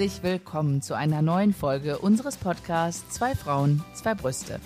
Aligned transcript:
Herzlich 0.00 0.22
willkommen 0.22 0.80
zu 0.80 0.94
einer 0.94 1.20
neuen 1.20 1.52
Folge 1.52 1.98
unseres 1.98 2.38
Podcasts 2.38 3.06
Zwei 3.10 3.34
Frauen, 3.34 3.84
zwei 3.92 4.14
Brüste. 4.14 4.58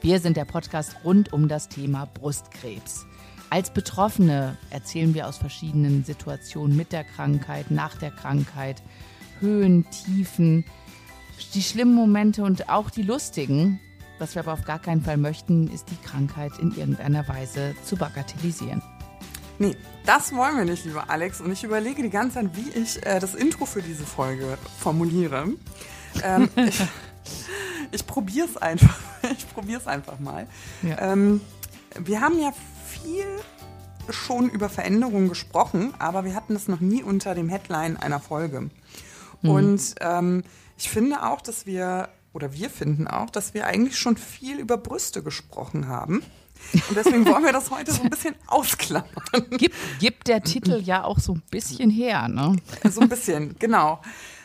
Wir 0.00 0.20
sind 0.20 0.38
der 0.38 0.46
Podcast 0.46 0.96
rund 1.04 1.34
um 1.34 1.48
das 1.48 1.68
Thema 1.68 2.06
Brustkrebs. 2.14 3.04
Als 3.50 3.68
Betroffene 3.68 4.56
erzählen 4.70 5.12
wir 5.12 5.28
aus 5.28 5.36
verschiedenen 5.36 6.02
Situationen 6.04 6.78
mit 6.78 6.92
der 6.92 7.04
Krankheit, 7.04 7.70
nach 7.70 7.94
der 7.98 8.10
Krankheit, 8.10 8.82
Höhen, 9.40 9.84
Tiefen, 9.90 10.64
die 11.52 11.62
schlimmen 11.62 11.94
Momente 11.94 12.42
und 12.42 12.70
auch 12.70 12.88
die 12.88 13.02
lustigen. 13.02 13.80
Was 14.18 14.34
wir 14.34 14.40
aber 14.40 14.54
auf 14.54 14.64
gar 14.64 14.78
keinen 14.78 15.02
Fall 15.02 15.18
möchten, 15.18 15.68
ist 15.68 15.90
die 15.90 16.08
Krankheit 16.08 16.52
in 16.58 16.74
irgendeiner 16.74 17.28
Weise 17.28 17.74
zu 17.84 17.96
bagatellisieren. 17.96 18.80
Nee, 19.60 19.76
das 20.06 20.34
wollen 20.34 20.56
wir 20.56 20.64
nicht, 20.64 20.86
lieber 20.86 21.10
Alex. 21.10 21.42
Und 21.42 21.52
ich 21.52 21.62
überlege 21.64 22.02
die 22.02 22.08
ganze 22.08 22.36
Zeit, 22.36 22.56
wie 22.56 22.70
ich 22.70 23.04
äh, 23.04 23.20
das 23.20 23.34
Intro 23.34 23.66
für 23.66 23.82
diese 23.82 24.04
Folge 24.04 24.56
formuliere. 24.78 25.48
Ähm, 26.24 26.48
ich 26.56 26.80
ich 27.92 28.06
probiere 28.06 28.46
es 28.46 28.56
einfach. 28.56 28.98
Ich 29.36 29.46
probiere 29.52 29.78
es 29.78 29.86
einfach 29.86 30.18
mal. 30.18 30.46
Ja. 30.80 31.12
Ähm, 31.12 31.42
wir 31.98 32.22
haben 32.22 32.40
ja 32.40 32.54
viel 32.86 33.26
schon 34.08 34.48
über 34.48 34.70
Veränderungen 34.70 35.28
gesprochen, 35.28 35.92
aber 35.98 36.24
wir 36.24 36.34
hatten 36.34 36.54
das 36.54 36.68
noch 36.68 36.80
nie 36.80 37.02
unter 37.02 37.34
dem 37.34 37.50
Headline 37.50 37.98
einer 37.98 38.18
Folge. 38.18 38.70
Mhm. 39.42 39.50
Und 39.50 39.94
ähm, 40.00 40.42
ich 40.78 40.88
finde 40.88 41.22
auch, 41.22 41.42
dass 41.42 41.66
wir, 41.66 42.08
oder 42.32 42.54
wir 42.54 42.70
finden 42.70 43.08
auch, 43.08 43.28
dass 43.28 43.52
wir 43.52 43.66
eigentlich 43.66 43.98
schon 43.98 44.16
viel 44.16 44.58
über 44.58 44.78
Brüste 44.78 45.22
gesprochen 45.22 45.86
haben. 45.86 46.22
Und 46.88 46.96
deswegen 46.96 47.26
wollen 47.26 47.44
wir 47.44 47.52
das 47.52 47.70
heute 47.70 47.92
so 47.92 48.02
ein 48.02 48.10
bisschen 48.10 48.34
ausklammern. 48.46 49.50
Gibt, 49.50 49.74
gibt 49.98 50.28
der 50.28 50.42
Titel 50.42 50.80
ja 50.80 51.04
auch 51.04 51.18
so 51.18 51.34
ein 51.34 51.42
bisschen 51.50 51.90
her, 51.90 52.28
ne? 52.28 52.56
So 52.90 53.00
ein 53.00 53.08
bisschen, 53.08 53.56
genau. 53.58 54.00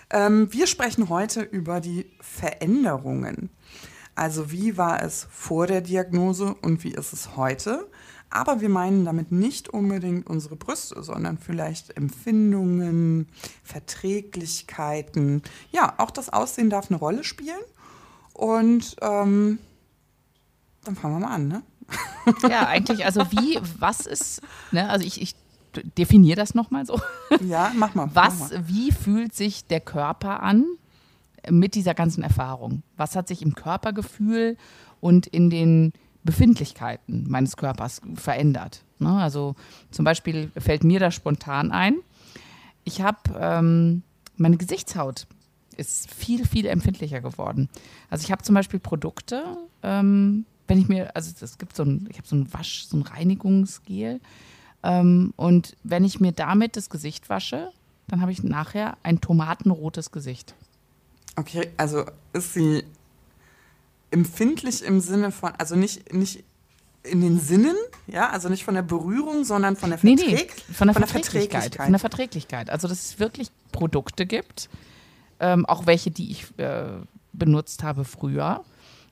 Ähm, 0.10 0.52
wir 0.52 0.68
sprechen 0.68 1.10
heute 1.10 1.42
über 1.42 1.82
die 1.82 2.06
Veränderungen. 2.22 3.50
Also 4.16 4.52
wie 4.52 4.78
war 4.78 5.04
es 5.04 5.28
vor 5.30 5.68
der 5.68 5.82
Diagnose 5.82 6.56
und 6.62 6.84
wie 6.84 6.92
ist 6.94 7.12
es 7.14 7.36
heute? 7.36 7.90
Aber 8.30 8.60
wir 8.60 8.70
meinen 8.70 9.06
damit 9.06 9.32
nicht 9.32 9.70
unbedingt 9.70 10.28
unsere 10.28 10.56
Brüste, 10.56 11.02
sondern 11.04 11.38
vielleicht 11.38 11.96
Empfindungen, 11.96 13.28
Verträglichkeiten. 13.64 15.42
Ja, 15.72 15.94
auch 15.98 16.12
das 16.12 16.30
Aussehen 16.30 16.70
darf 16.70 16.90
eine 16.90 17.00
Rolle 17.00 17.24
spielen. 17.24 17.62
Und 18.34 18.98
ähm, 19.02 19.60
dann 20.84 20.96
fangen 20.96 21.16
wir 21.16 21.28
mal 21.28 21.34
an, 21.34 21.48
ne? 21.48 21.64
Ja, 22.50 22.68
eigentlich, 22.68 23.06
also 23.06 23.22
wie, 23.32 23.60
was 23.78 24.08
ist, 24.08 24.42
ne, 24.72 24.90
also 24.90 25.06
ich, 25.06 25.22
ich 25.22 25.36
definiere 25.98 26.38
das 26.38 26.56
nochmal 26.56 26.86
so. 26.86 27.00
Ja, 27.48 27.72
mach 27.76 27.94
mal. 27.94 28.10
Was, 28.14 28.40
mach 28.40 28.52
mal. 28.52 28.68
wie 28.68 28.92
fühlt 28.92 29.34
sich 29.36 29.66
der 29.68 29.80
Körper 29.80 30.42
an 30.42 30.66
mit 31.50 31.76
dieser 31.76 31.94
ganzen 31.94 32.24
Erfahrung? 32.24 32.82
Was 32.98 33.16
hat 33.16 33.28
sich 33.28 33.42
im 33.42 33.54
Körpergefühl 33.54 34.58
und 35.02 35.28
in 35.28 35.50
den 35.50 35.94
Befindlichkeiten 36.24 37.26
meines 37.30 37.58
Körpers 37.58 38.02
verändert? 38.16 38.84
Ne? 39.00 39.12
Also 39.12 39.56
zum 39.92 40.06
Beispiel 40.06 40.52
fällt 40.58 40.84
mir 40.84 41.00
da 41.00 41.12
spontan 41.12 41.72
ein, 41.72 41.98
ich 42.86 43.02
habe 43.02 43.20
ähm, 43.38 44.04
meine 44.38 44.58
Gesichtshaut 44.58 45.28
ist 45.76 46.14
viel, 46.14 46.46
viel 46.48 46.68
empfindlicher 46.68 47.20
geworden. 47.20 47.70
Also 48.10 48.24
ich 48.24 48.32
habe 48.32 48.44
zum 48.44 48.56
Beispiel 48.56 48.80
Produkte, 48.80 49.58
ähm, 49.84 50.46
wenn 50.68 50.80
ich 50.80 50.88
mir, 50.88 51.16
also 51.16 51.32
es 51.40 51.58
gibt 51.58 51.76
so 51.76 51.84
ein, 51.84 52.08
ich 52.10 52.18
habe 52.18 52.28
so 52.28 52.36
ein 52.36 52.52
Wasch, 52.54 52.86
so 52.86 52.98
ein 52.98 53.04
Reinigungsgel. 53.04 54.20
Ähm, 54.84 55.34
und 55.36 55.76
wenn 55.84 56.04
ich 56.04 56.20
mir 56.20 56.32
damit 56.32 56.76
das 56.76 56.90
Gesicht 56.90 57.30
wasche, 57.30 57.72
dann 58.08 58.22
habe 58.22 58.32
ich 58.32 58.44
nachher 58.44 58.98
ein 59.04 59.22
tomatenrotes 59.22 60.12
Gesicht. 60.12 60.56
Okay, 61.36 61.70
also 61.78 62.06
ist 62.34 62.54
sie 62.54 62.84
empfindlich 64.12 64.84
im 64.84 65.02
Sinne 65.02 65.32
von, 65.32 65.52
also 65.58 65.76
nicht, 65.76 66.14
nicht 66.14 66.44
in 67.04 67.22
den 67.22 67.40
Sinnen, 67.40 67.76
ja, 68.08 68.30
also 68.30 68.50
nicht 68.50 68.64
von 68.64 68.76
der 68.76 68.82
Berührung, 68.82 69.44
sondern 69.44 69.76
von 69.76 69.90
der, 69.90 70.00
Verträg 70.00 70.26
nee, 70.26 70.34
nee, 70.34 70.74
von 70.74 70.88
der, 70.88 70.94
von 70.94 71.04
Verträglichkeit, 71.04 71.52
Verträglichkeit. 71.52 71.86
Von 71.86 71.92
der 71.92 72.00
Verträglichkeit. 72.00 72.70
Also 72.70 72.88
dass 72.88 73.06
es 73.06 73.20
wirklich 73.20 73.50
Produkte 73.72 74.26
gibt, 74.26 74.70
ähm, 75.40 75.66
auch 75.66 75.86
welche, 75.86 76.12
die 76.12 76.32
ich 76.32 76.58
äh, 76.58 76.86
benutzt 77.34 77.84
habe 77.84 78.06
früher, 78.06 78.64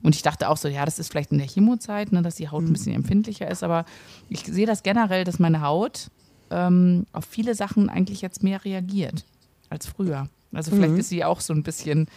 und 0.03 0.15
ich 0.15 0.21
dachte 0.21 0.49
auch 0.49 0.57
so, 0.57 0.67
ja, 0.67 0.85
das 0.85 0.99
ist 0.99 1.09
vielleicht 1.09 1.31
in 1.31 1.37
der 1.37 1.47
Chemozeit, 1.47 2.11
ne, 2.11 2.21
dass 2.21 2.35
die 2.35 2.49
Haut 2.49 2.63
ein 2.63 2.67
mhm. 2.67 2.73
bisschen 2.73 2.93
empfindlicher 2.93 3.49
ist, 3.49 3.63
aber 3.63 3.85
ich 4.29 4.43
sehe 4.43 4.65
das 4.65 4.83
generell, 4.83 5.23
dass 5.23 5.39
meine 5.39 5.61
Haut 5.61 6.09
ähm, 6.51 7.05
auf 7.13 7.25
viele 7.25 7.55
Sachen 7.55 7.89
eigentlich 7.89 8.21
jetzt 8.21 8.43
mehr 8.43 8.63
reagiert 8.63 9.25
als 9.69 9.87
früher. 9.87 10.29
Also 10.51 10.71
vielleicht 10.71 10.93
mhm. 10.93 10.99
ist 10.99 11.09
sie 11.09 11.23
auch 11.23 11.39
so 11.39 11.53
ein 11.53 11.63
bisschen, 11.63 12.07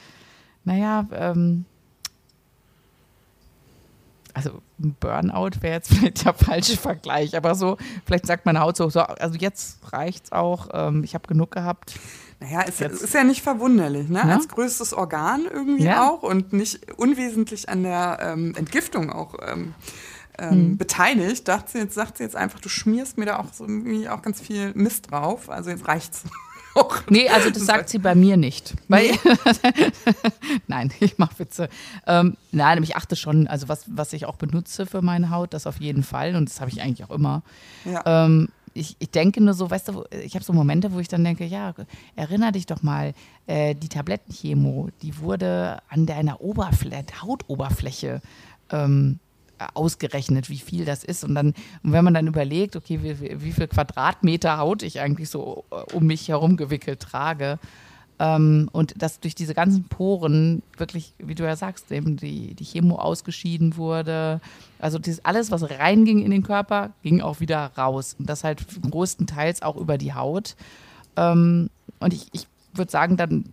naja, 0.64 1.06
ähm, 1.12 1.64
also 4.34 4.60
ein 4.78 4.94
Burnout 5.00 5.62
wäre 5.62 5.76
jetzt 5.76 5.88
vielleicht 5.94 6.24
der 6.26 6.34
falsche 6.34 6.76
Vergleich, 6.76 7.36
aber 7.36 7.54
so, 7.54 7.78
vielleicht 8.04 8.26
sagt 8.26 8.44
meine 8.44 8.60
Haut 8.60 8.76
so, 8.76 8.90
so 8.90 9.00
also 9.00 9.38
jetzt 9.38 9.92
reicht's 9.92 10.32
auch, 10.32 10.68
ähm, 10.74 11.04
ich 11.04 11.14
habe 11.14 11.26
genug 11.26 11.52
gehabt. 11.52 11.98
Naja, 12.40 12.64
es 12.68 12.78
Jetzt. 12.78 13.02
ist 13.02 13.14
ja 13.14 13.24
nicht 13.24 13.42
verwunderlich, 13.42 14.08
ne? 14.08 14.18
Ja? 14.18 14.36
Als 14.36 14.48
größtes 14.48 14.92
Organ 14.92 15.46
irgendwie 15.50 15.84
ja. 15.84 16.08
auch 16.08 16.22
und 16.22 16.52
nicht 16.52 16.92
unwesentlich 16.98 17.68
an 17.68 17.82
der 17.82 18.18
ähm, 18.20 18.54
Entgiftung 18.56 19.10
auch 19.10 19.34
ähm, 19.46 19.74
ähm, 20.38 20.50
hm. 20.50 20.76
beteiligt. 20.76 21.48
Dachte 21.48 21.72
sie 21.72 21.78
jetzt, 21.78 21.94
sagt 21.94 22.18
sie 22.18 22.24
jetzt 22.24 22.36
einfach, 22.36 22.60
du 22.60 22.68
schmierst 22.68 23.16
mir 23.16 23.26
da 23.26 23.38
auch 23.38 23.52
so 23.52 23.64
irgendwie 23.64 24.08
auch 24.08 24.22
ganz 24.22 24.40
viel 24.40 24.72
Mist 24.74 25.10
drauf. 25.10 25.48
Also 25.50 25.70
jetzt 25.70 25.88
reicht's. 25.88 26.24
Auch. 26.74 27.00
Nee, 27.08 27.30
also 27.30 27.48
das 27.48 27.64
sagt 27.64 27.88
sie 27.88 27.96
bei 27.96 28.14
mir 28.14 28.36
nicht. 28.36 28.74
Weil, 28.88 29.12
nein, 30.66 30.92
ich 31.00 31.16
mache 31.16 31.38
Witze. 31.38 31.70
Ähm, 32.06 32.36
nein, 32.52 32.82
ich 32.82 32.96
achte 32.96 33.16
schon, 33.16 33.46
also 33.46 33.70
was, 33.70 33.86
was 33.86 34.12
ich 34.12 34.26
auch 34.26 34.36
benutze 34.36 34.84
für 34.84 35.00
meine 35.00 35.30
Haut, 35.30 35.54
das 35.54 35.66
auf 35.66 35.80
jeden 35.80 36.02
Fall 36.02 36.36
und 36.36 36.50
das 36.50 36.60
habe 36.60 36.70
ich 36.70 36.82
eigentlich 36.82 37.08
auch 37.08 37.14
immer. 37.14 37.42
Ja. 37.86 38.26
Ähm, 38.26 38.50
ich, 38.76 38.96
ich 38.98 39.10
denke 39.10 39.42
nur 39.42 39.54
so, 39.54 39.70
weißt 39.70 39.88
du, 39.88 40.04
ich 40.10 40.34
habe 40.34 40.44
so 40.44 40.52
Momente, 40.52 40.92
wo 40.92 41.00
ich 41.00 41.08
dann 41.08 41.24
denke, 41.24 41.44
ja, 41.44 41.74
erinnere 42.14 42.52
dich 42.52 42.66
doch 42.66 42.82
mal, 42.82 43.14
äh, 43.46 43.74
die 43.74 43.88
Tablettenchemo, 43.88 44.90
die 45.02 45.18
wurde 45.18 45.78
an 45.88 46.06
deiner 46.06 46.40
Oberfläche, 46.40 47.22
Hautoberfläche 47.22 48.20
ähm, 48.70 49.18
ausgerechnet, 49.74 50.50
wie 50.50 50.58
viel 50.58 50.84
das 50.84 51.04
ist. 51.04 51.24
Und 51.24 51.34
dann, 51.34 51.48
und 51.82 51.92
wenn 51.92 52.04
man 52.04 52.14
dann 52.14 52.26
überlegt, 52.26 52.76
okay, 52.76 53.00
wie, 53.02 53.42
wie 53.42 53.52
viel 53.52 53.68
Quadratmeter 53.68 54.58
Haut 54.58 54.82
ich 54.82 55.00
eigentlich 55.00 55.30
so 55.30 55.64
äh, 55.70 55.94
um 55.94 56.06
mich 56.06 56.28
herum 56.28 56.56
gewickelt 56.56 57.00
trage, 57.00 57.58
ähm, 58.18 58.68
und 58.72 59.00
dass 59.00 59.20
durch 59.20 59.34
diese 59.34 59.54
ganzen 59.54 59.84
Poren 59.84 60.62
wirklich, 60.76 61.14
wie 61.18 61.34
du 61.34 61.44
ja 61.44 61.56
sagst, 61.56 61.92
eben 61.92 62.16
die, 62.16 62.54
die 62.54 62.64
Chemo 62.64 62.96
ausgeschieden 62.96 63.76
wurde. 63.76 64.40
Also 64.78 64.98
dieses, 64.98 65.24
alles, 65.24 65.50
was 65.50 65.68
reinging 65.68 66.20
in 66.22 66.30
den 66.30 66.42
Körper, 66.42 66.90
ging 67.02 67.20
auch 67.20 67.40
wieder 67.40 67.72
raus. 67.76 68.16
Und 68.18 68.28
das 68.28 68.44
halt 68.44 68.64
größtenteils 68.90 69.62
auch 69.62 69.76
über 69.76 69.98
die 69.98 70.14
Haut. 70.14 70.56
Ähm, 71.16 71.68
und 72.00 72.14
ich, 72.14 72.28
ich 72.32 72.46
würde 72.72 72.90
sagen, 72.90 73.16
dann 73.16 73.44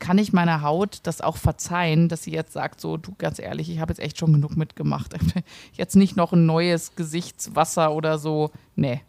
kann 0.00 0.18
ich 0.18 0.32
meiner 0.32 0.62
Haut 0.62 1.00
das 1.04 1.20
auch 1.20 1.36
verzeihen, 1.36 2.08
dass 2.08 2.24
sie 2.24 2.32
jetzt 2.32 2.52
sagt, 2.52 2.80
so, 2.80 2.96
du 2.96 3.14
ganz 3.16 3.38
ehrlich, 3.38 3.70
ich 3.70 3.78
habe 3.78 3.92
jetzt 3.92 4.00
echt 4.00 4.18
schon 4.18 4.32
genug 4.32 4.56
mitgemacht. 4.56 5.14
Jetzt 5.74 5.94
nicht 5.96 6.16
noch 6.16 6.32
ein 6.32 6.46
neues 6.46 6.96
Gesichtswasser 6.96 7.92
oder 7.92 8.18
so. 8.18 8.50
Nee, 8.74 9.02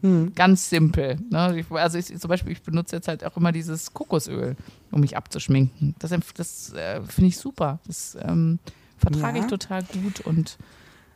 hm. 0.00 0.32
Ganz 0.34 0.70
simpel. 0.70 1.18
Ne? 1.30 1.64
Also 1.70 1.98
ich, 1.98 2.06
zum 2.18 2.28
Beispiel, 2.28 2.52
ich 2.52 2.62
benutze 2.62 2.96
jetzt 2.96 3.08
halt 3.08 3.24
auch 3.24 3.36
immer 3.36 3.52
dieses 3.52 3.92
Kokosöl, 3.92 4.56
um 4.90 5.00
mich 5.00 5.16
abzuschminken. 5.16 5.94
Das, 5.98 6.12
das 6.34 6.72
äh, 6.72 7.02
finde 7.02 7.28
ich 7.28 7.36
super. 7.36 7.80
Das 7.86 8.16
ähm, 8.20 8.58
vertrage 8.98 9.38
ja. 9.38 9.44
ich 9.44 9.50
total 9.50 9.82
gut 9.84 10.20
und 10.20 10.58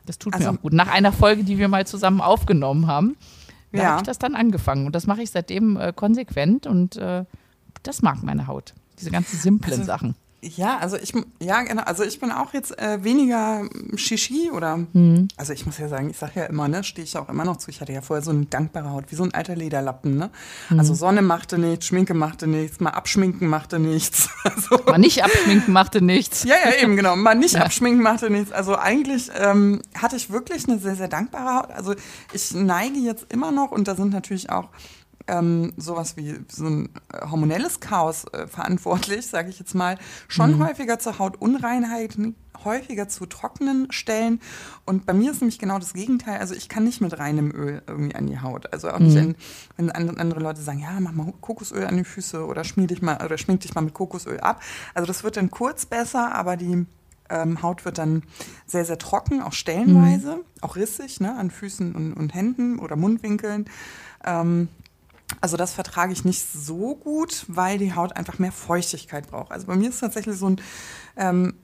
das 0.05 0.17
tut 0.17 0.33
also, 0.33 0.51
mir 0.51 0.57
auch 0.57 0.61
gut. 0.61 0.73
Nach 0.73 0.87
einer 0.87 1.11
Folge, 1.11 1.43
die 1.43 1.57
wir 1.57 1.67
mal 1.67 1.87
zusammen 1.87 2.21
aufgenommen 2.21 2.87
haben, 2.87 3.17
da 3.71 3.79
ja. 3.79 3.89
habe 3.89 4.01
ich 4.01 4.05
das 4.05 4.19
dann 4.19 4.35
angefangen. 4.35 4.85
Und 4.85 4.95
das 4.95 5.07
mache 5.07 5.21
ich 5.21 5.31
seitdem 5.31 5.77
äh, 5.77 5.93
konsequent 5.93 6.67
und 6.67 6.95
äh, 6.97 7.25
das 7.83 8.01
mag 8.01 8.23
meine 8.23 8.47
Haut. 8.47 8.73
Diese 8.99 9.11
ganzen 9.11 9.37
simplen 9.37 9.73
also, 9.73 9.85
Sachen. 9.85 10.15
Ja, 10.41 10.77
also 10.77 10.97
ich, 10.97 11.13
ja, 11.41 11.63
genau. 11.63 11.81
Also 11.81 12.03
ich 12.03 12.19
bin 12.19 12.31
auch 12.31 12.53
jetzt 12.53 12.77
äh, 12.77 13.03
weniger 13.03 13.67
Shishi 13.95 14.51
oder, 14.51 14.77
mhm. 14.77 15.27
also 15.35 15.51
ich 15.51 15.65
muss 15.65 15.79
ja 15.79 15.87
sagen, 15.89 16.11
ich 16.11 16.17
sage 16.17 16.33
ja 16.35 16.45
immer, 16.45 16.67
ne, 16.67 16.83
stehe 16.83 17.03
ich 17.03 17.17
auch 17.17 17.27
immer 17.27 17.43
noch 17.43 17.57
zu. 17.57 17.71
Ich 17.71 17.81
hatte 17.81 17.91
ja 17.91 18.01
vorher 18.01 18.23
so 18.23 18.29
eine 18.29 18.45
dankbare 18.45 18.91
Haut, 18.91 19.05
wie 19.09 19.15
so 19.15 19.23
ein 19.23 19.33
alter 19.33 19.55
Lederlappen, 19.55 20.15
ne? 20.15 20.29
Mhm. 20.69 20.79
Also 20.79 20.93
Sonne 20.93 21.23
machte 21.23 21.57
nichts, 21.57 21.87
Schminke 21.87 22.13
machte 22.13 22.45
nichts, 22.45 22.79
mal 22.79 22.91
abschminken 22.91 23.47
machte 23.47 23.79
nichts. 23.79 24.29
Also, 24.47 24.81
mal 24.85 24.97
nicht 24.97 25.23
abschminken 25.23 25.73
machte 25.73 26.01
nichts. 26.01 26.43
Ja, 26.43 26.55
ja, 26.63 26.81
eben, 26.81 26.95
genau. 26.95 27.17
Mal 27.17 27.35
nicht 27.35 27.53
ja. 27.55 27.63
abschminken 27.63 28.01
machte 28.01 28.29
nichts. 28.29 28.51
Also 28.51 28.77
eigentlich 28.77 29.29
ähm, 29.37 29.81
hatte 29.93 30.15
ich 30.15 30.31
wirklich 30.31 30.67
eine 30.69 30.79
sehr, 30.79 30.95
sehr 30.95 31.09
dankbare 31.09 31.59
Haut. 31.59 31.71
Also 31.71 31.93
ich 32.31 32.53
neige 32.53 32.97
jetzt 32.99 33.25
immer 33.29 33.51
noch 33.51 33.71
und 33.71 33.89
da 33.89 33.95
sind 33.95 34.13
natürlich 34.13 34.49
auch 34.49 34.69
ähm, 35.27 35.73
sowas 35.77 36.17
wie 36.17 36.35
so 36.49 36.65
ein 36.65 36.89
äh, 37.11 37.25
hormonelles 37.29 37.79
Chaos 37.79 38.25
äh, 38.33 38.47
verantwortlich, 38.47 39.27
sage 39.27 39.49
ich 39.49 39.59
jetzt 39.59 39.75
mal, 39.75 39.97
schon 40.27 40.59
häufiger 40.65 40.99
zu 40.99 41.19
Hautunreinheiten, 41.19 42.35
häufiger 42.63 43.07
zu 43.07 43.25
trockenen 43.25 43.91
Stellen. 43.91 44.39
Und 44.85 45.05
bei 45.05 45.13
mir 45.13 45.31
ist 45.31 45.41
nämlich 45.41 45.59
genau 45.59 45.79
das 45.79 45.93
Gegenteil. 45.93 46.39
Also 46.39 46.55
ich 46.55 46.69
kann 46.69 46.83
nicht 46.83 47.01
mit 47.01 47.17
reinem 47.19 47.51
Öl 47.51 47.81
irgendwie 47.87 48.15
an 48.15 48.27
die 48.27 48.39
Haut. 48.39 48.71
Also 48.73 48.89
auch 48.89 48.99
nicht, 48.99 49.15
in, 49.15 49.35
wenn 49.75 49.91
andere 49.91 50.39
Leute 50.39 50.61
sagen, 50.61 50.79
ja, 50.79 50.99
mach 50.99 51.11
mal 51.11 51.33
Kokosöl 51.41 51.85
an 51.85 51.97
die 51.97 52.03
Füße 52.03 52.45
oder 52.45 52.63
schmier 52.63 52.87
dich 52.87 53.01
mal 53.01 53.23
oder 53.23 53.37
schmink 53.37 53.61
dich 53.61 53.75
mal 53.75 53.81
mit 53.81 53.93
Kokosöl 53.93 54.39
ab. 54.39 54.61
Also 54.93 55.05
das 55.05 55.23
wird 55.23 55.37
dann 55.37 55.51
kurz 55.51 55.85
besser, 55.85 56.33
aber 56.33 56.57
die 56.57 56.85
ähm, 57.29 57.61
Haut 57.61 57.85
wird 57.85 57.97
dann 57.97 58.23
sehr, 58.65 58.85
sehr 58.85 58.97
trocken, 58.97 59.41
auch 59.41 59.53
stellenweise, 59.53 60.39
auch 60.61 60.75
rissig, 60.75 61.19
ne, 61.19 61.35
an 61.35 61.51
Füßen 61.51 61.93
und, 61.93 62.13
und 62.13 62.33
Händen 62.33 62.79
oder 62.79 62.95
Mundwinkeln. 62.95 63.65
Ähm, 64.23 64.69
also 65.41 65.57
das 65.57 65.73
vertrage 65.73 66.13
ich 66.13 66.25
nicht 66.25 66.45
so 66.51 66.95
gut, 66.95 67.45
weil 67.47 67.77
die 67.77 67.93
Haut 67.93 68.15
einfach 68.15 68.39
mehr 68.39 68.51
Feuchtigkeit 68.51 69.27
braucht. 69.27 69.51
Also 69.51 69.67
bei 69.67 69.75
mir 69.75 69.89
ist 69.89 69.99
tatsächlich 69.99 70.37
so 70.37 70.49
ein, 70.49 70.61
ähm, 71.17 71.55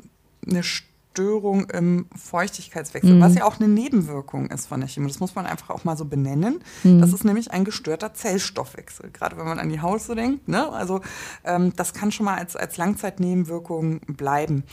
eine 0.46 0.64
Störung 0.64 1.70
im 1.70 2.08
Feuchtigkeitswechsel, 2.16 3.22
was 3.22 3.36
ja 3.36 3.46
auch 3.46 3.60
eine 3.60 3.68
Nebenwirkung 3.70 4.48
ist 4.48 4.66
von 4.66 4.80
der 4.80 4.90
Chemie. 4.90 5.08
Das 5.08 5.20
muss 5.20 5.36
man 5.36 5.46
einfach 5.46 5.70
auch 5.70 5.84
mal 5.84 5.96
so 5.96 6.06
benennen. 6.06 6.64
Das 6.84 7.14
ist 7.14 7.24
nämlich 7.24 7.52
ein 7.52 7.66
gestörter 7.66 8.14
Zellstoffwechsel, 8.16 9.12
gerade 9.12 9.38
wenn 9.38 9.46
man 9.46 9.60
an 9.60 9.70
die 9.70 9.80
Haut 9.80 10.02
so 10.02 10.16
denkt. 10.16 10.48
Ne? 10.48 10.68
Also 10.70 11.02
ähm, 11.44 11.72
das 11.76 11.94
kann 11.94 12.12
schon 12.12 12.26
mal 12.26 12.38
als, 12.38 12.56
als 12.56 12.78
Langzeitnebenwirkung 12.78 14.00
bleiben. 14.08 14.64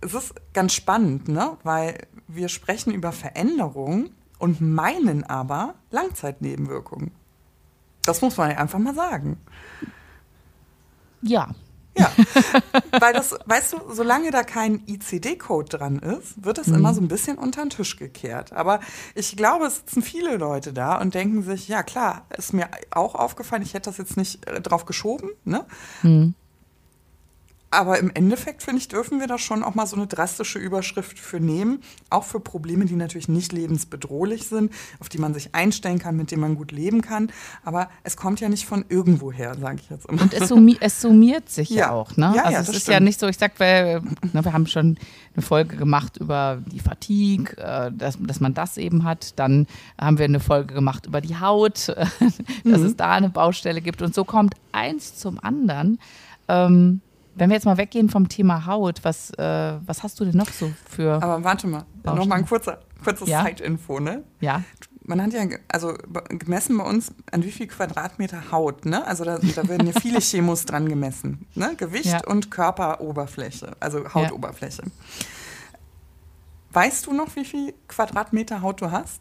Es 0.00 0.12
ist 0.12 0.34
ganz 0.52 0.74
spannend, 0.74 1.28
ne? 1.28 1.56
weil 1.62 1.98
wir 2.26 2.48
sprechen 2.48 2.92
über 2.92 3.12
Veränderungen 3.12 4.10
und 4.38 4.60
meinen 4.60 5.22
aber 5.22 5.74
Langzeitnebenwirkungen. 5.90 7.12
Das 8.06 8.20
muss 8.20 8.36
man 8.36 8.50
ja 8.50 8.58
einfach 8.58 8.78
mal 8.78 8.94
sagen. 8.94 9.38
Ja. 11.22 11.48
Ja, 11.96 12.10
weil 13.00 13.12
das, 13.12 13.36
weißt 13.46 13.74
du, 13.74 13.92
solange 13.92 14.32
da 14.32 14.42
kein 14.42 14.82
ICD-Code 14.86 15.78
dran 15.78 16.00
ist, 16.00 16.44
wird 16.44 16.58
das 16.58 16.66
immer 16.66 16.92
so 16.92 17.00
ein 17.00 17.06
bisschen 17.06 17.38
unter 17.38 17.62
den 17.62 17.70
Tisch 17.70 17.96
gekehrt. 17.96 18.52
Aber 18.52 18.80
ich 19.14 19.36
glaube, 19.36 19.66
es 19.66 19.76
sitzen 19.76 20.02
viele 20.02 20.36
Leute 20.36 20.72
da 20.72 21.00
und 21.00 21.14
denken 21.14 21.44
sich, 21.44 21.68
ja 21.68 21.84
klar, 21.84 22.26
ist 22.36 22.52
mir 22.52 22.68
auch 22.90 23.14
aufgefallen, 23.14 23.62
ich 23.62 23.74
hätte 23.74 23.90
das 23.90 23.98
jetzt 23.98 24.16
nicht 24.16 24.44
äh, 24.48 24.60
drauf 24.60 24.86
geschoben, 24.86 25.30
ne? 25.44 25.64
Aber 27.74 27.98
im 27.98 28.10
Endeffekt, 28.14 28.62
finde 28.62 28.78
ich, 28.80 28.88
dürfen 28.88 29.20
wir 29.20 29.26
da 29.26 29.36
schon 29.38 29.62
auch 29.62 29.74
mal 29.74 29.86
so 29.86 29.96
eine 29.96 30.06
drastische 30.06 30.58
Überschrift 30.58 31.18
für 31.18 31.40
nehmen. 31.40 31.80
Auch 32.10 32.24
für 32.24 32.40
Probleme, 32.40 32.84
die 32.86 32.94
natürlich 32.96 33.28
nicht 33.28 33.52
lebensbedrohlich 33.52 34.46
sind, 34.46 34.72
auf 35.00 35.08
die 35.08 35.18
man 35.18 35.34
sich 35.34 35.54
einstellen 35.54 35.98
kann, 35.98 36.16
mit 36.16 36.30
denen 36.30 36.40
man 36.40 36.54
gut 36.56 36.72
leben 36.72 37.02
kann. 37.02 37.30
Aber 37.64 37.88
es 38.02 38.16
kommt 38.16 38.40
ja 38.40 38.48
nicht 38.48 38.66
von 38.66 38.84
irgendwoher, 38.88 39.54
sage 39.56 39.78
ich 39.82 39.90
jetzt 39.90 40.06
immer. 40.08 40.22
Und 40.22 40.32
es, 40.34 40.48
summi 40.48 40.76
es 40.80 41.00
summiert 41.00 41.48
sich 41.50 41.70
ja, 41.70 41.76
Ja. 41.86 41.90
auch, 41.90 42.16
ne? 42.16 42.32
Ja, 42.36 42.42
also 42.44 42.52
ja, 42.54 42.60
es 42.60 42.66
das 42.66 42.76
ist 42.76 42.82
stimmt. 42.82 42.94
ja 42.94 43.00
nicht 43.00 43.20
so, 43.20 43.26
ich 43.28 43.38
sag, 43.38 43.58
weil, 43.60 44.00
ne, 44.32 44.44
wir 44.44 44.52
haben 44.52 44.66
schon 44.66 44.96
eine 45.34 45.42
Folge 45.42 45.76
gemacht 45.76 46.16
über 46.16 46.62
die 46.66 46.80
Fatigue, 46.80 47.56
äh, 47.58 47.90
dass, 47.92 48.16
dass 48.20 48.40
man 48.40 48.54
das 48.54 48.76
eben 48.76 49.04
hat. 49.04 49.38
Dann 49.38 49.66
haben 50.00 50.18
wir 50.18 50.24
eine 50.26 50.40
Folge 50.40 50.74
gemacht 50.74 51.06
über 51.06 51.20
die 51.20 51.36
Haut, 51.40 51.88
dass 51.88 52.18
Mhm. 52.64 52.86
es 52.86 52.96
da 52.96 53.12
eine 53.12 53.30
Baustelle 53.30 53.80
gibt. 53.80 54.00
Und 54.02 54.14
so 54.14 54.24
kommt 54.24 54.54
eins 54.72 55.16
zum 55.16 55.38
anderen. 55.42 55.98
Ähm, 56.48 57.00
wenn 57.36 57.50
wir 57.50 57.54
jetzt 57.56 57.64
mal 57.66 57.76
weggehen 57.76 58.08
vom 58.08 58.28
Thema 58.28 58.66
Haut, 58.66 59.00
was, 59.02 59.30
äh, 59.38 59.74
was 59.86 60.02
hast 60.02 60.20
du 60.20 60.24
denn 60.24 60.36
noch 60.36 60.48
so 60.50 60.72
für. 60.88 61.14
Aber 61.22 61.42
warte 61.44 61.66
mal, 61.66 61.84
noch 62.04 62.26
mal 62.26 62.36
ein 62.36 62.46
kurzer, 62.46 62.80
kurzes 63.02 63.28
Ja? 63.28 63.42
Zeitinfo, 63.42 64.00
ne? 64.00 64.22
ja? 64.40 64.62
Man 65.06 65.20
hat 65.22 65.34
ja, 65.34 65.42
also 65.68 65.92
gemessen 66.30 66.78
bei 66.78 66.84
uns, 66.84 67.12
an 67.30 67.44
wie 67.44 67.50
viel 67.50 67.66
Quadratmeter 67.66 68.50
Haut, 68.50 68.86
ne? 68.86 69.06
Also 69.06 69.24
da, 69.24 69.38
da 69.38 69.68
werden 69.68 69.86
ja 69.86 69.92
viele 70.00 70.18
Chemos 70.20 70.64
dran 70.64 70.88
gemessen, 70.88 71.44
ne? 71.54 71.74
Gewicht 71.76 72.06
Ja. 72.06 72.26
und 72.26 72.50
Körperoberfläche, 72.50 73.72
also 73.80 74.02
Hautoberfläche. 74.14 74.82
Weißt 76.72 77.06
du 77.06 77.12
noch, 77.12 77.36
wie 77.36 77.44
viel 77.44 77.74
Quadratmeter 77.86 78.62
Haut 78.62 78.80
du 78.80 78.90
hast? 78.90 79.20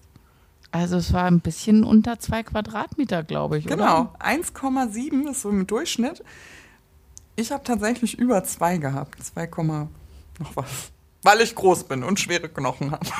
Also 0.71 0.97
es 0.97 1.13
war 1.13 1.25
ein 1.25 1.39
bisschen 1.39 1.83
unter 1.83 2.17
zwei 2.17 2.41
Quadratmeter, 2.43 3.21
glaube 3.23 3.57
ich, 3.59 3.67
Genau, 3.67 4.01
oder? 4.01 4.15
1,7 4.25 5.29
ist 5.29 5.41
so 5.41 5.49
im 5.49 5.67
Durchschnitt. 5.67 6.23
Ich 7.35 7.51
habe 7.51 7.63
tatsächlich 7.63 8.17
über 8.19 8.43
zwei 8.43 8.77
gehabt, 8.77 9.23
2, 9.23 9.47
noch 10.39 10.55
was. 10.55 10.91
Weil 11.23 11.41
ich 11.41 11.55
groß 11.55 11.85
bin 11.85 12.03
und 12.03 12.19
schwere 12.19 12.49
Knochen 12.49 12.91
habe. 12.91 13.05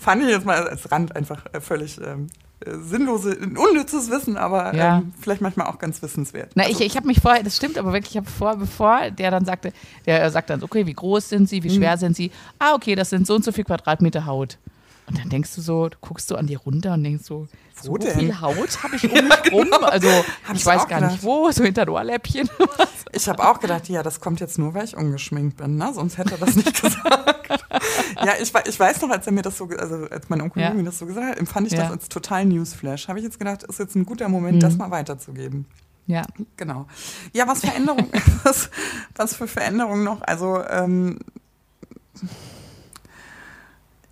Fand 0.00 0.22
ich 0.22 0.28
jetzt 0.28 0.46
mal 0.46 0.66
als 0.68 0.90
Rand 0.90 1.14
einfach 1.16 1.44
äh, 1.52 1.60
völlig 1.60 2.00
ähm, 2.00 2.28
äh, 2.60 2.70
sinnlose, 2.78 3.36
unnützes 3.36 4.08
Wissen, 4.10 4.36
aber 4.36 4.74
Ja. 4.74 4.98
ähm, 4.98 5.12
vielleicht 5.20 5.40
manchmal 5.40 5.66
auch 5.66 5.78
ganz 5.78 6.00
wissenswert. 6.02 6.52
Na, 6.54 6.64
Also, 6.64 6.80
ich, 6.80 6.86
ich 6.86 6.96
habe 6.96 7.06
mich 7.08 7.20
vorher, 7.20 7.42
das 7.42 7.56
stimmt 7.56 7.76
aber 7.76 7.92
wirklich, 7.92 8.12
ich 8.12 8.16
habe 8.16 8.30
vor, 8.30 8.56
bevor 8.56 9.10
der 9.10 9.30
dann 9.32 9.44
sagte, 9.44 9.72
der 10.06 10.30
sagt 10.30 10.50
dann, 10.50 10.62
okay, 10.62 10.86
wie 10.86 10.94
groß 10.94 11.28
sind 11.28 11.48
sie, 11.48 11.62
wie 11.64 11.68
Mhm. 11.70 11.74
schwer 11.74 11.98
sind 11.98 12.16
sie? 12.16 12.30
Ah, 12.58 12.74
okay, 12.74 12.94
das 12.94 13.10
sind 13.10 13.26
so 13.26 13.34
und 13.34 13.44
so 13.44 13.50
viel 13.52 13.64
Quadratmeter 13.64 14.24
Haut. 14.26 14.58
Und 15.08 15.18
dann 15.18 15.28
denkst 15.28 15.54
du 15.54 15.60
so, 15.60 15.88
du 15.88 15.96
guckst 16.00 16.30
du 16.30 16.36
an 16.36 16.46
dir 16.48 16.58
runter 16.58 16.94
und 16.94 17.04
denkst 17.04 17.24
so, 17.24 17.46
Wo 17.82 17.92
so 17.92 17.96
denn? 17.98 18.18
viel 18.18 18.40
Haut 18.40 18.82
habe 18.82 18.96
ich 18.96 19.04
um 19.12 19.12
mich 19.28 19.52
rum? 19.52 19.68
Also 19.82 20.08
Hab 20.48 20.56
ich 20.56 20.66
weiß 20.66 20.88
gar 20.88 21.00
nicht 21.00 21.10
gedacht. 21.10 21.22
wo, 21.22 21.50
so 21.52 21.62
hinter 21.62 21.88
Ohrläppchen. 21.88 22.48
Ich 23.12 23.28
habe 23.28 23.48
auch 23.48 23.60
gedacht, 23.60 23.88
ja, 23.88 24.02
das 24.02 24.20
kommt 24.20 24.40
jetzt 24.40 24.58
nur, 24.58 24.74
weil 24.74 24.84
ich 24.84 24.96
ungeschminkt 24.96 25.56
bin, 25.58 25.76
ne? 25.76 25.92
sonst 25.94 26.18
hätte 26.18 26.32
er 26.32 26.38
das 26.38 26.56
nicht 26.56 26.82
gesagt. 26.82 27.64
ja, 28.24 28.32
ich, 28.40 28.52
ich 28.66 28.80
weiß 28.80 29.00
noch, 29.02 29.10
als 29.10 29.26
er 29.26 29.32
mir 29.32 29.42
das 29.42 29.56
so, 29.56 29.68
also 29.78 30.06
als 30.10 30.28
mein 30.28 30.40
Onkel 30.42 30.62
Ja. 30.62 30.74
mir 30.74 30.82
das 30.82 30.98
so 30.98 31.06
gesagt 31.06 31.30
hat, 31.30 31.38
empfand 31.38 31.68
ich 31.68 31.72
Ja. 31.74 31.82
das 31.84 31.92
als 31.92 32.08
total 32.08 32.44
Newsflash. 32.44 33.06
Habe 33.08 33.18
ich 33.20 33.24
jetzt 33.24 33.38
gedacht, 33.38 33.62
ist 33.62 33.78
jetzt 33.78 33.94
ein 33.94 34.04
guter 34.06 34.28
Moment, 34.28 34.60
das 34.62 34.76
mal 34.76 34.90
weiterzugeben. 34.90 35.66
ja, 36.06 36.22
Genau. 36.56 36.86
Ja, 37.32 37.46
was 37.46 37.60
Veränderung, 37.60 38.08
was, 38.42 38.70
was 39.14 39.36
für 39.36 39.46
Veränderungen 39.46 40.02
noch? 40.02 40.20
Also 40.22 40.62
ähm, 40.68 41.20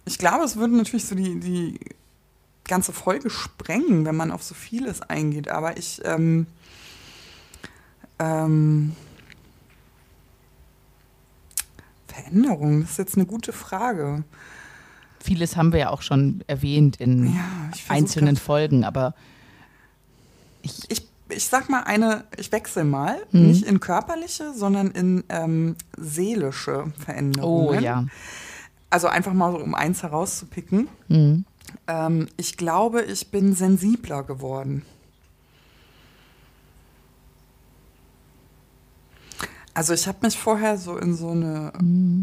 ich 0.04 0.18
glaube, 0.18 0.44
es 0.44 0.56
würde 0.56 0.76
natürlich 0.76 1.04
so 1.06 1.14
die, 1.14 1.40
die 1.40 1.80
ganze 2.64 2.92
Folge 2.92 3.30
sprengen, 3.30 4.04
wenn 4.04 4.16
man 4.16 4.30
auf 4.30 4.42
so 4.42 4.54
vieles 4.54 5.02
eingeht. 5.02 5.48
Aber 5.48 5.76
ich 5.76 6.00
ähm, 6.04 6.46
ähm, 8.18 8.94
Veränderung, 12.06 12.82
das 12.82 12.92
ist 12.92 12.98
jetzt 12.98 13.16
eine 13.16 13.26
gute 13.26 13.52
Frage. 13.52 14.24
vieles 15.20 15.56
haben 15.56 15.72
wir 15.72 15.80
ja 15.80 15.90
auch 15.90 16.02
schon 16.02 16.44
erwähnt 16.46 16.96
in 16.96 17.34
Ja, 17.34 17.70
ich 17.74 17.90
einzelnen 17.90 18.36
Folgen, 18.36 18.84
aber 18.84 19.14
Ich, 20.62 21.06
ich 21.28 21.46
sag 21.48 21.68
mal 21.68 21.82
eine, 21.84 22.24
ich 22.36 22.52
wechsle 22.52 22.84
mal, 22.84 23.16
Mhm. 23.32 23.46
nicht 23.48 23.64
in 23.64 23.80
körperliche, 23.80 24.52
sondern 24.54 24.90
in 24.92 25.24
ähm, 25.28 25.76
seelische 25.96 26.92
Veränderungen. 27.04 27.68
oh 27.68 27.74
ja. 27.74 28.04
Also 28.94 29.08
einfach 29.08 29.32
mal 29.32 29.50
so, 29.50 29.58
um 29.58 29.74
eins 29.74 30.04
herauszupicken. 30.04 30.86
Mhm. 31.08 31.44
Ähm, 31.88 32.28
ich 32.36 32.56
glaube, 32.56 33.02
ich 33.02 33.32
bin 33.32 33.52
sensibler 33.52 34.22
geworden. 34.22 34.82
Also 39.74 39.94
ich 39.94 40.06
habe 40.06 40.18
mich 40.22 40.38
vorher 40.38 40.78
so 40.78 40.96
in 40.96 41.16
so 41.16 41.30
eine 41.30 41.72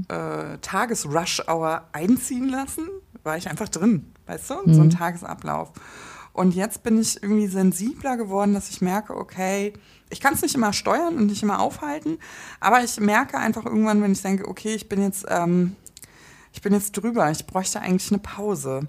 äh, 0.08 0.60
Tages-Rush-Hour 0.60 1.90
einziehen 1.92 2.48
lassen, 2.48 2.88
war 3.24 3.36
ich 3.36 3.50
einfach 3.50 3.68
drin, 3.68 4.10
weißt 4.28 4.52
du, 4.52 4.60
in 4.62 4.74
so 4.74 4.80
ein 4.80 4.92
Tagesablauf. 4.92 5.74
Und 6.32 6.56
jetzt 6.56 6.84
bin 6.84 7.02
ich 7.02 7.22
irgendwie 7.22 7.48
sensibler 7.48 8.16
geworden, 8.16 8.54
dass 8.54 8.70
ich 8.70 8.80
merke, 8.80 9.18
okay, 9.18 9.74
ich 10.10 10.22
kann 10.22 10.36
es 10.36 10.42
nicht 10.42 10.56
immer 10.56 10.72
steuern 10.72 11.18
und 11.18 11.26
nicht 11.26 11.44
immer 11.44 11.60
aufhalten, 11.60 12.18
aber 12.62 12.82
ich 12.82 12.98
merke 13.02 13.38
einfach 13.38 13.66
irgendwann, 13.66 14.02
wenn 14.02 14.14
ich 14.14 14.22
denke, 14.22 14.48
okay, 14.48 14.74
ich 14.74 14.88
bin 14.88 15.02
jetzt, 15.02 15.26
ähm, 15.28 15.76
ich 16.54 16.62
bin 16.62 16.74
jetzt 16.74 16.92
drüber, 16.94 17.30
ich 17.32 17.46
bräuchte 17.46 17.80
eigentlich 17.82 18.12
eine 18.12 18.20
Pause. 18.20 18.88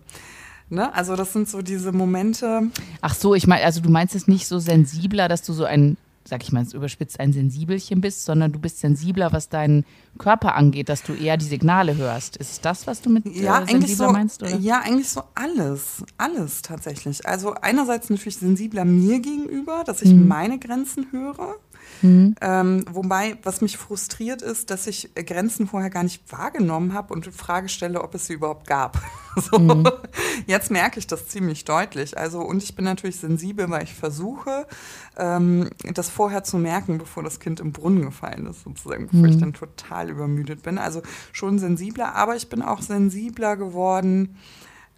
Ne? 0.68 0.92
Also 0.94 1.16
das 1.16 1.32
sind 1.32 1.48
so 1.48 1.60
diese 1.62 1.92
Momente, 1.92 2.70
Ach 3.02 3.14
so, 3.14 3.34
ich 3.34 3.46
meine, 3.46 3.64
also 3.64 3.80
du 3.80 3.90
meinst 3.90 4.14
es 4.14 4.26
nicht 4.26 4.46
so 4.46 4.58
sensibler, 4.58 5.28
dass 5.28 5.42
du 5.42 5.52
so 5.52 5.64
ein, 5.64 5.98
sag 6.24 6.42
ich 6.42 6.50
mal, 6.52 6.64
überspitzt, 6.72 7.20
ein 7.20 7.32
Sensibelchen 7.34 8.00
bist, 8.00 8.24
sondern 8.24 8.52
du 8.52 8.58
bist 8.58 8.80
sensibler, 8.80 9.32
was 9.32 9.50
deinen 9.50 9.84
Körper 10.18 10.54
angeht, 10.54 10.88
dass 10.88 11.02
du 11.02 11.12
eher 11.12 11.36
die 11.36 11.44
Signale 11.44 11.96
hörst. 11.96 12.38
Ist 12.38 12.64
das, 12.64 12.86
was 12.86 13.02
du 13.02 13.10
mit 13.10 13.26
Ja, 13.26 13.58
äh, 13.58 13.62
eigentlich 13.62 13.80
sensibler 13.80 14.06
so, 14.06 14.12
meinst? 14.12 14.42
Oder? 14.42 14.56
ja, 14.56 14.80
eigentlich 14.80 15.08
so 15.10 15.22
alles, 15.34 16.04
alles 16.16 16.62
tatsächlich. 16.62 17.26
Also 17.26 17.52
einerseits 17.60 18.08
natürlich 18.08 18.38
sensibler 18.38 18.86
mir 18.86 19.20
gegenüber, 19.20 19.82
dass 19.84 20.00
ich 20.00 20.14
meine 20.14 20.58
Grenzen 20.58 21.06
höre. 21.10 21.56
Ähm, 22.40 22.84
wobei, 22.90 23.36
was 23.42 23.60
mich 23.60 23.76
frustriert 23.76 24.42
ist, 24.42 24.70
dass 24.70 24.86
ich 24.86 25.10
Grenzen 25.14 25.66
vorher 25.66 25.90
gar 25.90 26.02
nicht 26.02 26.30
wahrgenommen 26.30 26.94
habe 26.94 27.14
und 27.14 27.26
in 27.26 27.32
Frage 27.32 27.68
stelle, 27.68 28.02
ob 28.02 28.14
es 28.14 28.26
sie 28.26 28.34
überhaupt 28.34 28.66
gab. 28.66 29.00
so. 29.36 29.84
Jetzt 30.46 30.70
merke 30.70 30.98
ich 30.98 31.06
das 31.06 31.28
ziemlich 31.28 31.64
deutlich. 31.64 32.18
Also, 32.18 32.40
und 32.40 32.62
ich 32.62 32.74
bin 32.74 32.84
natürlich 32.84 33.16
sensibel, 33.16 33.70
weil 33.70 33.84
ich 33.84 33.94
versuche, 33.94 34.66
ähm, 35.16 35.70
das 35.94 36.08
vorher 36.08 36.44
zu 36.44 36.58
merken, 36.58 36.98
bevor 36.98 37.22
das 37.22 37.40
Kind 37.40 37.60
im 37.60 37.72
Brunnen 37.72 38.02
gefallen 38.02 38.46
ist, 38.46 38.64
sozusagen, 38.64 39.08
bevor 39.08 39.26
ich 39.26 39.38
dann 39.38 39.52
total 39.52 40.10
übermüdet 40.10 40.62
bin. 40.62 40.78
Also 40.78 41.02
schon 41.32 41.58
sensibler, 41.58 42.14
aber 42.14 42.36
ich 42.36 42.48
bin 42.48 42.62
auch 42.62 42.82
sensibler 42.82 43.56
geworden 43.56 44.36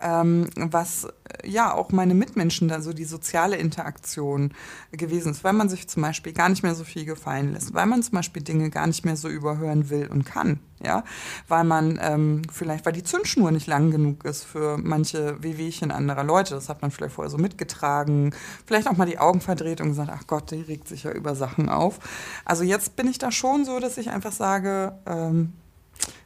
ähm, 0.04 0.48
was 0.54 1.04
äh, 1.04 1.48
ja 1.48 1.72
auch 1.72 1.90
meine 1.90 2.14
Mitmenschen, 2.14 2.70
also 2.70 2.92
die 2.92 3.06
soziale 3.06 3.56
Interaktion 3.56 4.52
gewesen 4.92 5.32
ist, 5.32 5.42
weil 5.42 5.54
man 5.54 5.68
sich 5.68 5.88
zum 5.88 6.02
Beispiel 6.02 6.34
gar 6.34 6.50
nicht 6.50 6.62
mehr 6.62 6.74
so 6.74 6.84
viel 6.84 7.06
gefallen 7.06 7.54
lässt, 7.54 7.72
weil 7.72 7.86
man 7.86 8.02
zum 8.02 8.12
Beispiel 8.12 8.42
Dinge 8.42 8.68
gar 8.70 8.86
nicht 8.86 9.04
mehr 9.04 9.16
so 9.16 9.28
überhören 9.28 9.88
will 9.88 10.06
und 10.08 10.26
kann, 10.26 10.60
ja, 10.84 11.04
weil 11.48 11.64
man 11.64 11.98
ähm, 12.02 12.42
vielleicht, 12.52 12.84
weil 12.84 12.92
die 12.92 13.02
Zündschnur 13.02 13.50
nicht 13.50 13.66
lang 13.66 13.90
genug 13.90 14.24
ist 14.24 14.44
für 14.44 14.76
manche 14.76 15.42
Wehwehchen 15.42 15.90
anderer 15.90 16.24
Leute, 16.24 16.54
das 16.54 16.68
hat 16.68 16.82
man 16.82 16.90
vielleicht 16.90 17.14
vorher 17.14 17.30
so 17.30 17.38
mitgetragen, 17.38 18.34
vielleicht 18.66 18.88
auch 18.88 18.96
mal 18.98 19.06
die 19.06 19.18
Augen 19.18 19.40
verdreht 19.40 19.80
und 19.80 19.88
gesagt, 19.88 20.10
ach 20.12 20.26
Gott, 20.26 20.50
die 20.50 20.60
regt 20.60 20.86
sich 20.86 21.04
ja 21.04 21.12
über 21.12 21.34
Sachen 21.34 21.70
auf. 21.70 21.98
Also 22.44 22.62
jetzt 22.62 22.94
bin 22.96 23.08
ich 23.08 23.16
da 23.16 23.32
schon 23.32 23.64
so, 23.64 23.80
dass 23.80 23.96
ich 23.96 24.10
einfach 24.10 24.32
sage, 24.32 24.92
ähm, 25.06 25.54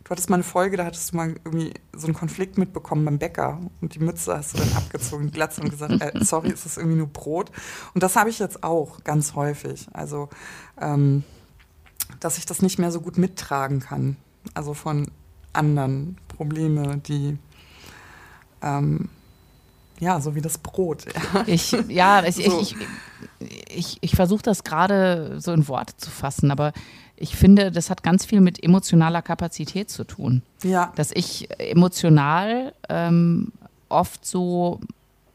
Du 0.09 0.12
hattest 0.12 0.31
mal 0.31 0.37
eine 0.37 0.43
Folge, 0.43 0.79
da 0.79 0.87
hattest 0.87 1.12
du 1.12 1.17
mal 1.17 1.35
irgendwie 1.45 1.75
so 1.93 2.07
einen 2.07 2.15
Konflikt 2.15 2.57
mitbekommen 2.57 3.05
beim 3.05 3.19
Bäcker 3.19 3.61
und 3.83 3.95
die 3.95 3.99
Mütze 3.99 4.38
hast 4.38 4.55
du 4.55 4.59
dann 4.59 4.73
abgezogen, 4.73 5.27
die 5.27 5.33
Glatze 5.33 5.61
und 5.61 5.69
gesagt, 5.69 6.00
äh, 6.00 6.12
sorry, 6.25 6.49
ist 6.49 6.65
das 6.65 6.79
irgendwie 6.79 6.97
nur 6.97 7.09
Brot? 7.09 7.53
Und 7.93 8.03
das 8.03 8.17
habe 8.17 8.31
ich 8.31 8.38
jetzt 8.38 8.65
auch 8.65 9.05
ganz 9.05 9.35
häufig. 9.35 9.87
Also, 9.93 10.31
ähm, 10.81 11.25
dass 12.21 12.38
ich 12.38 12.47
das 12.47 12.62
nicht 12.62 12.79
mehr 12.79 12.91
so 12.91 13.03
gut 13.03 13.19
mittragen 13.19 13.81
kann. 13.81 14.17
Also 14.55 14.73
von 14.73 15.11
anderen 15.53 16.17
Probleme, 16.29 16.97
die 16.97 17.37
ähm, 18.62 19.11
ja, 20.00 20.23
so 20.23 20.35
wie 20.35 20.41
das 20.41 20.57
Brot. 20.57 21.05
Ja, 21.05 21.43
ich, 21.47 21.73
ja, 21.88 22.25
ich, 22.25 22.37
so. 22.37 22.61
ich, 22.62 22.77
ich, 23.41 23.77
ich, 23.77 23.99
ich 24.00 24.17
versuche 24.17 24.43
das 24.43 24.65
gerade 24.65 25.38
so 25.38 25.53
in 25.53 25.69
Worte 25.69 25.99
zu 25.99 26.11
fassen, 26.11 26.50
aber 26.50 26.73
ich 27.20 27.37
finde, 27.37 27.70
das 27.72 27.90
hat 27.90 28.02
ganz 28.02 28.25
viel 28.25 28.40
mit 28.40 28.62
emotionaler 28.62 29.22
Kapazität 29.22 29.90
zu 29.90 30.04
tun. 30.04 30.42
Ja. 30.62 30.92
Dass 30.94 31.10
ich 31.12 31.48
emotional 31.58 32.72
ähm, 32.88 33.52
oft 33.88 34.25
so 34.25 34.80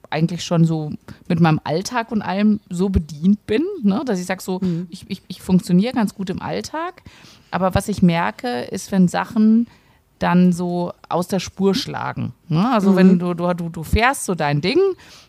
eigentlich 0.10 0.44
schon 0.44 0.64
so 0.64 0.92
mit 1.28 1.40
meinem 1.40 1.60
Alltag 1.64 2.12
und 2.12 2.22
allem 2.22 2.60
so 2.70 2.90
bedient 2.90 3.46
bin, 3.48 3.64
ne? 3.82 4.04
dass 4.06 4.20
ich 4.20 4.28
sage 4.28 4.44
so, 4.44 4.60
mhm. 4.62 4.88
ich, 4.92 5.06
ich, 5.10 5.24
ich 5.28 5.42
funktioniere 5.42 5.94
ganz 5.94 6.14
gut 6.14 6.30
im 6.30 6.42
Alltag, 6.42 7.02
aber 7.50 7.74
was 7.74 7.88
ich 7.88 8.04
merke, 8.04 8.62
ist, 8.62 8.92
wenn 8.92 9.08
Sachen 9.08 9.68
dann 10.20 10.54
so 10.54 10.94
aus 11.10 11.28
der 11.28 11.40
Spur 11.40 11.74
schlagen. 11.74 12.34
Ne? 12.48 12.70
Also 12.72 12.92
mhm. 12.92 12.96
wenn 12.96 13.20
du, 13.20 13.34
du, 13.34 13.70
du 13.70 13.84
fährst 13.84 14.26
so 14.26 14.36
dein 14.36 14.62
Ding, 14.62 14.80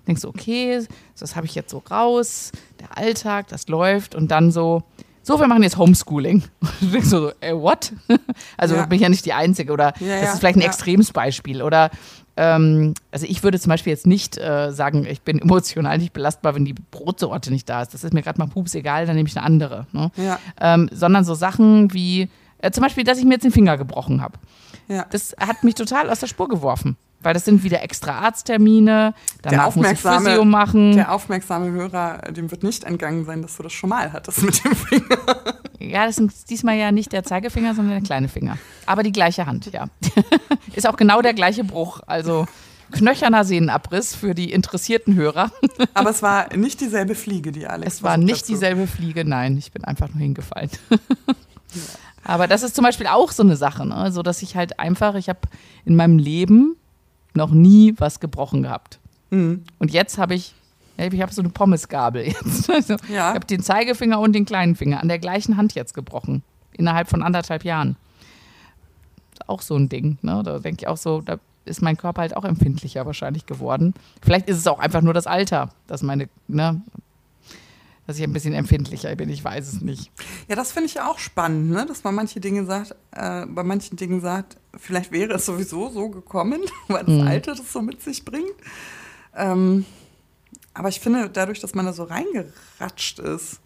denkst 0.07 0.23
du, 0.23 0.29
okay, 0.29 0.87
das 1.19 1.35
habe 1.35 1.47
ich 1.47 1.55
jetzt 1.55 1.71
so 1.71 1.83
raus, 1.91 2.53
der 2.79 2.97
Alltag, 2.97 3.49
das 3.49 3.69
läuft 3.69 4.15
und 4.15 4.31
dann 4.31 4.53
so, 4.53 4.83
so, 5.25 5.41
wir 5.41 5.47
machen 5.47 5.63
jetzt 5.63 5.79
Homeschooling. 5.79 6.43
Und 6.61 6.71
du 6.81 6.87
denkst 6.87 7.09
so, 7.09 7.33
ey, 7.41 7.55
what? 7.55 7.93
Also 8.59 8.77
ja. 8.77 8.85
bin 8.85 8.97
ich 8.97 9.03
ja 9.03 9.09
nicht 9.09 9.25
die 9.25 9.33
Einzige. 9.33 9.73
Oder 9.73 9.95
ja, 9.99 10.21
das 10.21 10.35
ist 10.35 10.39
vielleicht 10.41 10.57
ein 10.57 10.61
ja. 10.61 10.67
extremes 10.67 11.13
Beispiel. 11.13 11.63
Oder 11.63 11.91
ähm, 12.37 12.93
also 13.11 13.25
ich 13.27 13.43
würde 13.43 13.59
zum 13.59 13.71
Beispiel 13.71 13.91
jetzt 13.91 14.07
nicht 14.07 14.37
äh, 14.37 14.71
sagen, 14.71 15.07
ich 15.07 15.23
bin 15.23 15.39
emotional 15.43 15.97
nicht 15.97 16.13
belastbar, 16.13 16.55
wenn 16.55 16.67
die 16.67 16.75
Brotsorte 16.75 17.51
nicht 17.51 17.69
da 17.71 17.81
ist. 17.81 17.95
Das 17.95 18.05
ist 18.05 18.13
mir 18.13 18.23
gerade 18.23 18.39
mal 18.39 18.49
pups 18.49 18.75
egal, 18.75 19.07
dann 19.07 19.17
nehme 19.17 19.29
ich 19.29 19.37
eine 19.37 19.47
andere. 19.47 19.87
Ne? 19.93 20.11
Ähm, 20.61 20.91
sondern 20.93 21.25
so 21.25 21.35
Sachen 21.35 21.95
wie, 21.95 22.29
äh, 22.59 22.71
zum 22.71 22.83
Beispiel, 22.83 23.05
dass 23.05 23.19
ich 23.19 23.25
mir 23.25 23.35
jetzt 23.35 23.45
den 23.45 23.51
Finger 23.51 23.79
gebrochen 23.79 24.21
habe. 24.21 24.39
Das 24.87 25.35
hat 25.41 25.65
mich 25.65 25.75
total 25.77 26.11
aus 26.11 26.21
der 26.21 26.27
Spur 26.27 26.47
geworfen 26.47 26.99
weil 27.25 27.35
das 27.35 27.45
sind 27.45 27.65
wieder 27.65 27.83
extra 27.83 28.19
Arzttermine, 28.21 29.15
danach 29.43 29.75
muss 29.75 29.91
ich 29.91 29.99
Physio 29.99 30.45
machen. 30.45 30.95
Der 30.95 31.13
aufmerksame 31.13 31.71
Hörer, 31.73 32.19
dem 32.31 32.51
wird 32.51 32.63
nicht 32.63 32.85
entgangen 32.85 33.25
sein, 33.25 33.43
dass 33.43 33.57
du 33.57 33.63
das 33.65 33.73
schon 33.73 33.91
mal 33.91 34.13
hattest 34.13 34.43
mit 34.43 34.65
dem 34.65 34.77
Finger. 34.77 35.19
Ja, 35.79 36.07
das 36.07 36.19
ist 36.19 36.51
diesmal 36.51 36.77
ja 36.77 36.93
nicht 36.93 37.13
der 37.13 37.25
Zeigefinger, 37.25 37.75
sondern 37.75 37.95
der 37.95 38.03
kleine 38.03 38.29
Finger. 38.29 38.59
Aber 38.87 39.03
die 39.03 39.13
gleiche 39.13 39.47
Hand, 39.47 39.71
ja. 39.73 39.87
ist 40.75 40.89
auch 40.89 40.97
genau 40.97 41.21
der 41.23 41.35
gleiche 41.35 41.65
Bruch, 41.65 42.01
also 42.07 42.47
knöcherner 42.93 43.45
Sehnenabriss 43.45 44.15
für 44.15 44.35
die 44.35 44.53
interessierten 44.53 45.15
Hörer. 45.15 45.51
Aber 45.95 46.11
es 46.11 46.23
war 46.23 46.55
nicht 46.55 46.81
dieselbe 46.81 47.15
Fliege, 47.15 47.53
die 47.53 47.67
Alex 47.67 47.97
Es 47.97 48.03
war 48.03 48.17
nicht 48.17 48.43
dazu. 48.43 48.53
dieselbe 48.53 48.87
Fliege, 48.87 49.25
nein, 49.25 49.57
ich 49.57 49.73
bin 49.73 49.85
einfach 49.85 50.09
nur 50.11 50.21
hingefallen. 50.21 50.71
Ja. 51.75 51.81
Aber 52.23 52.47
das 52.47 52.63
ist 52.63 52.77
zum 52.77 52.85
Beispiel 52.85 53.09
auch 53.09 53.33
so 53.33 53.43
eine 53.43 53.57
Sache, 53.57 53.85
ne? 53.85 54.13
so 54.13 54.23
dass 54.23 54.43
ich 54.43 54.55
halt 54.55 54.79
einfach, 54.79 55.17
ich 55.17 55.29
habe 55.29 55.41
in 55.85 55.97
meinem 55.97 56.19
Leben 56.19 56.77
noch 57.35 57.51
nie 57.51 57.95
was 57.99 58.21
gebrochen 58.21 58.63
gehabt. 58.63 58.99
Mhm. 59.31 59.65
Und 59.79 59.93
jetzt 59.93 60.19
habe 60.19 60.35
ich, 60.35 60.55
ich 60.97 61.21
habe 61.21 61.33
so 61.33 61.43
eine 61.43 61.51
Pommesgabel 61.51 62.27
jetzt. 62.27 62.69
Also, 62.71 62.95
ja. 63.09 63.31
Ich 63.31 63.35
habe 63.35 63.47
den 63.47 63.63
Zeigefinger 63.63 64.21
und 64.21 64.33
den 64.33 64.45
kleinen 64.45 64.77
Finger 64.77 65.01
an 65.01 65.09
der 65.09 65.19
gleichen 65.19 65.57
Hand 65.57 65.75
jetzt 65.75 65.95
gebrochen. 65.95 66.43
Innerhalb 66.73 67.09
von 67.09 67.23
anderthalb 67.23 67.65
Jahren. 67.65 67.97
Auch 69.47 69.63
so 69.63 69.77
ein 69.77 69.89
Ding. 69.89 70.19
Ne? 70.23 70.43
Da 70.45 70.59
denke 70.59 70.83
ich 70.83 70.89
auch 70.89 70.97
so, 70.97 71.21
da 71.21 71.39
ist 71.65 71.83
mein 71.83 71.97
Körper 71.97 72.23
halt 72.23 72.37
auch 72.37 72.45
empfindlicher 72.45 73.07
wahrscheinlich 73.07 73.47
geworden. 73.47 73.95
Vielleicht 74.23 74.49
ist 74.49 74.59
es 74.59 74.67
auch 74.67 74.79
einfach 74.79 75.03
nur 75.03 75.15
das 75.15 75.27
Alter, 75.27 75.71
dass 75.87 76.03
meine, 76.03 76.29
ne, 76.47 76.81
dass 78.07 78.19
ich 78.19 78.23
ein 78.23 78.33
bisschen 78.33 78.55
empfindlicher 78.55 79.15
bin, 79.17 79.29
ich 79.31 79.43
weiß 79.43 79.73
es 79.73 79.81
nicht. 79.81 80.11
Ja, 80.49 80.57
das 80.57 80.73
finde 80.73 80.87
ich 80.87 80.95
ja 80.95 81.11
auch 81.11 81.19
spannend, 81.19 81.71
ne? 81.71 81.87
dass 81.87 82.05
man 82.05 82.15
manche 82.15 82.41
Dinge 82.41 82.67
sagt, 82.67 82.95
äh, 83.13 83.47
bei 83.47 83.63
manchen 83.63 83.97
Dingen 83.97 84.21
sagt, 84.21 84.57
vielleicht 84.77 85.13
wäre 85.13 85.35
es 85.35 85.47
sowieso 85.47 85.89
so 85.89 86.09
gekommen, 86.09 86.61
weil 86.89 87.05
das 87.05 87.15
mhm. 87.15 87.27
Alter 87.27 87.55
das 87.55 87.73
so 87.73 87.81
mit 87.81 88.03
sich 88.03 88.25
bringt. 88.25 88.55
Ähm, 89.35 89.85
aber 90.75 90.89
ich 90.89 91.01
finde, 91.01 91.31
dadurch, 91.31 91.61
dass 91.61 91.75
man 91.75 91.87
da 91.87 91.93
so 91.93 92.05
reingeratscht 92.05 93.21
ist, 93.21 93.61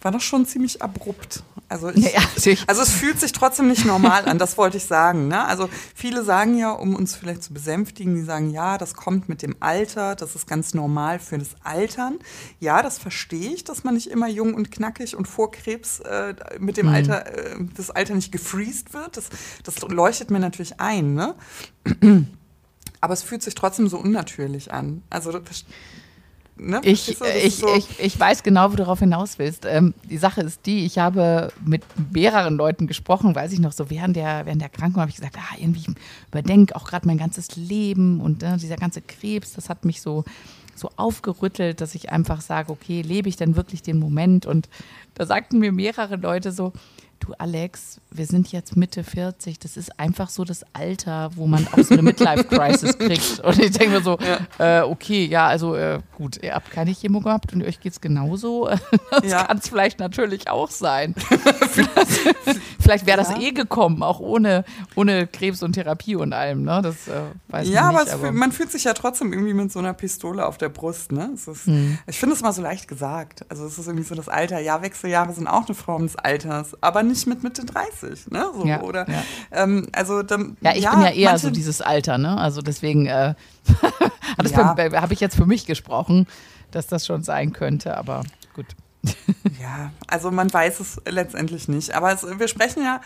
war 0.00 0.12
das 0.12 0.22
schon 0.22 0.46
ziemlich 0.46 0.80
abrupt. 0.82 1.42
Also, 1.68 1.90
ich, 1.90 2.14
ja, 2.14 2.20
also 2.66 2.82
es 2.82 2.90
fühlt 2.90 3.20
sich 3.20 3.32
trotzdem 3.32 3.68
nicht 3.68 3.84
normal 3.84 4.24
an, 4.26 4.38
das 4.38 4.56
wollte 4.56 4.76
ich 4.76 4.84
sagen. 4.84 5.28
Ne? 5.28 5.44
Also 5.44 5.68
viele 5.94 6.24
sagen 6.24 6.56
ja, 6.56 6.70
um 6.70 6.94
uns 6.94 7.14
vielleicht 7.14 7.42
zu 7.42 7.52
besänftigen, 7.52 8.14
die 8.14 8.22
sagen, 8.22 8.50
ja, 8.50 8.78
das 8.78 8.94
kommt 8.94 9.28
mit 9.28 9.42
dem 9.42 9.56
Alter, 9.60 10.14
das 10.14 10.34
ist 10.34 10.46
ganz 10.46 10.72
normal 10.72 11.18
für 11.18 11.36
das 11.36 11.50
Altern. 11.64 12.18
Ja, 12.60 12.82
das 12.82 12.98
verstehe 12.98 13.52
ich, 13.52 13.64
dass 13.64 13.84
man 13.84 13.94
nicht 13.94 14.06
immer 14.06 14.28
jung 14.28 14.54
und 14.54 14.70
knackig 14.70 15.16
und 15.16 15.26
vor 15.26 15.50
Krebs 15.50 16.00
äh, 16.00 16.34
mit 16.58 16.76
dem 16.76 16.86
mhm. 16.86 16.94
Alter, 16.94 17.26
äh, 17.26 17.56
das 17.76 17.90
Alter 17.90 18.14
nicht 18.14 18.32
gefreezed 18.32 18.94
wird. 18.94 19.16
Das, 19.16 19.28
das 19.64 19.80
leuchtet 19.82 20.30
mir 20.30 20.40
natürlich 20.40 20.80
ein. 20.80 21.14
Ne? 21.14 21.34
Aber 23.00 23.14
es 23.14 23.22
fühlt 23.22 23.42
sich 23.42 23.54
trotzdem 23.54 23.88
so 23.88 23.98
unnatürlich 23.98 24.72
an. 24.72 25.02
Also 25.10 25.32
Ne? 26.60 26.80
Ich, 26.82 27.08
ich, 27.08 27.56
so 27.56 27.74
ich, 27.74 28.00
ich 28.00 28.18
weiß 28.18 28.42
genau, 28.42 28.66
wo 28.66 28.70
du 28.70 28.78
darauf 28.78 28.98
hinaus 28.98 29.38
willst. 29.38 29.64
Ähm, 29.64 29.94
die 30.04 30.18
Sache 30.18 30.40
ist 30.40 30.66
die, 30.66 30.84
ich 30.84 30.98
habe 30.98 31.52
mit 31.64 31.82
mehreren 32.12 32.56
Leuten 32.56 32.86
gesprochen, 32.86 33.34
weiß 33.34 33.52
ich 33.52 33.60
noch, 33.60 33.72
so 33.72 33.90
während 33.90 34.16
der, 34.16 34.44
während 34.46 34.60
der 34.60 34.68
Krankheit 34.68 35.00
habe 35.02 35.10
ich 35.10 35.16
gesagt, 35.16 35.36
ah, 35.38 35.56
irgendwie 35.58 35.94
überdenke 36.28 36.74
auch 36.74 36.88
gerade 36.88 37.06
mein 37.06 37.18
ganzes 37.18 37.56
Leben 37.56 38.20
und 38.20 38.42
äh, 38.42 38.56
dieser 38.56 38.76
ganze 38.76 39.02
Krebs, 39.02 39.52
das 39.52 39.68
hat 39.68 39.84
mich 39.84 40.02
so, 40.02 40.24
so 40.74 40.90
aufgerüttelt, 40.96 41.80
dass 41.80 41.94
ich 41.94 42.10
einfach 42.10 42.40
sage, 42.40 42.72
okay, 42.72 43.02
lebe 43.02 43.28
ich 43.28 43.36
denn 43.36 43.56
wirklich 43.56 43.82
den 43.82 43.98
Moment? 43.98 44.46
Und 44.46 44.68
da 45.14 45.26
sagten 45.26 45.58
mir 45.58 45.72
mehrere 45.72 46.16
Leute 46.16 46.52
so, 46.52 46.72
du 47.20 47.34
Alex, 47.38 48.00
wir 48.10 48.26
sind 48.26 48.52
jetzt 48.52 48.76
Mitte 48.76 49.04
40, 49.04 49.58
das 49.58 49.76
ist 49.76 49.98
einfach 49.98 50.30
so 50.30 50.44
das 50.44 50.64
Alter, 50.72 51.30
wo 51.34 51.46
man 51.46 51.66
auch 51.68 51.78
so 51.78 51.94
eine 51.94 52.02
Midlife-Crisis 52.02 52.98
kriegt. 52.98 53.40
Und 53.40 53.58
ich 53.58 53.72
denke 53.72 53.96
mir 53.96 54.02
so, 54.02 54.18
ja. 54.58 54.80
äh, 54.80 54.82
okay, 54.82 55.26
ja, 55.26 55.46
also 55.46 55.74
äh, 55.74 56.00
gut, 56.16 56.42
ihr 56.42 56.54
habt 56.54 56.70
keine 56.70 56.92
Chemo 56.92 57.20
gehabt 57.20 57.52
und 57.52 57.62
euch 57.62 57.80
geht 57.80 57.92
es 57.92 58.00
genauso. 58.00 58.68
Das 59.10 59.30
ja. 59.30 59.44
kann 59.44 59.58
es 59.58 59.68
vielleicht 59.68 59.98
natürlich 59.98 60.48
auch 60.48 60.70
sein. 60.70 61.14
vielleicht 62.78 63.06
wäre 63.06 63.16
das 63.16 63.30
ja. 63.30 63.40
eh 63.40 63.50
gekommen, 63.52 64.02
auch 64.02 64.20
ohne, 64.20 64.64
ohne 64.94 65.26
Krebs 65.26 65.62
und 65.62 65.72
Therapie 65.72 66.14
und 66.14 66.32
allem. 66.32 66.62
Ne? 66.62 66.80
Das 66.82 67.08
äh, 67.08 67.20
weiß 67.48 67.68
ja, 67.68 67.90
nicht, 67.90 68.00
aber, 68.00 68.12
aber 68.12 68.32
man 68.32 68.52
fühlt 68.52 68.70
sich 68.70 68.84
ja 68.84 68.92
trotzdem 68.92 69.32
irgendwie 69.32 69.54
mit 69.54 69.72
so 69.72 69.78
einer 69.78 69.94
Pistole 69.94 70.46
auf 70.46 70.58
der 70.58 70.68
Brust. 70.68 71.12
Ne? 71.12 71.30
Ist, 71.34 71.66
hm. 71.66 71.98
Ich 72.06 72.18
finde 72.18 72.34
es 72.34 72.42
mal 72.42 72.52
so 72.52 72.62
leicht 72.62 72.86
gesagt. 72.86 73.44
Also 73.48 73.64
es 73.66 73.78
ist 73.78 73.86
irgendwie 73.86 74.04
so 74.04 74.14
das 74.14 74.28
Alter. 74.28 74.60
Ja, 74.60 74.82
Wechseljahre 74.82 75.32
sind 75.32 75.46
auch 75.46 75.66
eine 75.66 75.74
Form 75.74 76.02
des 76.02 76.16
Alters, 76.16 76.80
aber 76.82 77.02
nicht 77.08 77.26
mit 77.26 77.42
Mitte 77.42 77.64
30, 77.64 78.30
ne? 78.30 78.46
So, 78.54 78.66
ja, 78.66 78.82
oder, 78.82 79.08
ja. 79.08 79.22
Ähm, 79.50 79.86
also, 79.92 80.22
dann, 80.22 80.56
ja, 80.60 80.74
ich 80.74 80.84
ja, 80.84 80.90
bin 80.90 81.00
ja 81.00 81.10
eher 81.10 81.30
manche, 81.30 81.46
so 81.46 81.50
dieses 81.50 81.80
Alter, 81.80 82.18
ne? 82.18 82.38
Also 82.38 82.62
deswegen 82.62 83.06
äh, 83.06 83.34
ja. 84.44 84.76
habe 84.76 85.12
ich 85.12 85.20
jetzt 85.20 85.36
für 85.36 85.46
mich 85.46 85.66
gesprochen, 85.66 86.26
dass 86.70 86.86
das 86.86 87.06
schon 87.06 87.22
sein 87.22 87.52
könnte, 87.52 87.96
aber 87.96 88.22
gut. 88.54 88.66
ja, 89.60 89.92
also 90.06 90.30
man 90.30 90.52
weiß 90.52 90.80
es 90.80 91.00
letztendlich 91.08 91.68
nicht. 91.68 91.94
Aber 91.94 92.12
es, 92.12 92.26
wir 92.38 92.48
sprechen 92.48 92.82
ja 92.82 93.00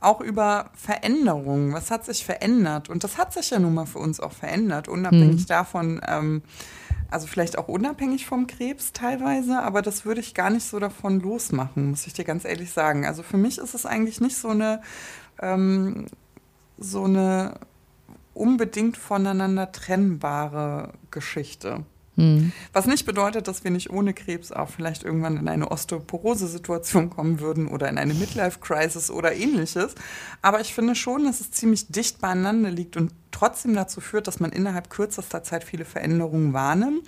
auch 0.00 0.20
über 0.20 0.70
Veränderungen. 0.74 1.72
Was 1.72 1.90
hat 1.90 2.04
sich 2.04 2.24
verändert? 2.24 2.88
Und 2.88 3.04
das 3.04 3.18
hat 3.18 3.32
sich 3.32 3.50
ja 3.50 3.58
nun 3.58 3.74
mal 3.74 3.86
für 3.86 3.98
uns 3.98 4.20
auch 4.20 4.32
verändert, 4.32 4.88
unabhängig 4.88 5.40
hm. 5.40 5.46
davon, 5.46 6.00
ähm, 6.06 6.42
also 7.10 7.26
vielleicht 7.26 7.58
auch 7.58 7.68
unabhängig 7.68 8.26
vom 8.26 8.46
Krebs 8.46 8.92
teilweise, 8.92 9.60
aber 9.62 9.82
das 9.82 10.04
würde 10.04 10.20
ich 10.20 10.34
gar 10.34 10.50
nicht 10.50 10.66
so 10.66 10.78
davon 10.78 11.20
losmachen, 11.20 11.90
muss 11.90 12.06
ich 12.06 12.12
dir 12.12 12.24
ganz 12.24 12.44
ehrlich 12.44 12.72
sagen. 12.72 13.06
Also 13.06 13.22
für 13.22 13.36
mich 13.36 13.58
ist 13.58 13.74
es 13.74 13.86
eigentlich 13.86 14.20
nicht 14.20 14.36
so 14.36 14.48
eine, 14.48 14.80
ähm, 15.40 16.06
so 16.78 17.04
eine 17.04 17.54
unbedingt 18.34 18.96
voneinander 18.96 19.72
trennbare 19.72 20.92
Geschichte. 21.10 21.84
Mhm. 22.20 22.52
Was 22.72 22.86
nicht 22.86 23.06
bedeutet, 23.06 23.48
dass 23.48 23.64
wir 23.64 23.70
nicht 23.70 23.90
ohne 23.90 24.14
Krebs 24.14 24.52
auch 24.52 24.68
vielleicht 24.68 25.02
irgendwann 25.04 25.36
in 25.36 25.48
eine 25.48 25.70
Osteoporose-Situation 25.70 27.10
kommen 27.10 27.40
würden 27.40 27.68
oder 27.68 27.88
in 27.88 27.98
eine 27.98 28.14
Midlife-Crisis 28.14 29.10
oder 29.10 29.34
ähnliches. 29.34 29.94
Aber 30.42 30.60
ich 30.60 30.74
finde 30.74 30.94
schon, 30.94 31.24
dass 31.24 31.40
es 31.40 31.50
ziemlich 31.50 31.88
dicht 31.88 32.20
beieinander 32.20 32.70
liegt 32.70 32.96
und 32.96 33.12
trotzdem 33.30 33.74
dazu 33.74 34.00
führt, 34.00 34.26
dass 34.26 34.40
man 34.40 34.50
innerhalb 34.50 34.90
kürzester 34.90 35.42
Zeit 35.42 35.64
viele 35.64 35.84
Veränderungen 35.84 36.52
wahrnimmt 36.52 37.02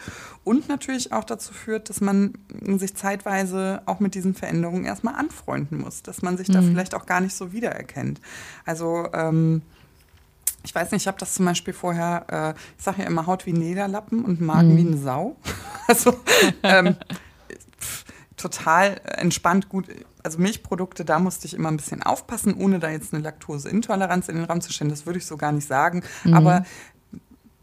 und 0.44 0.68
natürlich 0.68 1.12
auch 1.12 1.24
dazu 1.24 1.52
führt, 1.52 1.90
dass 1.90 2.00
man 2.00 2.34
sich 2.78 2.94
zeitweise 2.94 3.82
auch 3.86 4.00
mit 4.00 4.14
diesen 4.14 4.34
Veränderungen 4.34 4.84
erstmal 4.84 5.14
anfreunden 5.14 5.78
muss, 5.78 6.02
dass 6.02 6.22
man 6.22 6.36
sich 6.36 6.48
mhm. 6.48 6.52
da 6.52 6.62
vielleicht 6.62 6.94
auch 6.94 7.06
gar 7.06 7.20
nicht 7.20 7.34
so 7.34 7.52
wiedererkennt. 7.52 8.20
Also 8.64 9.08
ähm, 9.12 9.62
ich 10.64 10.74
weiß 10.74 10.92
nicht, 10.92 11.02
ich 11.02 11.06
habe 11.08 11.18
das 11.18 11.34
zum 11.34 11.44
Beispiel 11.44 11.74
vorher, 11.74 12.54
äh, 12.56 12.60
ich 12.78 12.84
sage 12.84 13.02
ja 13.02 13.08
immer 13.08 13.26
Haut 13.26 13.46
wie 13.46 13.52
Lederlappen 13.52 14.24
und 14.24 14.40
Magen 14.40 14.72
mhm. 14.72 14.76
wie 14.76 14.86
eine 14.88 14.96
Sau. 14.96 15.36
Also 15.88 16.14
ähm, 16.62 16.96
pff, 17.80 18.04
total 18.36 19.00
entspannt 19.04 19.68
gut. 19.68 19.88
Also 20.22 20.38
Milchprodukte, 20.38 21.04
da 21.04 21.18
musste 21.18 21.48
ich 21.48 21.54
immer 21.54 21.70
ein 21.70 21.76
bisschen 21.76 22.04
aufpassen, 22.04 22.54
ohne 22.54 22.78
da 22.78 22.88
jetzt 22.88 23.12
eine 23.12 23.22
Laktoseintoleranz 23.22 24.28
in 24.28 24.36
den 24.36 24.44
Raum 24.44 24.60
zu 24.60 24.72
stellen. 24.72 24.90
Das 24.90 25.06
würde 25.06 25.18
ich 25.18 25.26
so 25.26 25.36
gar 25.36 25.50
nicht 25.50 25.66
sagen. 25.66 26.04
Mhm. 26.22 26.34
Aber 26.34 26.64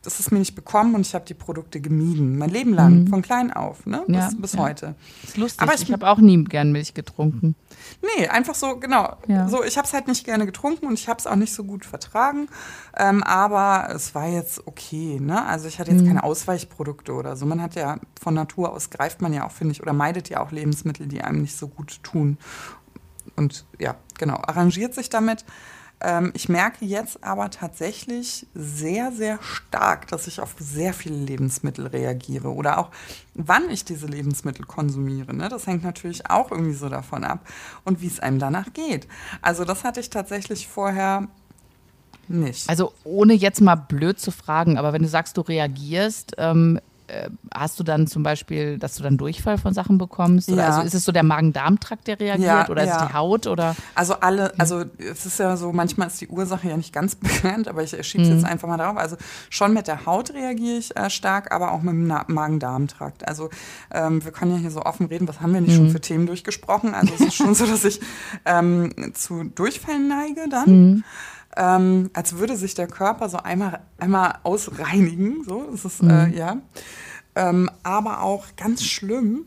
das 0.03 0.19
ist 0.19 0.31
mir 0.31 0.39
nicht 0.39 0.55
bekommen 0.55 0.95
und 0.95 1.01
ich 1.01 1.13
habe 1.13 1.25
die 1.25 1.33
Produkte 1.33 1.81
gemieden. 1.81 2.37
Mein 2.37 2.49
Leben 2.49 2.73
lang, 2.73 3.01
mhm. 3.01 3.07
von 3.07 3.21
klein 3.21 3.51
auf, 3.51 3.85
ne? 3.85 4.03
bis, 4.07 4.15
ja, 4.15 4.29
bis 4.37 4.53
ja. 4.53 4.59
heute. 4.59 4.95
Das 5.21 5.31
ist 5.31 5.37
lustig. 5.37 5.61
Aber 5.61 5.73
ich, 5.73 5.81
ich 5.83 5.91
habe 5.91 6.07
auch 6.07 6.19
nie 6.19 6.41
gern 6.45 6.71
Milch 6.71 6.93
getrunken. 6.93 7.55
Nee, 8.01 8.27
einfach 8.27 8.55
so, 8.55 8.77
genau. 8.77 9.17
Ja. 9.27 9.49
So, 9.49 9.63
ich 9.63 9.77
habe 9.77 9.85
es 9.85 9.93
halt 9.93 10.07
nicht 10.07 10.25
gerne 10.25 10.45
getrunken 10.45 10.85
und 10.87 10.93
ich 10.93 11.09
habe 11.09 11.19
es 11.19 11.27
auch 11.27 11.35
nicht 11.35 11.53
so 11.53 11.65
gut 11.65 11.85
vertragen. 11.85 12.47
Ähm, 12.97 13.23
aber 13.23 13.93
es 13.93 14.15
war 14.15 14.27
jetzt 14.27 14.65
okay. 14.67 15.19
Ne? 15.19 15.45
Also 15.45 15.67
ich 15.67 15.79
hatte 15.79 15.91
jetzt 15.91 16.03
mhm. 16.03 16.07
keine 16.07 16.23
Ausweichprodukte 16.23 17.13
oder 17.13 17.35
so. 17.35 17.45
Man 17.45 17.61
hat 17.61 17.75
ja 17.75 17.97
von 18.19 18.33
Natur 18.33 18.71
aus 18.71 18.89
greift 18.89 19.21
man 19.21 19.33
ja 19.33 19.45
auch, 19.45 19.51
finde 19.51 19.73
ich, 19.73 19.81
oder 19.81 19.93
meidet 19.93 20.29
ja 20.29 20.41
auch 20.41 20.51
Lebensmittel, 20.51 21.07
die 21.07 21.21
einem 21.21 21.41
nicht 21.41 21.57
so 21.57 21.67
gut 21.67 22.01
tun. 22.03 22.37
Und 23.35 23.65
ja, 23.79 23.95
genau, 24.17 24.35
arrangiert 24.35 24.93
sich 24.93 25.09
damit. 25.09 25.45
Ähm, 26.01 26.31
ich 26.33 26.47
merke 26.47 26.85
jetzt 26.85 27.23
aber 27.23 27.49
tatsächlich 27.49 28.47
sehr, 28.53 29.11
sehr 29.11 29.39
stark, 29.41 30.07
dass 30.07 30.27
ich 30.27 30.39
auf 30.39 30.55
sehr 30.59 30.93
viele 30.93 31.17
Lebensmittel 31.17 31.87
reagiere 31.87 32.53
oder 32.53 32.77
auch 32.77 32.89
wann 33.33 33.69
ich 33.69 33.83
diese 33.83 34.07
Lebensmittel 34.07 34.65
konsumiere. 34.65 35.33
Ne? 35.33 35.49
Das 35.49 35.67
hängt 35.67 35.83
natürlich 35.83 36.29
auch 36.29 36.51
irgendwie 36.51 36.73
so 36.73 36.87
davon 36.89 37.23
ab 37.23 37.45
und 37.83 38.01
wie 38.01 38.07
es 38.07 38.19
einem 38.19 38.39
danach 38.39 38.71
geht. 38.73 39.07
Also 39.41 39.65
das 39.65 39.83
hatte 39.83 39.99
ich 39.99 40.09
tatsächlich 40.09 40.67
vorher 40.67 41.27
nicht. 42.29 42.69
Also 42.69 42.93
ohne 43.03 43.33
jetzt 43.33 43.59
mal 43.59 43.75
blöd 43.75 44.19
zu 44.19 44.31
fragen, 44.31 44.77
aber 44.77 44.93
wenn 44.93 45.01
du 45.01 45.07
sagst, 45.07 45.35
du 45.35 45.41
reagierst, 45.41 46.35
ähm, 46.37 46.79
äh, 47.09 47.29
hast 47.53 47.79
du 47.79 47.83
dann 47.83 48.07
zum 48.07 48.23
Beispiel, 48.23 48.77
dass 48.77 48.95
du 48.95 49.03
dann 49.03 49.17
Durchfall 49.17 49.57
von 49.57 49.73
Sachen 49.73 49.97
bekommst? 49.97 50.49
Ja. 50.49 50.67
Also 50.67 50.81
ist 50.81 50.93
es 50.93 51.03
so 51.03 51.11
der 51.11 51.23
Magen-Darm-Trakt, 51.23 52.07
der 52.07 52.19
reagiert 52.19 52.47
ja, 52.47 52.69
oder 52.69 52.85
ja. 52.85 52.95
ist 52.95 53.01
es 53.01 53.07
die 53.07 53.13
Haut? 53.13 53.47
Oder? 53.47 53.75
Also 53.95 54.15
alle, 54.15 54.53
also 54.59 54.83
es 54.97 55.25
ist 55.25 55.39
ja 55.39 55.57
so, 55.57 55.71
manchmal 55.71 56.07
ist 56.07 56.21
die 56.21 56.27
Ursache 56.27 56.69
ja 56.69 56.77
nicht 56.77 56.93
ganz 56.93 57.15
bekannt, 57.15 57.67
aber 57.67 57.83
ich 57.83 57.89
schiebe 58.05 58.23
es 58.23 58.29
mhm. 58.29 58.35
jetzt 58.35 58.45
einfach 58.45 58.67
mal 58.67 58.77
drauf. 58.77 58.97
Also 58.97 59.17
schon 59.49 59.73
mit 59.73 59.87
der 59.87 60.05
Haut 60.05 60.33
reagiere 60.33 60.77
ich 60.77 60.95
äh, 60.95 61.09
stark, 61.09 61.51
aber 61.51 61.71
auch 61.71 61.81
mit 61.81 61.93
dem 61.93 62.07
Magen-Darm-Trakt. 62.07 63.27
Also 63.27 63.49
ähm, 63.91 64.23
wir 64.23 64.31
können 64.31 64.53
ja 64.53 64.57
hier 64.57 64.71
so 64.71 64.83
offen 64.83 65.07
reden, 65.07 65.27
was 65.27 65.41
haben 65.41 65.53
wir 65.53 65.61
nicht 65.61 65.73
mhm. 65.73 65.77
schon 65.77 65.89
für 65.91 66.01
Themen 66.01 66.27
durchgesprochen? 66.27 66.93
Also 66.93 67.13
es 67.15 67.21
ist 67.21 67.35
schon 67.35 67.55
so, 67.55 67.65
dass 67.65 67.83
ich 67.85 67.99
ähm, 68.45 68.93
zu 69.13 69.43
Durchfällen 69.43 70.07
neige 70.07 70.47
dann. 70.49 70.69
Mhm. 70.69 71.03
Ähm, 71.59 72.09
als 72.13 72.37
würde 72.37 72.55
sich 72.55 72.73
der 72.73 72.87
Körper 72.87 73.27
so 73.27 73.37
einmal, 73.37 73.81
einmal 73.97 74.39
ausreinigen. 74.43 75.43
So, 75.43 75.67
das 75.69 75.83
ist, 75.83 76.01
mhm. 76.01 76.09
äh, 76.09 76.29
ja. 76.29 76.57
Ähm, 77.35 77.69
aber 77.83 78.21
auch 78.21 78.45
ganz 78.55 78.83
schlimm. 78.85 79.45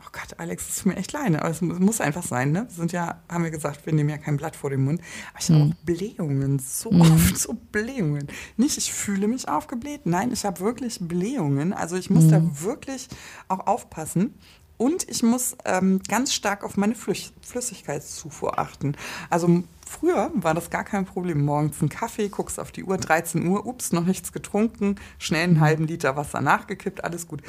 Oh 0.00 0.08
Gott, 0.10 0.38
Alex, 0.38 0.66
das 0.66 0.78
ist 0.78 0.86
mir 0.86 0.96
echt 0.96 1.12
leid. 1.12 1.36
Aber 1.36 1.50
es 1.50 1.60
muss 1.60 2.00
einfach 2.00 2.24
sein, 2.24 2.50
ne? 2.50 2.66
Wir 2.68 2.74
sind 2.74 2.90
ja, 2.90 3.20
haben 3.30 3.44
wir 3.44 3.52
gesagt, 3.52 3.86
wir 3.86 3.92
nehmen 3.92 4.10
ja 4.10 4.18
kein 4.18 4.36
Blatt 4.36 4.56
vor 4.56 4.70
den 4.70 4.82
Mund. 4.82 5.00
Aber 5.30 5.40
ich 5.40 5.48
habe 5.48 5.64
mhm. 5.64 5.70
auch 5.70 5.76
Blähungen, 5.84 6.58
so 6.58 6.90
mhm. 6.90 7.00
oft 7.02 7.38
so 7.38 7.56
Blähungen. 7.70 8.26
Nicht, 8.56 8.76
ich 8.76 8.92
fühle 8.92 9.28
mich 9.28 9.48
aufgebläht. 9.48 10.06
Nein, 10.06 10.32
ich 10.32 10.44
habe 10.44 10.58
wirklich 10.58 10.98
Blähungen. 11.00 11.72
Also 11.72 11.94
ich 11.94 12.10
muss 12.10 12.24
mhm. 12.24 12.30
da 12.30 12.62
wirklich 12.62 13.08
auch 13.46 13.68
aufpassen. 13.68 14.34
Und 14.76 15.08
ich 15.08 15.22
muss 15.22 15.56
ähm, 15.64 16.00
ganz 16.08 16.34
stark 16.34 16.64
auf 16.64 16.76
meine 16.76 16.96
Flüss 16.96 17.32
Flüssigkeitszufuhr 17.42 18.58
achten. 18.58 18.96
Also 19.30 19.62
früher 19.86 20.30
war 20.34 20.54
das 20.54 20.70
gar 20.70 20.84
kein 20.84 21.04
Problem. 21.04 21.44
Morgens 21.44 21.80
einen 21.80 21.88
Kaffee, 21.88 22.28
guckst 22.28 22.58
auf 22.60 22.72
die 22.72 22.84
Uhr, 22.84 22.96
13 22.96 23.46
Uhr, 23.46 23.66
ups, 23.66 23.92
noch 23.92 24.04
nichts 24.04 24.32
getrunken, 24.32 24.96
schnell 25.18 25.44
einen 25.44 25.60
halben 25.60 25.86
Liter 25.86 26.16
Wasser 26.16 26.40
nachgekippt, 26.40 27.04
alles 27.04 27.26
gut. 27.26 27.42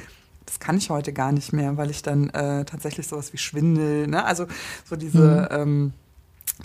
Das 0.46 0.60
kann 0.60 0.78
ich 0.78 0.90
heute 0.90 1.12
gar 1.12 1.32
nicht 1.32 1.54
mehr, 1.54 1.76
weil 1.78 1.90
ich 1.90 2.04
dann 2.04 2.30
äh, 2.30 2.66
tatsächlich 2.66 3.08
sowas 3.08 3.34
wie 3.34 3.38
Schwindel, 3.38 4.08
ne? 4.08 4.26
also 4.26 4.46
so 4.88 4.96
diese 4.96 5.50
mhm. 5.52 5.58
ähm, 5.62 5.94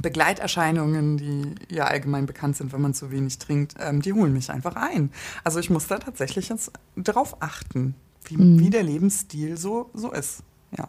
Begleiterscheinungen, 0.03 1.17
die 1.17 1.55
ja 1.75 1.85
allgemein 1.85 2.27
bekannt 2.27 2.57
sind, 2.57 2.73
wenn 2.73 2.81
man 2.81 2.95
zu 2.95 3.11
wenig 3.11 3.39
trinkt, 3.39 3.75
ähm, 3.81 4.03
die 4.03 4.13
holen 4.13 4.33
mich 4.33 4.51
einfach 4.51 4.77
ein. 4.77 5.11
Also 5.43 5.59
ich 5.59 5.71
muss 5.71 5.87
da 5.87 5.99
tatsächlich 5.99 6.49
jetzt 6.49 6.71
drauf 6.97 7.37
achten, 7.41 7.95
wie, 8.25 8.37
mhm. 8.37 8.61
wie 8.61 8.71
der 8.71 8.83
Lebensstil 8.83 9.57
so, 9.57 9.91
so 9.95 10.13
ist. 10.13 10.43
Ja. 10.77 10.89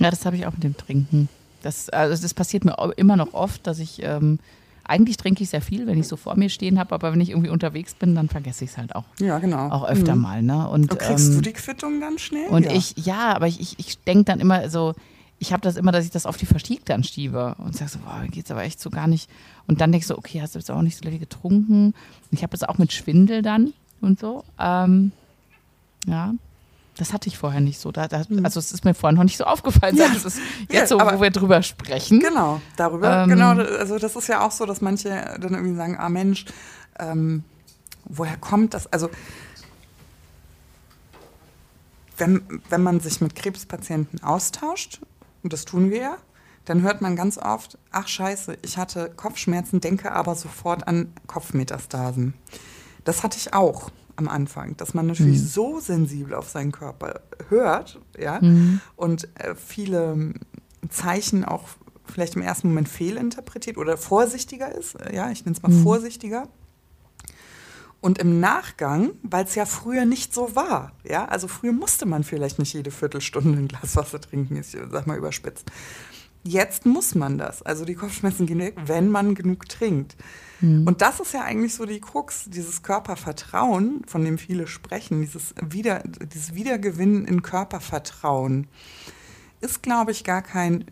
Ja, 0.00 0.10
das 0.10 0.24
habe 0.24 0.36
ich 0.36 0.46
auch 0.46 0.52
mit 0.52 0.62
dem 0.62 0.76
Trinken. 0.76 1.28
Das, 1.62 1.88
also 1.88 2.20
das 2.20 2.34
passiert 2.34 2.64
mir 2.64 2.76
immer 2.96 3.16
noch 3.16 3.34
oft, 3.34 3.66
dass 3.66 3.78
ich, 3.78 4.02
ähm, 4.02 4.38
eigentlich 4.84 5.16
trinke 5.16 5.42
ich 5.42 5.50
sehr 5.50 5.60
viel, 5.60 5.86
wenn 5.86 5.98
ich 5.98 6.08
so 6.08 6.16
vor 6.16 6.36
mir 6.36 6.48
stehen 6.48 6.78
habe, 6.78 6.94
aber 6.94 7.12
wenn 7.12 7.20
ich 7.20 7.30
irgendwie 7.30 7.50
unterwegs 7.50 7.94
bin, 7.94 8.14
dann 8.14 8.28
vergesse 8.28 8.64
ich 8.64 8.70
es 8.70 8.78
halt 8.78 8.94
auch. 8.94 9.04
Ja, 9.20 9.38
genau. 9.38 9.68
Auch 9.70 9.86
öfter 9.88 10.16
mhm. 10.16 10.22
mal. 10.22 10.42
Ne? 10.42 10.68
Und, 10.68 10.90
und 10.90 10.98
kriegst 10.98 11.28
ähm, 11.28 11.34
du 11.34 11.40
die 11.42 11.52
Quittung 11.52 12.00
dann 12.00 12.18
schnell? 12.18 12.48
Und 12.48 12.64
ja. 12.64 12.72
ich, 12.72 12.94
ja, 12.96 13.34
aber 13.34 13.46
ich, 13.46 13.60
ich, 13.60 13.78
ich 13.78 13.98
denke 14.04 14.24
dann 14.24 14.40
immer 14.40 14.70
so, 14.70 14.94
ich 15.38 15.52
habe 15.52 15.60
das 15.62 15.76
immer, 15.76 15.92
dass 15.92 16.04
ich 16.04 16.10
das 16.10 16.26
auf 16.26 16.36
die 16.36 16.46
Verstieg 16.46 16.84
dann 16.84 17.04
schiebe 17.04 17.54
und 17.58 17.76
sage 17.76 17.90
so, 17.90 17.98
boah, 18.00 18.24
geht's 18.28 18.50
aber 18.50 18.64
echt 18.64 18.80
so 18.80 18.90
gar 18.90 19.06
nicht. 19.06 19.30
Und 19.66 19.80
dann 19.80 19.92
denke 19.92 20.02
ich 20.02 20.06
so, 20.06 20.18
okay, 20.18 20.40
hast 20.40 20.54
du 20.54 20.58
jetzt 20.58 20.70
auch 20.70 20.82
nicht 20.82 20.96
so 20.96 21.08
viel 21.08 21.18
getrunken? 21.18 21.94
Ich 22.30 22.42
habe 22.42 22.50
das 22.50 22.64
auch 22.64 22.78
mit 22.78 22.92
Schwindel 22.92 23.42
dann 23.42 23.72
und 24.00 24.18
so. 24.18 24.44
Ähm, 24.58 25.12
ja, 26.06 26.34
das 26.98 27.12
hatte 27.12 27.28
ich 27.28 27.38
vorher 27.38 27.60
nicht 27.60 27.80
so. 27.80 27.92
Da, 27.92 28.08
da, 28.08 28.24
hm. 28.24 28.44
also 28.44 28.58
es 28.58 28.72
ist 28.72 28.84
mir 28.84 28.92
vorher 28.92 29.16
noch 29.16 29.24
nicht 29.24 29.36
so 29.36 29.44
aufgefallen. 29.44 29.96
Ja. 29.96 30.08
Das 30.08 30.24
ist 30.24 30.40
jetzt 30.68 30.88
so, 30.88 30.98
wo 30.98 31.20
wir 31.20 31.30
drüber 31.30 31.62
sprechen. 31.62 32.20
Genau, 32.20 32.60
darüber. 32.76 33.22
Ähm, 33.22 33.30
genau, 33.30 33.50
also 33.50 33.98
das 33.98 34.16
ist 34.16 34.28
ja 34.28 34.44
auch 34.44 34.50
so, 34.50 34.66
dass 34.66 34.80
manche 34.80 35.08
dann 35.08 35.54
irgendwie 35.54 35.76
sagen, 35.76 35.96
ah 35.98 36.08
Mensch, 36.08 36.44
ähm, 36.98 37.44
woher 38.04 38.36
kommt 38.36 38.74
das? 38.74 38.92
Also 38.92 39.10
wenn, 42.16 42.42
wenn 42.68 42.82
man 42.82 42.98
sich 42.98 43.20
mit 43.20 43.36
Krebspatienten 43.36 44.22
austauscht, 44.24 45.00
und 45.44 45.52
das 45.52 45.64
tun 45.64 45.90
wir 45.90 46.00
ja, 46.00 46.16
dann 46.64 46.82
hört 46.82 47.00
man 47.00 47.14
ganz 47.14 47.38
oft, 47.38 47.78
ach 47.92 48.08
scheiße, 48.08 48.58
ich 48.62 48.76
hatte 48.76 49.10
Kopfschmerzen, 49.16 49.80
denke 49.80 50.12
aber 50.12 50.34
sofort 50.34 50.86
an 50.88 51.12
Kopfmetastasen. 51.28 52.34
Das 53.04 53.22
hatte 53.22 53.38
ich 53.38 53.54
auch 53.54 53.90
am 54.18 54.28
Anfang, 54.28 54.76
dass 54.76 54.94
man 54.94 55.06
natürlich 55.06 55.40
mhm. 55.40 55.46
so 55.46 55.80
sensibel 55.80 56.34
auf 56.34 56.48
seinen 56.48 56.72
Körper 56.72 57.20
hört, 57.48 58.00
ja, 58.18 58.40
mhm. 58.40 58.80
und 58.96 59.28
äh, 59.38 59.54
viele 59.54 60.34
Zeichen 60.90 61.44
auch 61.44 61.68
vielleicht 62.04 62.34
im 62.34 62.42
ersten 62.42 62.68
Moment 62.68 62.88
fehlinterpretiert 62.88 63.78
oder 63.78 63.96
vorsichtiger 63.96 64.74
ist, 64.74 64.94
äh, 64.96 65.14
ja, 65.14 65.30
ich 65.30 65.44
nenne 65.44 65.56
es 65.56 65.62
mal 65.62 65.70
mhm. 65.70 65.82
vorsichtiger. 65.82 66.48
Und 68.00 68.18
im 68.18 68.38
Nachgang, 68.38 69.10
weil 69.22 69.44
es 69.44 69.56
ja 69.56 69.66
früher 69.66 70.04
nicht 70.04 70.32
so 70.32 70.54
war, 70.54 70.92
ja, 71.02 71.24
also 71.24 71.48
früher 71.48 71.72
musste 71.72 72.06
man 72.06 72.22
vielleicht 72.22 72.60
nicht 72.60 72.72
jede 72.72 72.92
Viertelstunde 72.92 73.58
ein 73.58 73.66
Glas 73.66 73.96
Wasser 73.96 74.20
trinken, 74.20 74.56
ich 74.56 74.76
sag 74.90 75.06
mal 75.08 75.18
überspitzt. 75.18 75.70
Jetzt 76.48 76.86
muss 76.86 77.14
man 77.14 77.36
das. 77.36 77.60
Also 77.62 77.84
die 77.84 77.94
Kopfschmerzen 77.94 78.46
gehen 78.46 78.58
weg, 78.58 78.74
wenn 78.86 79.10
man 79.10 79.34
genug 79.34 79.68
trinkt. 79.68 80.16
Mhm. 80.60 80.86
Und 80.86 81.02
das 81.02 81.20
ist 81.20 81.34
ja 81.34 81.42
eigentlich 81.42 81.74
so 81.74 81.84
die 81.84 82.00
Krux, 82.00 82.46
dieses 82.48 82.82
Körpervertrauen, 82.82 84.02
von 84.06 84.24
dem 84.24 84.38
viele 84.38 84.66
sprechen, 84.66 85.20
dieses, 85.20 85.54
Wieder, 85.60 86.02
dieses 86.04 86.54
Wiedergewinnen 86.54 87.26
in 87.26 87.42
Körpervertrauen, 87.42 88.66
ist, 89.60 89.82
glaube 89.82 90.12
ich, 90.12 90.24
gar 90.24 90.40
kein 90.40 90.86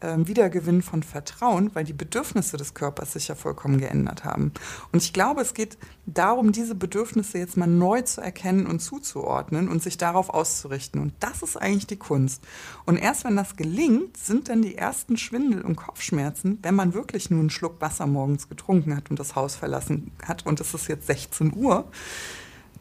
Wiedergewinn 0.00 0.82
von 0.82 1.02
Vertrauen, 1.02 1.74
weil 1.74 1.84
die 1.84 1.92
Bedürfnisse 1.92 2.56
des 2.56 2.74
Körpers 2.74 3.14
sich 3.14 3.28
ja 3.28 3.34
vollkommen 3.34 3.78
geändert 3.78 4.24
haben. 4.24 4.52
Und 4.92 5.02
ich 5.02 5.12
glaube, 5.12 5.40
es 5.40 5.54
geht 5.54 5.76
darum, 6.06 6.52
diese 6.52 6.76
Bedürfnisse 6.76 7.38
jetzt 7.38 7.56
mal 7.56 7.66
neu 7.66 8.02
zu 8.02 8.20
erkennen 8.20 8.66
und 8.66 8.80
zuzuordnen 8.80 9.68
und 9.68 9.82
sich 9.82 9.98
darauf 9.98 10.30
auszurichten. 10.30 11.00
Und 11.00 11.14
das 11.18 11.42
ist 11.42 11.56
eigentlich 11.56 11.88
die 11.88 11.96
Kunst. 11.96 12.44
Und 12.86 12.96
erst 12.96 13.24
wenn 13.24 13.34
das 13.34 13.56
gelingt, 13.56 14.16
sind 14.16 14.48
dann 14.48 14.62
die 14.62 14.76
ersten 14.76 15.16
Schwindel 15.16 15.62
und 15.62 15.74
Kopfschmerzen, 15.74 16.58
wenn 16.62 16.76
man 16.76 16.94
wirklich 16.94 17.30
nur 17.30 17.40
einen 17.40 17.50
Schluck 17.50 17.80
Wasser 17.80 18.06
morgens 18.06 18.48
getrunken 18.48 18.96
hat 18.96 19.10
und 19.10 19.18
das 19.18 19.34
Haus 19.34 19.56
verlassen 19.56 20.12
hat 20.24 20.46
und 20.46 20.60
es 20.60 20.74
ist 20.74 20.88
jetzt 20.88 21.08
16 21.08 21.54
Uhr, 21.56 21.88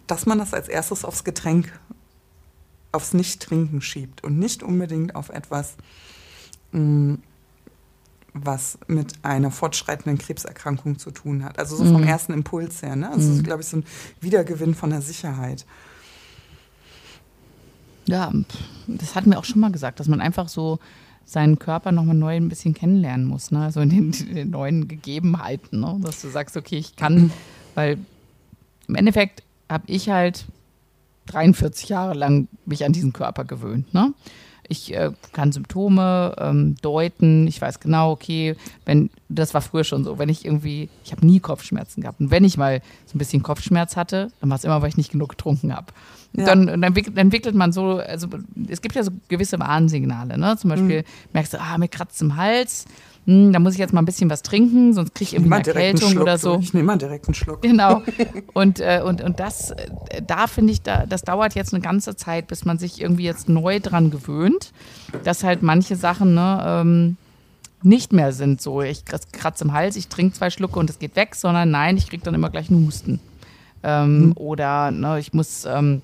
dass 0.05 0.25
man 0.25 0.37
das 0.37 0.53
als 0.53 0.67
erstes 0.69 1.03
aufs 1.03 1.23
Getränk, 1.23 1.79
aufs 2.91 3.13
Nicht-Trinken 3.13 3.81
schiebt 3.81 4.23
und 4.23 4.37
nicht 4.37 4.63
unbedingt 4.63 5.15
auf 5.15 5.29
etwas, 5.29 5.75
was 8.33 8.77
mit 8.87 9.13
einer 9.23 9.51
fortschreitenden 9.51 10.17
Krebserkrankung 10.17 10.99
zu 10.99 11.11
tun 11.11 11.43
hat. 11.43 11.59
Also 11.59 11.75
so 11.75 11.85
vom 11.85 12.01
mhm. 12.01 12.07
ersten 12.07 12.33
Impuls 12.33 12.81
her. 12.81 12.95
Ne? 12.95 13.09
Also 13.09 13.29
mhm. 13.29 13.43
glaube 13.43 13.61
ich, 13.61 13.67
so 13.67 13.77
ein 13.77 13.85
Wiedergewinn 14.21 14.75
von 14.75 14.89
der 14.89 15.01
Sicherheit. 15.01 15.65
Ja, 18.07 18.31
das 18.87 19.15
hatten 19.15 19.31
wir 19.31 19.39
auch 19.39 19.45
schon 19.45 19.59
mal 19.59 19.71
gesagt, 19.71 19.99
dass 19.99 20.07
man 20.07 20.21
einfach 20.21 20.47
so 20.47 20.79
seinen 21.25 21.59
Körper 21.59 21.91
nochmal 21.91 22.15
neu 22.15 22.37
ein 22.37 22.47
bisschen 22.47 22.73
kennenlernen 22.73 23.25
muss, 23.25 23.51
ne? 23.51 23.69
So 23.73 23.81
in 23.81 23.89
den, 23.89 24.13
in 24.13 24.35
den 24.35 24.49
neuen 24.49 24.87
Gegebenheiten, 24.87 25.81
ne? 25.81 25.99
Dass 26.01 26.21
du 26.21 26.29
sagst, 26.29 26.55
okay, 26.55 26.77
ich 26.77 26.95
kann, 26.95 27.31
weil 27.75 27.97
im 28.87 28.95
Endeffekt 28.95 29.43
habe 29.69 29.83
ich 29.87 30.09
halt 30.09 30.45
43 31.25 31.89
Jahre 31.89 32.13
lang 32.13 32.47
mich 32.65 32.85
an 32.85 32.93
diesen 32.93 33.11
Körper 33.11 33.43
gewöhnt, 33.43 33.93
ne? 33.93 34.13
Ich 34.69 34.93
äh, 34.93 35.11
kann 35.33 35.51
Symptome 35.51 36.35
ähm, 36.37 36.75
deuten. 36.81 37.47
Ich 37.47 37.61
weiß 37.61 37.79
genau, 37.79 38.11
okay, 38.11 38.55
wenn 38.85 39.09
das 39.29 39.53
war 39.53 39.61
früher 39.61 39.83
schon 39.83 40.03
so, 40.03 40.19
wenn 40.19 40.29
ich 40.29 40.45
irgendwie, 40.45 40.89
ich 41.03 41.11
habe 41.11 41.25
nie 41.25 41.39
Kopfschmerzen 41.39 42.01
gehabt. 42.01 42.19
Und 42.19 42.31
wenn 42.31 42.43
ich 42.43 42.57
mal 42.57 42.81
so 43.05 43.15
ein 43.15 43.19
bisschen 43.19 43.43
Kopfschmerz 43.43 43.95
hatte, 43.95 44.31
dann 44.39 44.49
war 44.49 44.57
es 44.57 44.63
immer, 44.63 44.81
weil 44.81 44.89
ich 44.89 44.97
nicht 44.97 45.11
genug 45.11 45.29
getrunken 45.29 45.75
habe. 45.75 45.87
Ja. 46.33 46.45
Dann, 46.45 46.67
dann 46.67 46.83
entwickelt, 46.83 47.17
entwickelt, 47.17 47.55
man 47.55 47.71
so, 47.71 47.97
also 47.97 48.27
es 48.67 48.81
gibt 48.81 48.95
ja 48.95 49.03
so 49.03 49.11
gewisse 49.27 49.59
Warnsignale, 49.59 50.37
ne? 50.37 50.55
Zum 50.57 50.69
Beispiel 50.69 51.01
mhm. 51.01 51.29
merkst 51.33 51.53
du, 51.53 51.61
ah, 51.61 51.77
mir 51.77 51.87
kratzt 51.87 52.21
im 52.21 52.35
Hals 52.35 52.85
hm, 53.27 53.51
da 53.51 53.59
muss 53.59 53.73
ich 53.73 53.79
jetzt 53.79 53.93
mal 53.93 54.01
ein 54.01 54.05
bisschen 54.05 54.29
was 54.29 54.41
trinken, 54.41 54.93
sonst 54.93 55.13
kriege 55.13 55.27
ich 55.27 55.33
irgendwie 55.33 55.53
eine 55.53 55.67
Erkältung 55.67 56.17
oder 56.17 56.37
so. 56.37 56.59
Ich 56.61 56.73
nehme 56.73 56.85
mal 56.85 56.97
direkt 56.97 57.27
einen 57.27 57.33
Schluck. 57.33 57.61
Genau. 57.61 58.01
Und, 58.53 58.79
äh, 58.79 59.01
und, 59.03 59.21
und 59.21 59.39
das, 59.39 59.71
äh, 59.71 59.89
da 60.25 60.47
finde 60.47 60.71
ich, 60.71 60.81
da, 60.81 61.05
das 61.05 61.23
dauert 61.23 61.53
jetzt 61.53 61.73
eine 61.73 61.81
ganze 61.81 62.15
Zeit, 62.15 62.47
bis 62.47 62.63
man 62.63 62.79
sich 62.79 63.01
irgendwie 63.01 63.25
jetzt 63.25 63.49
neu 63.49 63.79
dran 63.79 64.11
gewöhnt, 64.11 64.71
dass 65.23 65.43
halt 65.43 65.61
manche 65.61 65.95
Sachen, 65.95 66.33
ne, 66.33 66.63
ähm, 66.65 67.17
nicht 67.83 68.13
mehr 68.13 68.31
sind 68.31 68.61
so, 68.61 68.81
ich 68.81 69.03
kratze 69.05 69.65
im 69.65 69.73
Hals, 69.73 69.97
ich 69.97 70.07
trinke 70.07 70.33
zwei 70.33 70.49
Schlucke 70.49 70.79
und 70.79 70.89
es 70.89 70.97
geht 70.97 71.15
weg, 71.15 71.35
sondern 71.35 71.69
nein, 71.69 71.97
ich 71.97 72.09
kriege 72.09 72.23
dann 72.23 72.33
immer 72.33 72.49
gleich 72.49 72.69
einen 72.69 72.87
Husten. 72.87 73.19
Ähm, 73.83 74.27
mhm. 74.27 74.31
Oder 74.37 74.91
ne, 74.91 75.19
ich 75.19 75.33
muss, 75.33 75.65
ähm, 75.65 76.01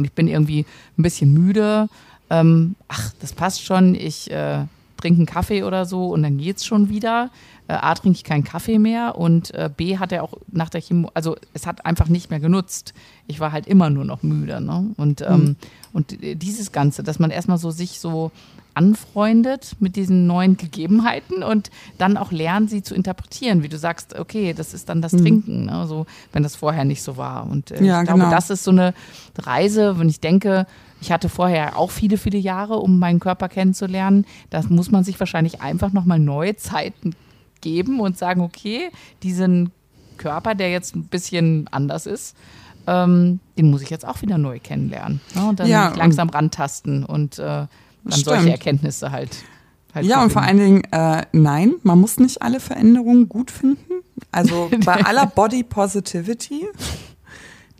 ich 0.00 0.12
bin 0.12 0.28
irgendwie 0.28 0.64
ein 0.96 1.02
bisschen 1.02 1.32
müde. 1.32 1.88
Ähm, 2.30 2.76
ach, 2.86 3.12
das 3.20 3.32
passt 3.32 3.64
schon, 3.64 3.94
ich 3.94 4.30
äh, 4.30 4.64
trinke 4.98 5.18
einen 5.18 5.26
Kaffee 5.26 5.62
oder 5.62 5.86
so 5.86 6.08
und 6.08 6.22
dann 6.22 6.36
geht's 6.38 6.66
schon 6.66 6.88
wieder. 6.88 7.30
Äh, 7.68 7.74
A, 7.74 7.94
trinke 7.94 8.16
ich 8.16 8.24
keinen 8.24 8.44
Kaffee 8.44 8.78
mehr 8.78 9.16
und 9.16 9.54
äh, 9.54 9.70
B, 9.74 9.98
hat 9.98 10.12
er 10.12 10.24
auch 10.24 10.34
nach 10.50 10.68
der 10.68 10.80
Chemo, 10.80 11.10
also 11.14 11.36
es 11.54 11.66
hat 11.66 11.86
einfach 11.86 12.08
nicht 12.08 12.30
mehr 12.30 12.40
genutzt. 12.40 12.94
Ich 13.26 13.40
war 13.40 13.52
halt 13.52 13.66
immer 13.66 13.90
nur 13.90 14.04
noch 14.04 14.22
müde. 14.22 14.60
Ne? 14.60 14.94
Und, 14.96 15.22
ähm, 15.22 15.36
mhm. 15.36 15.56
und 15.92 16.16
dieses 16.20 16.72
Ganze, 16.72 17.02
dass 17.02 17.18
man 17.18 17.30
erstmal 17.30 17.58
so 17.58 17.70
sich 17.70 18.00
so 18.00 18.30
anfreundet 18.78 19.74
mit 19.80 19.96
diesen 19.96 20.28
neuen 20.28 20.56
Gegebenheiten 20.56 21.42
und 21.42 21.70
dann 21.98 22.16
auch 22.16 22.30
lernt, 22.30 22.70
sie 22.70 22.82
zu 22.82 22.94
interpretieren, 22.94 23.64
wie 23.64 23.68
du 23.68 23.76
sagst, 23.76 24.16
okay, 24.16 24.54
das 24.54 24.72
ist 24.72 24.88
dann 24.88 25.02
das 25.02 25.12
mhm. 25.12 25.18
Trinken, 25.18 25.66
ne? 25.66 25.86
so, 25.88 26.06
wenn 26.32 26.44
das 26.44 26.54
vorher 26.54 26.84
nicht 26.84 27.02
so 27.02 27.16
war. 27.16 27.50
Und 27.50 27.72
äh, 27.72 27.82
ja, 27.82 28.00
ich 28.00 28.06
glaube, 28.06 28.20
genau. 28.20 28.30
das 28.30 28.50
ist 28.50 28.62
so 28.62 28.70
eine 28.70 28.94
Reise, 29.36 29.98
wenn 29.98 30.08
ich 30.08 30.20
denke, 30.20 30.66
ich 31.00 31.12
hatte 31.12 31.28
vorher 31.28 31.78
auch 31.78 31.90
viele, 31.90 32.18
viele 32.18 32.38
Jahre, 32.38 32.76
um 32.78 32.98
meinen 32.98 33.20
Körper 33.20 33.48
kennenzulernen. 33.48 34.26
Das 34.50 34.68
muss 34.68 34.90
man 34.90 35.04
sich 35.04 35.18
wahrscheinlich 35.18 35.60
einfach 35.60 35.92
nochmal 35.92 36.18
neue 36.18 36.56
Zeiten 36.56 37.14
geben 37.60 38.00
und 38.00 38.18
sagen, 38.18 38.40
okay, 38.40 38.90
diesen 39.22 39.70
Körper, 40.16 40.54
der 40.54 40.70
jetzt 40.70 40.96
ein 40.96 41.04
bisschen 41.04 41.68
anders 41.70 42.06
ist, 42.06 42.36
ähm, 42.86 43.40
den 43.56 43.70
muss 43.70 43.82
ich 43.82 43.90
jetzt 43.90 44.06
auch 44.06 44.22
wieder 44.22 44.38
neu 44.38 44.58
kennenlernen. 44.58 45.20
Ne? 45.34 45.48
Und 45.48 45.60
dann 45.60 45.68
ja, 45.68 45.92
langsam 45.94 46.30
rantasten 46.30 47.04
und 47.04 47.38
äh, 47.38 47.42
dann 47.42 47.68
stimmt. 48.08 48.24
solche 48.24 48.50
Erkenntnisse 48.50 49.12
halt. 49.12 49.30
halt 49.94 50.06
ja, 50.06 50.22
und 50.22 50.32
vor 50.32 50.42
allen 50.42 50.58
Dingen, 50.58 50.84
äh, 50.90 51.24
nein, 51.32 51.74
man 51.82 52.00
muss 52.00 52.18
nicht 52.18 52.42
alle 52.42 52.60
Veränderungen 52.60 53.28
gut 53.28 53.50
finden. 53.50 54.02
Also 54.32 54.70
bei 54.84 55.04
aller 55.04 55.26
Body 55.26 55.62
Positivity 55.62 56.66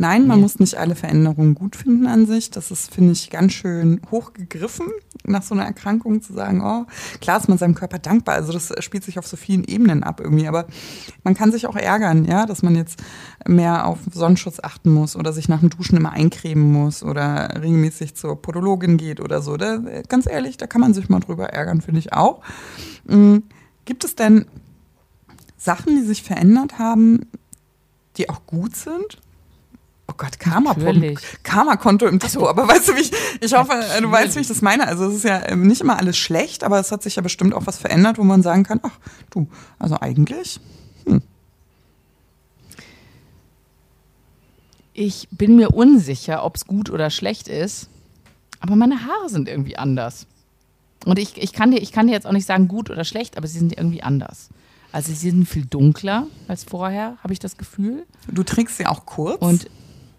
Nein, 0.01 0.29
man 0.29 0.37
nee. 0.37 0.43
muss 0.43 0.61
nicht 0.61 0.77
alle 0.77 0.95
Veränderungen 0.95 1.57
gut 1.57 1.75
finden 1.75 2.07
an 2.07 2.25
sich. 2.25 2.51
Das 2.51 2.71
ist, 2.71 2.95
finde 2.95 3.13
ich, 3.13 3.31
ganz 3.31 3.53
schön 3.53 4.01
hochgegriffen, 4.13 4.87
nach 5.25 5.43
so 5.43 5.57
einer 5.57 5.65
Erkrankung 5.65 6.23
zu 6.23 6.33
sagen, 6.33 6.63
oh, 6.63 6.87
klar 7.21 7.39
ist 7.39 7.49
man 7.49 7.59
seinem 7.59 7.75
Körper 7.75 7.99
dankbar. 7.99 8.37
Also 8.37 8.53
das 8.53 8.73
spielt 8.79 9.03
sich 9.03 9.19
auf 9.19 9.27
so 9.27 9.37
vielen 9.37 9.65
Ebenen 9.65 10.05
ab 10.05 10.21
irgendwie. 10.21 10.47
Aber 10.47 10.67
man 11.25 11.35
kann 11.35 11.51
sich 11.51 11.67
auch 11.67 11.75
ärgern, 11.75 12.25
ja, 12.25 12.47
dass 12.47 12.63
man 12.63 12.77
jetzt 12.77 13.03
mehr 13.47 13.87
auf 13.87 13.99
Sonnenschutz 14.13 14.61
achten 14.63 14.93
muss 14.93 15.17
oder 15.17 15.33
sich 15.33 15.49
nach 15.49 15.61
dem 15.61 15.71
Duschen 15.71 15.97
immer 15.97 16.13
eincremen 16.13 16.73
muss 16.73 17.03
oder 17.03 17.61
regelmäßig 17.61 18.15
zur 18.15 18.41
Podologin 18.41 18.99
geht 18.99 19.21
oder 19.21 19.43
so. 19.43 19.57
Da, 19.57 19.79
ganz 20.09 20.29
ehrlich, 20.29 20.57
da 20.59 20.69
kann 20.69 20.81
man 20.81 20.95
sich 20.95 21.09
mal 21.09 21.21
drüber 21.21 21.49
ärgern, 21.49 21.81
finde 21.81 21.99
ich 21.99 22.13
auch. 22.13 22.41
Mhm. 23.05 23.43
Gibt 23.85 24.05
es 24.05 24.15
denn 24.15 24.47
Sachen, 25.57 25.97
die 25.97 26.07
sich 26.07 26.23
verändert 26.23 26.79
haben, 26.79 27.23
die 28.17 28.31
auch 28.31 28.47
gut 28.47 28.77
sind? 28.77 29.19
Oh 30.19 30.25
Gott, 30.25 30.41
Karma-Konto 30.41 31.15
Karma 31.45 31.79
im 32.09 32.19
Tattoo. 32.19 32.49
Aber 32.49 32.67
weißt 32.67 32.89
du, 32.89 32.97
wie 32.97 33.03
ich, 33.03 33.13
ich 33.41 33.55
hoffe, 33.55 33.75
Natürlich. 33.75 34.03
du 34.03 34.11
weißt, 34.11 34.37
wie 34.37 34.41
ich 34.41 34.49
das 34.49 34.63
meine. 34.63 34.89
Also 34.89 35.07
es 35.07 35.17
ist 35.17 35.25
ja 35.25 35.49
ähm, 35.49 35.67
nicht 35.67 35.81
immer 35.81 35.97
alles 35.97 36.19
schlecht, 36.19 36.65
aber 36.65 36.81
es 36.81 36.91
hat 36.91 37.05
sich 37.05 37.17
ja 37.17 37.23
bestimmt 37.23 37.55
auch 37.55 37.67
was 37.67 37.79
verändert, 37.79 38.19
wo 38.19 38.25
man 38.25 38.43
sagen 38.43 38.65
kann, 38.65 38.81
ach 38.83 38.99
du, 39.31 39.47
also 39.79 40.01
eigentlich. 40.01 40.59
Hm. 41.07 41.23
Ich 44.93 45.29
bin 45.31 45.55
mir 45.55 45.71
unsicher, 45.71 46.45
ob 46.45 46.57
es 46.57 46.67
gut 46.67 46.91
oder 46.91 47.11
schlecht 47.11 47.47
ist, 47.47 47.89
aber 48.59 48.75
meine 48.75 49.07
Haare 49.07 49.29
sind 49.29 49.49
irgendwie 49.49 49.77
anders. 49.77 50.27
Und 51.05 51.21
ich, 51.21 51.41
ich, 51.41 51.53
kann 51.53 51.71
dir, 51.71 51.79
ich 51.81 51.93
kann 51.93 52.09
dir 52.09 52.13
jetzt 52.13 52.27
auch 52.27 52.33
nicht 52.33 52.47
sagen, 52.47 52.67
gut 52.67 52.91
oder 52.91 53.05
schlecht, 53.05 53.37
aber 53.37 53.47
sie 53.47 53.61
sind 53.61 53.73
irgendwie 53.73 54.03
anders. 54.03 54.49
Also 54.91 55.13
sie 55.13 55.31
sind 55.31 55.47
viel 55.47 55.65
dunkler 55.65 56.27
als 56.49 56.65
vorher, 56.65 57.19
habe 57.23 57.33
ich 57.33 57.39
das 57.39 57.57
Gefühl. 57.57 58.05
Du 58.27 58.43
trägst 58.43 58.79
sie 58.79 58.87
auch 58.87 59.07
kurz. 59.07 59.41
Und 59.41 59.69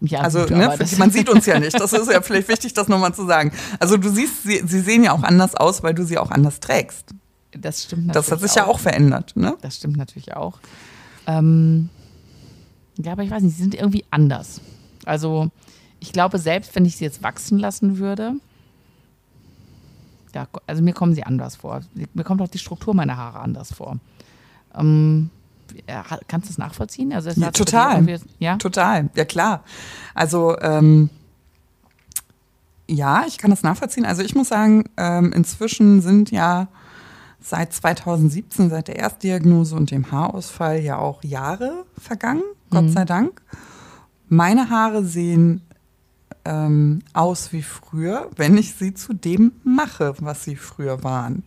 ja, 0.01 0.21
also 0.21 0.39
gut, 0.39 0.51
ne, 0.51 0.77
man 0.97 1.11
sieht 1.11 1.29
uns 1.29 1.45
ja 1.45 1.59
nicht. 1.59 1.79
Das 1.79 1.91
ist 1.93 2.09
ja 2.09 2.21
vielleicht 2.23 2.47
wichtig, 2.47 2.73
das 2.73 2.87
nochmal 2.87 3.13
zu 3.13 3.25
sagen. 3.25 3.51
Also 3.79 3.97
du 3.97 4.09
siehst, 4.09 4.43
sie, 4.43 4.61
sie 4.65 4.79
sehen 4.79 5.03
ja 5.03 5.11
auch 5.11 5.23
anders 5.23 5.55
aus, 5.55 5.83
weil 5.83 5.93
du 5.93 6.05
sie 6.05 6.17
auch 6.17 6.31
anders 6.31 6.59
trägst. 6.59 7.13
Das 7.51 7.83
stimmt 7.83 8.07
natürlich. 8.07 8.25
Das 8.25 8.31
hat 8.31 8.41
sich 8.41 8.51
auch. 8.51 8.55
ja 8.55 8.65
auch 8.67 8.79
verändert. 8.79 9.35
Ne? 9.35 9.57
Das 9.61 9.75
stimmt 9.75 9.97
natürlich 9.97 10.35
auch. 10.35 10.59
Ähm, 11.27 11.89
ja, 12.97 13.11
aber 13.11 13.23
ich 13.23 13.31
weiß 13.31 13.43
nicht, 13.43 13.55
sie 13.55 13.61
sind 13.61 13.75
irgendwie 13.75 14.05
anders. 14.09 14.61
Also 15.05 15.49
ich 15.99 16.13
glaube, 16.13 16.37
selbst 16.37 16.75
wenn 16.75 16.85
ich 16.85 16.95
sie 16.95 17.03
jetzt 17.03 17.23
wachsen 17.23 17.59
lassen 17.59 17.97
würde, 17.97 18.33
ja, 20.33 20.47
also 20.67 20.83
mir 20.83 20.93
kommen 20.93 21.13
sie 21.13 21.23
anders 21.23 21.55
vor. 21.55 21.81
Mir 22.13 22.23
kommt 22.23 22.41
auch 22.41 22.47
die 22.47 22.59
Struktur 22.59 22.93
meiner 22.93 23.17
Haare 23.17 23.39
anders 23.39 23.73
vor. 23.73 23.97
Ähm, 24.75 25.29
kannst 26.27 26.47
du 26.47 26.51
das 26.51 26.57
nachvollziehen? 26.57 27.13
Also 27.13 27.29
ja, 27.31 27.51
total. 27.51 28.19
Ja? 28.39 28.57
Total, 28.57 29.09
ja 29.15 29.25
klar. 29.25 29.63
Also 30.13 30.57
ähm, 30.59 31.09
ja, 32.87 33.25
ich 33.27 33.37
kann 33.37 33.51
das 33.51 33.63
nachvollziehen. 33.63 34.05
Also 34.05 34.21
ich 34.21 34.35
muss 34.35 34.49
sagen, 34.49 34.85
ähm, 34.97 35.31
inzwischen 35.33 36.01
sind 36.01 36.31
ja 36.31 36.67
seit 37.39 37.73
2017, 37.73 38.69
seit 38.69 38.87
der 38.87 38.97
Erstdiagnose 38.97 39.75
und 39.75 39.91
dem 39.91 40.11
Haarausfall 40.11 40.79
ja 40.79 40.97
auch 40.97 41.23
Jahre 41.23 41.85
vergangen, 41.97 42.43
Gott 42.69 42.85
mhm. 42.85 42.91
sei 42.91 43.05
Dank. 43.05 43.41
Meine 44.27 44.69
Haare 44.69 45.03
sehen 45.03 45.61
ähm, 46.45 46.99
aus 47.13 47.53
wie 47.53 47.63
früher, 47.63 48.29
wenn 48.35 48.57
ich 48.57 48.75
sie 48.75 48.93
zu 48.93 49.13
dem 49.13 49.53
mache, 49.63 50.13
was 50.19 50.43
sie 50.43 50.55
früher 50.55 51.03
waren 51.03 51.43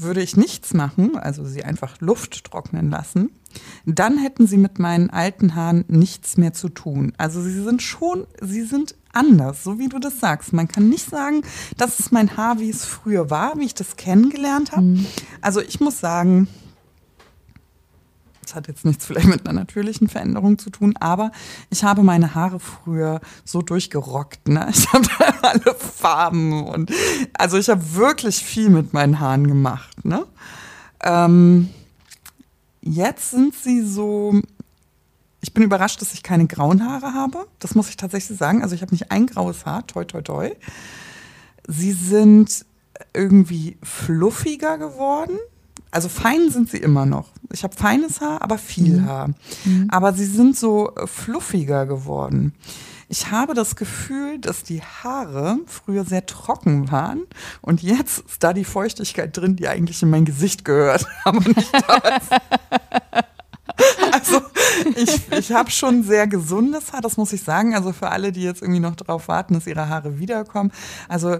würde 0.00 0.22
ich 0.22 0.36
nichts 0.36 0.74
machen, 0.74 1.16
also 1.16 1.44
sie 1.44 1.64
einfach 1.64 2.00
Luft 2.00 2.44
trocknen 2.44 2.90
lassen, 2.90 3.30
dann 3.86 4.18
hätten 4.18 4.46
sie 4.46 4.58
mit 4.58 4.78
meinen 4.78 5.10
alten 5.10 5.54
Haaren 5.54 5.84
nichts 5.88 6.36
mehr 6.36 6.52
zu 6.52 6.68
tun. 6.68 7.12
Also 7.18 7.42
sie 7.42 7.62
sind 7.62 7.82
schon, 7.82 8.26
sie 8.40 8.62
sind 8.62 8.94
anders, 9.12 9.64
so 9.64 9.78
wie 9.78 9.88
du 9.88 9.98
das 9.98 10.20
sagst. 10.20 10.52
Man 10.52 10.68
kann 10.68 10.88
nicht 10.88 11.08
sagen, 11.08 11.42
das 11.76 11.98
ist 11.98 12.12
mein 12.12 12.36
Haar, 12.36 12.60
wie 12.60 12.70
es 12.70 12.84
früher 12.84 13.30
war, 13.30 13.58
wie 13.58 13.64
ich 13.64 13.74
das 13.74 13.96
kennengelernt 13.96 14.72
habe. 14.72 14.82
Mhm. 14.82 15.06
Also 15.40 15.60
ich 15.60 15.80
muss 15.80 15.98
sagen, 15.98 16.48
das 18.48 18.54
hat 18.54 18.66
jetzt 18.66 18.86
nichts 18.86 19.04
vielleicht 19.04 19.26
mit 19.26 19.46
einer 19.46 19.60
natürlichen 19.60 20.08
Veränderung 20.08 20.58
zu 20.58 20.70
tun, 20.70 20.94
aber 21.00 21.32
ich 21.68 21.84
habe 21.84 22.02
meine 22.02 22.34
Haare 22.34 22.60
früher 22.60 23.20
so 23.44 23.60
durchgerockt. 23.60 24.48
Ne? 24.48 24.66
Ich 24.70 24.88
habe 24.92 25.06
alle 25.42 25.74
Farben 25.74 26.66
und 26.66 26.90
also 27.34 27.58
ich 27.58 27.68
habe 27.68 27.94
wirklich 27.94 28.42
viel 28.42 28.70
mit 28.70 28.94
meinen 28.94 29.20
Haaren 29.20 29.46
gemacht. 29.46 30.02
Ne? 30.04 30.24
Ähm, 31.02 31.68
jetzt 32.80 33.32
sind 33.32 33.54
sie 33.54 33.82
so. 33.82 34.40
Ich 35.40 35.52
bin 35.52 35.62
überrascht, 35.62 36.00
dass 36.00 36.14
ich 36.14 36.22
keine 36.22 36.46
grauen 36.46 36.84
Haare 36.84 37.12
habe. 37.12 37.46
Das 37.58 37.74
muss 37.74 37.90
ich 37.90 37.96
tatsächlich 37.96 38.38
sagen. 38.38 38.62
Also 38.62 38.74
ich 38.74 38.82
habe 38.82 38.92
nicht 38.92 39.12
ein 39.12 39.26
graues 39.26 39.66
Haar, 39.66 39.86
toi 39.86 40.04
toi 40.04 40.22
toi. 40.22 40.50
Sie 41.66 41.92
sind 41.92 42.64
irgendwie 43.12 43.76
fluffiger 43.82 44.78
geworden 44.78 45.38
also 45.90 46.08
fein 46.08 46.50
sind 46.50 46.70
sie 46.70 46.78
immer 46.78 47.06
noch. 47.06 47.28
Ich 47.52 47.64
habe 47.64 47.74
feines 47.74 48.20
Haar, 48.20 48.42
aber 48.42 48.58
viel 48.58 49.00
mhm. 49.00 49.06
Haar. 49.06 49.28
Mhm. 49.64 49.88
Aber 49.90 50.12
sie 50.12 50.26
sind 50.26 50.56
so 50.56 50.94
äh, 50.94 51.06
fluffiger 51.06 51.86
geworden. 51.86 52.54
Ich 53.10 53.30
habe 53.30 53.54
das 53.54 53.74
Gefühl, 53.74 54.38
dass 54.38 54.64
die 54.64 54.82
Haare 54.82 55.58
früher 55.66 56.04
sehr 56.04 56.26
trocken 56.26 56.90
waren 56.90 57.22
und 57.62 57.82
jetzt 57.82 58.18
ist 58.18 58.44
da 58.44 58.52
die 58.52 58.64
Feuchtigkeit 58.64 59.34
drin, 59.34 59.56
die 59.56 59.66
eigentlich 59.66 60.02
in 60.02 60.10
mein 60.10 60.26
Gesicht 60.26 60.64
gehört, 60.64 61.06
aber 61.24 61.40
nicht 61.40 61.72
da 61.72 61.96
ist. 61.96 62.28
Ich, 64.96 65.32
ich 65.32 65.52
habe 65.52 65.70
schon 65.70 66.02
sehr 66.02 66.26
gesundes 66.26 66.92
Haar, 66.92 67.00
das 67.00 67.16
muss 67.16 67.32
ich 67.32 67.42
sagen. 67.42 67.74
Also 67.74 67.92
für 67.92 68.10
alle, 68.10 68.32
die 68.32 68.42
jetzt 68.42 68.62
irgendwie 68.62 68.80
noch 68.80 68.96
darauf 68.96 69.28
warten, 69.28 69.54
dass 69.54 69.66
ihre 69.66 69.88
Haare 69.88 70.18
wiederkommen. 70.18 70.72
Also 71.08 71.38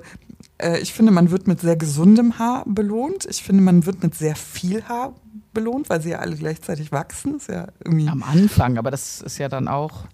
äh, 0.59 0.79
ich 0.81 0.93
finde, 0.93 1.13
man 1.13 1.31
wird 1.31 1.47
mit 1.47 1.61
sehr 1.61 1.77
gesundem 1.77 2.39
Haar 2.39 2.65
belohnt. 2.67 3.27
Ich 3.27 3.43
finde, 3.43 3.63
man 3.63 3.87
wird 3.87 4.03
mit 4.03 4.15
sehr 4.15 4.37
viel 4.37 4.85
Haar 4.85 5.15
belohnt, 5.53 5.91
weil 5.91 6.03
sie 6.03 6.11
ja 6.11 6.19
alle 6.19 6.37
gleichzeitig 6.37 6.93
wachsen. 6.93 7.37
Ist 7.37 7.49
ja 7.49 7.69
irgendwie 7.85 8.09
Am 8.09 8.23
Anfang, 8.23 8.79
aber 8.79 8.91
das 8.91 9.21
ist 9.21 9.39
ja 9.39 9.49
dann 9.49 9.69
auch. 9.69 10.05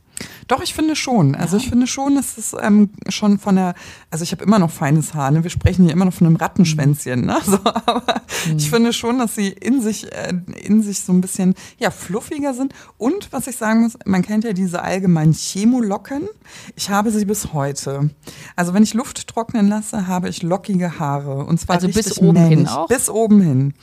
Doch, 0.46 0.62
ich 0.62 0.74
finde 0.74 0.94
schon. 0.94 1.34
Also 1.34 1.56
ich 1.56 1.68
finde 1.68 1.86
schon, 1.86 2.14
dass 2.14 2.36
es 2.36 2.54
ähm, 2.60 2.90
schon 3.08 3.38
von 3.38 3.56
der, 3.56 3.74
also 4.10 4.22
ich 4.22 4.32
habe 4.32 4.44
immer 4.44 4.58
noch 4.58 4.70
feines 4.70 5.14
Haar, 5.14 5.30
ne? 5.30 5.42
Wir 5.42 5.50
sprechen 5.50 5.84
hier 5.84 5.92
immer 5.92 6.04
noch 6.04 6.12
von 6.12 6.26
einem 6.26 6.36
Rattenschwänzchen, 6.36 7.24
ne? 7.26 7.38
So, 7.44 7.58
aber 7.64 8.22
mhm. 8.48 8.56
ich 8.56 8.70
finde 8.70 8.92
schon, 8.92 9.18
dass 9.18 9.34
sie 9.34 9.48
in 9.48 9.80
sich, 9.80 10.12
äh, 10.12 10.34
in 10.62 10.82
sich 10.82 11.00
so 11.00 11.12
ein 11.12 11.20
bisschen 11.20 11.54
ja, 11.78 11.90
fluffiger 11.90 12.54
sind. 12.54 12.74
Und 12.98 13.32
was 13.32 13.46
ich 13.46 13.56
sagen 13.56 13.82
muss, 13.82 13.98
man 14.04 14.22
kennt 14.22 14.44
ja 14.44 14.52
diese 14.52 14.82
allgemeinen 14.82 15.32
Chemolocken. 15.32 16.28
Ich 16.76 16.90
habe 16.90 17.10
sie 17.10 17.24
bis 17.24 17.52
heute. 17.52 18.10
Also 18.56 18.74
wenn 18.74 18.82
ich 18.82 18.94
Luft 18.94 19.26
trocknen 19.28 19.68
lasse, 19.68 20.06
habe 20.06 20.28
ich 20.28 20.42
lockige 20.42 20.98
Haare. 20.98 21.44
Und 21.44 21.58
zwar 21.60 21.76
Also 21.76 21.88
bis 21.88 22.18
oben 22.18 22.36
hin 22.36 22.48
männlich. 22.48 22.68
auch? 22.70 22.88
Bis 22.88 23.08
oben 23.08 23.40
hin. 23.40 23.74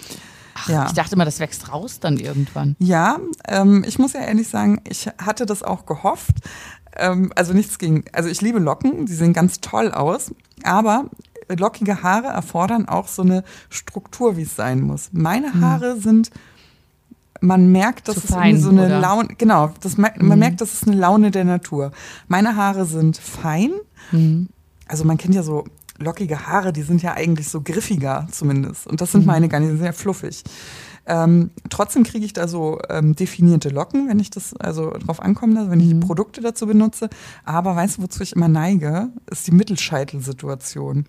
Ach, 0.53 0.69
Ja. 0.69 0.85
Ich 0.87 0.93
dachte 0.93 1.15
immer, 1.15 1.25
das 1.25 1.39
wächst 1.39 1.71
raus 1.71 1.99
dann 1.99 2.17
irgendwann. 2.17 2.75
Ja, 2.79 3.17
ähm, 3.47 3.83
ich 3.87 3.99
muss 3.99 4.13
ja 4.13 4.21
ehrlich 4.21 4.47
sagen, 4.49 4.81
ich 4.89 5.07
hatte 5.17 5.45
das 5.45 5.63
auch 5.63 5.85
gehofft. 5.85 6.35
Ähm, 6.95 7.31
also 7.35 7.53
nichts 7.53 7.77
gegen, 7.79 8.03
also 8.13 8.27
ich 8.29 8.41
liebe 8.41 8.59
Locken, 8.59 9.05
die 9.05 9.13
sehen 9.13 9.33
ganz 9.33 9.61
toll 9.61 9.91
aus, 9.91 10.33
aber 10.63 11.05
lockige 11.57 12.03
Haare 12.03 12.27
erfordern 12.27 12.87
auch 12.87 13.07
so 13.07 13.21
eine 13.21 13.43
Struktur, 13.69 14.35
wie 14.37 14.41
es 14.43 14.55
sein 14.55 14.81
muss. 14.81 15.09
Meine 15.13 15.59
Haare 15.61 15.99
sind, 15.99 16.31
man 17.39 17.71
merkt, 17.71 18.07
dass 18.07 18.15
Hm. 18.17 18.21
Zu 18.21 18.27
es 18.27 18.33
fein, 18.35 18.61
so 18.61 18.69
eine 18.69 18.85
oder? 18.85 18.99
Laune, 18.99 19.29
genau, 19.37 19.71
das, 19.81 19.97
man 19.97 20.11
merkt, 20.39 20.61
das 20.61 20.73
ist 20.73 20.87
eine 20.87 20.95
Laune 20.97 21.31
der 21.31 21.43
Natur. 21.45 21.91
Meine 22.27 22.55
Haare 22.55 22.85
sind 22.85 23.17
fein, 23.17 23.71
Mhm. 24.11 24.49
also 24.87 25.05
man 25.05 25.17
kennt 25.17 25.33
ja 25.35 25.43
so 25.43 25.63
lockige 26.01 26.47
Haare, 26.47 26.73
die 26.73 26.81
sind 26.83 27.01
ja 27.01 27.13
eigentlich 27.13 27.47
so 27.49 27.61
griffiger 27.61 28.27
zumindest. 28.31 28.85
Und 28.87 28.93
Mhm. 28.93 28.97
das 28.97 29.11
sind 29.11 29.25
meine 29.25 29.47
gar 29.47 29.59
nicht, 29.59 29.69
die 29.69 29.75
sind 29.77 29.83
sehr 29.83 29.93
fluffig. 29.93 30.43
Ähm, 31.07 31.49
trotzdem 31.69 32.03
kriege 32.03 32.23
ich 32.23 32.33
da 32.33 32.47
so 32.47 32.79
ähm, 32.89 33.15
definierte 33.15 33.69
Locken, 33.69 34.07
wenn 34.07 34.19
ich 34.19 34.29
das 34.29 34.55
also 34.57 34.91
drauf 34.91 35.19
ankommen 35.19 35.53
lasse, 35.53 35.71
wenn 35.71 35.79
ich 35.79 35.87
die 35.89 35.95
Produkte 35.95 36.41
dazu 36.41 36.67
benutze. 36.67 37.09
Aber 37.43 37.75
weißt 37.75 37.97
du, 37.97 38.03
wozu 38.03 38.21
ich 38.21 38.33
immer 38.35 38.47
neige, 38.47 39.09
ist 39.31 39.47
die 39.47 39.51
Mittelscheitelsituation. 39.51 41.05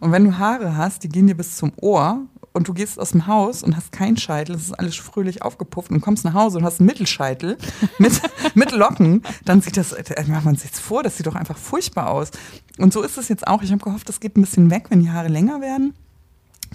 Und 0.00 0.12
wenn 0.12 0.24
du 0.24 0.36
Haare 0.38 0.76
hast, 0.76 1.04
die 1.04 1.08
gehen 1.08 1.26
dir 1.28 1.36
bis 1.36 1.56
zum 1.56 1.72
Ohr 1.76 2.22
und 2.56 2.66
du 2.66 2.74
gehst 2.74 2.98
aus 2.98 3.10
dem 3.10 3.26
Haus 3.26 3.62
und 3.62 3.76
hast 3.76 3.92
keinen 3.92 4.16
Scheitel, 4.16 4.56
es 4.56 4.62
ist 4.62 4.72
alles 4.72 4.96
fröhlich 4.96 5.42
aufgepufft 5.42 5.90
und 5.90 6.00
kommst 6.00 6.24
nach 6.24 6.34
Hause 6.34 6.58
und 6.58 6.64
hast 6.64 6.80
einen 6.80 6.86
Mittelscheitel 6.86 7.58
mit, 7.98 8.20
mit 8.54 8.72
Locken, 8.72 9.22
dann 9.44 9.60
sieht 9.60 9.76
das, 9.76 9.92
äh, 9.92 10.24
macht 10.26 10.44
man 10.44 10.56
sich 10.56 10.64
jetzt 10.64 10.80
vor, 10.80 11.02
das 11.02 11.16
sieht 11.18 11.26
doch 11.26 11.34
einfach 11.34 11.58
furchtbar 11.58 12.10
aus. 12.10 12.30
Und 12.78 12.92
so 12.92 13.02
ist 13.02 13.18
es 13.18 13.28
jetzt 13.28 13.46
auch. 13.46 13.62
Ich 13.62 13.70
habe 13.70 13.84
gehofft, 13.84 14.08
das 14.08 14.20
geht 14.20 14.36
ein 14.36 14.40
bisschen 14.40 14.70
weg, 14.70 14.86
wenn 14.88 15.00
die 15.00 15.10
Haare 15.10 15.28
länger 15.28 15.60
werden. 15.60 15.94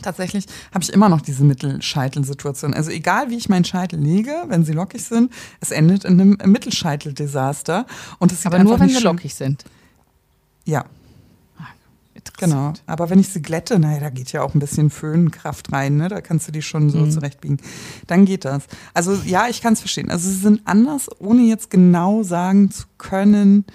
Tatsächlich 0.02 0.46
habe 0.74 0.84
ich 0.84 0.94
immer 0.94 1.10
noch 1.10 1.22
diese 1.22 1.44
Mittelscheitelsituation. 1.44 2.74
Also 2.74 2.92
egal, 2.92 3.30
wie 3.30 3.38
ich 3.38 3.50
meinen 3.50 3.66
Scheitel 3.66 4.00
lege, 4.00 4.34
wenn 4.48 4.64
sie 4.64 4.72
lockig 4.74 5.04
sind, 5.04 5.32
es 5.60 5.72
endet 5.72 6.06
in 6.06 6.20
einem 6.22 6.38
Mittelscheiteldesaster. 6.46 7.86
Und 8.20 8.32
das 8.32 8.44
sieht 8.44 8.54
Aber 8.54 8.64
nur, 8.64 8.80
wenn 8.80 8.90
sie 8.90 9.04
lockig 9.04 9.36
sind. 9.36 9.66
Ja. 10.66 10.86
Genau. 12.38 12.74
Aber 12.86 13.10
wenn 13.10 13.20
ich 13.20 13.30
sie 13.30 13.42
glätte, 13.42 13.80
naja, 13.80 14.00
da 14.00 14.10
geht 14.10 14.32
ja 14.32 14.42
auch 14.44 14.54
ein 14.54 14.60
bisschen 14.60 14.90
Föhnkraft 14.90 15.72
rein, 15.72 15.98
ne? 15.98 16.08
Da 16.10 16.22
kannst 16.22 16.48
du 16.48 16.52
die 16.52 16.62
schon 16.62 16.90
so 16.90 17.00
Mhm. 17.00 17.12
zurechtbiegen. 17.12 17.58
Dann 18.08 18.26
geht 18.26 18.46
das. 18.46 18.64
Also 18.94 19.14
ja, 19.26 19.48
ich 19.50 19.62
kann 19.62 19.74
es 19.74 19.80
verstehen. 19.80 20.10
Also 20.12 20.30
sie 20.30 20.36
sind 20.38 20.62
anders, 20.66 21.10
ohne 21.20 21.42
jetzt 21.44 21.70
genau 21.70 22.24
sagen 22.24 22.72
zu 22.72 22.86
können, 22.98 23.66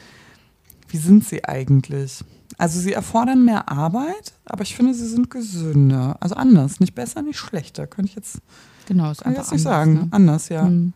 wie 0.88 0.98
sind 0.98 1.26
sie 1.26 1.44
eigentlich. 1.44 2.24
Also 2.58 2.80
sie 2.80 2.92
erfordern 2.92 3.44
mehr 3.44 3.68
Arbeit, 3.68 4.32
aber 4.46 4.62
ich 4.62 4.74
finde, 4.76 4.94
sie 4.94 5.06
sind 5.08 5.30
gesünder. 5.30 6.16
Also 6.20 6.36
anders, 6.36 6.80
nicht 6.80 6.94
besser, 6.94 7.22
nicht 7.22 7.38
schlechter. 7.38 7.86
Könnte 7.86 8.10
ich 8.10 8.16
jetzt, 8.16 8.38
Genau, 8.86 9.10
ist 9.10 9.22
kann 9.22 9.32
ich 9.32 9.38
jetzt 9.38 9.52
nicht 9.52 9.66
anders, 9.66 9.78
sagen. 9.78 9.94
Ne? 9.94 10.08
Anders, 10.12 10.48
ja. 10.48 10.62
Mhm. 10.64 10.92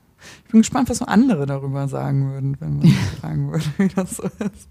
Ich 0.46 0.50
bin 0.52 0.60
gespannt, 0.60 0.88
was 0.88 0.98
so 0.98 1.06
andere 1.06 1.46
darüber 1.46 1.88
sagen 1.88 2.30
würden, 2.30 2.56
wenn 2.60 2.78
man 2.78 2.88
fragen 3.20 3.50
würde, 3.50 3.64
wie 3.78 3.88
das 3.88 4.16
so 4.16 4.22
ist. 4.24 4.68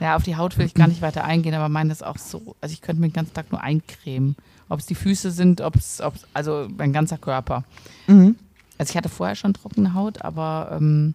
Ja, 0.00 0.16
auf 0.16 0.24
die 0.24 0.36
Haut 0.36 0.58
will 0.58 0.66
ich 0.66 0.74
gar 0.74 0.88
nicht 0.88 1.02
weiter 1.02 1.24
eingehen, 1.24 1.54
aber 1.54 1.68
meine 1.68 1.92
ist 1.92 2.04
auch 2.04 2.18
so. 2.18 2.56
Also 2.60 2.72
ich 2.72 2.82
könnte 2.82 3.00
mir 3.00 3.08
den 3.08 3.14
ganzen 3.14 3.34
Tag 3.34 3.50
nur 3.50 3.62
eincremen. 3.62 4.36
Ob 4.68 4.80
es 4.80 4.86
die 4.86 4.94
Füße 4.94 5.30
sind, 5.30 5.60
ob 5.60 5.76
es, 5.76 6.02
also 6.34 6.68
mein 6.76 6.92
ganzer 6.92 7.18
Körper. 7.18 7.64
Mhm. 8.06 8.36
Also 8.78 8.90
ich 8.90 8.96
hatte 8.96 9.08
vorher 9.08 9.36
schon 9.36 9.54
trockene 9.54 9.94
Haut, 9.94 10.22
aber 10.22 10.70
ähm, 10.72 11.14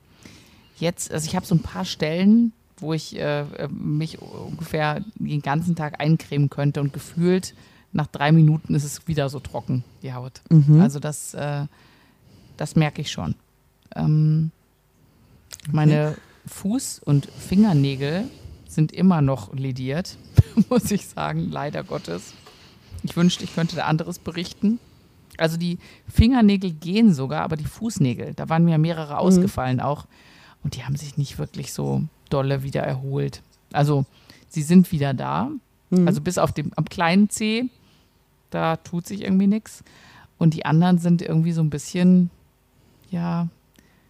jetzt, 0.78 1.12
also 1.12 1.28
ich 1.28 1.36
habe 1.36 1.46
so 1.46 1.56
ein 1.56 1.62
paar 1.62 1.86
Stellen, 1.86 2.54
wo 2.78 2.94
ich 2.94 3.16
äh, 3.16 3.42
äh, 3.42 3.68
mich 3.68 4.20
ungefähr 4.20 5.04
den 5.16 5.42
ganzen 5.42 5.76
Tag 5.76 6.02
eincremen 6.02 6.50
könnte 6.50 6.82
und 6.82 6.94
gefühlt 6.94 7.54
nach 7.94 8.08
drei 8.08 8.32
Minuten 8.32 8.74
ist 8.74 8.84
es 8.84 9.08
wieder 9.08 9.30
so 9.30 9.40
trocken, 9.40 9.84
die 10.02 10.14
Haut. 10.14 10.42
Mhm. 10.50 10.82
Also 10.82 11.00
das, 11.00 11.34
äh, 11.34 11.66
das 12.58 12.76
merke 12.76 13.02
ich 13.02 13.12
schon. 13.12 13.36
Ähm, 13.96 14.52
meine 15.72 16.16
Fuß- 16.50 17.04
und 17.04 17.26
Fingernägel 17.26 18.24
sind 18.74 18.92
immer 18.92 19.22
noch 19.22 19.54
lediert, 19.54 20.18
muss 20.70 20.90
ich 20.92 21.08
sagen, 21.08 21.50
leider 21.52 21.84
Gottes. 21.84 22.34
Ich 23.04 23.16
wünschte, 23.16 23.44
ich 23.44 23.54
könnte 23.54 23.76
da 23.76 23.86
anderes 23.86 24.20
berichten. 24.20 24.80
Also 25.38 25.58
die 25.58 25.80
Fingernägel 26.08 26.72
gehen 26.72 27.14
sogar, 27.14 27.44
aber 27.44 27.56
die 27.56 27.66
Fußnägel, 27.66 28.34
da 28.34 28.50
waren 28.50 28.66
mir 28.66 28.78
mehrere 28.78 29.18
ausgefallen 29.18 29.80
auch. 29.80 30.06
Und 30.64 30.76
die 30.76 30.84
haben 30.84 30.96
sich 30.96 31.18
nicht 31.18 31.40
wirklich 31.40 31.74
so 31.74 32.04
dolle 32.30 32.64
wieder 32.64 32.82
erholt. 32.84 33.42
Also 33.74 34.06
sie 34.50 34.62
sind 34.62 34.92
wieder 34.92 35.14
da. 35.14 35.50
Mhm. 35.90 36.08
Also 36.08 36.22
bis 36.22 36.38
auf 36.38 36.52
dem 36.52 36.72
am 36.76 36.86
kleinen 36.86 37.30
Zeh, 37.30 37.70
da 38.52 38.78
tut 38.78 39.08
sich 39.08 39.22
irgendwie 39.22 39.48
nichts. 39.48 39.84
Und 40.38 40.54
die 40.54 40.66
anderen 40.66 40.98
sind 40.98 41.22
irgendwie 41.22 41.54
so 41.54 41.62
ein 41.62 41.70
bisschen, 41.70 42.30
ja, 43.10 43.48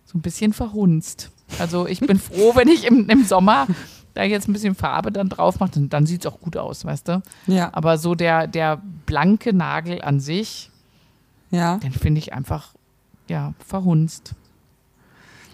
so 0.05 0.17
ein 0.17 0.21
bisschen 0.21 0.53
verhunzt. 0.53 1.31
Also 1.59 1.87
ich 1.87 1.99
bin 1.99 2.19
froh, 2.19 2.55
wenn 2.55 2.67
ich 2.67 2.85
im, 2.85 3.09
im 3.09 3.23
Sommer 3.23 3.67
da 4.13 4.23
jetzt 4.23 4.47
ein 4.47 4.53
bisschen 4.53 4.75
Farbe 4.75 5.11
dann 5.11 5.29
drauf 5.29 5.59
mache, 5.59 5.71
dann, 5.71 5.89
dann 5.89 6.05
sieht 6.05 6.25
es 6.25 6.31
auch 6.31 6.39
gut 6.39 6.57
aus, 6.57 6.85
weißt 6.85 7.07
du? 7.07 7.21
ja, 7.47 7.69
Aber 7.73 7.97
so 7.97 8.15
der, 8.15 8.47
der 8.47 8.81
blanke 9.05 9.53
Nagel 9.53 10.01
an 10.01 10.19
sich, 10.19 10.69
ja. 11.49 11.77
den 11.77 11.91
finde 11.91 12.19
ich 12.19 12.33
einfach, 12.33 12.73
ja, 13.27 13.53
verhunzt. 13.65 14.35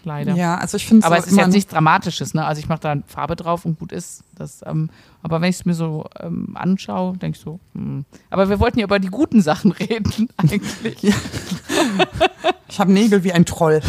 Leider. 0.03 0.35
Ja, 0.35 0.55
also 0.55 0.77
ich 0.77 0.87
finde 0.87 1.05
Aber 1.05 1.17
es 1.17 1.27
ist 1.27 1.35
jetzt 1.35 1.53
nichts 1.53 1.69
Dramatisches, 1.69 2.33
ne? 2.33 2.45
Also 2.45 2.59
ich 2.59 2.69
mache 2.69 2.79
da 2.79 2.95
Farbe 3.07 3.35
drauf 3.35 3.65
und 3.65 3.77
gut 3.77 3.91
ist. 3.91 4.23
Das, 4.35 4.61
ähm, 4.65 4.89
aber 5.21 5.41
wenn 5.41 5.49
ich 5.49 5.57
es 5.57 5.65
mir 5.65 5.73
so 5.73 6.05
ähm, 6.19 6.55
anschaue, 6.55 7.17
denke 7.17 7.37
ich 7.37 7.43
so, 7.43 7.59
hm. 7.73 8.05
aber 8.29 8.47
wir 8.47 8.61
wollten 8.61 8.79
ja 8.79 8.85
über 8.85 8.99
die 8.99 9.09
guten 9.09 9.41
Sachen 9.41 9.71
reden, 9.73 10.29
eigentlich. 10.37 11.13
Ich 12.69 12.79
habe 12.79 12.91
Nägel 12.91 13.25
wie 13.25 13.33
ein 13.33 13.45
Troll. 13.45 13.81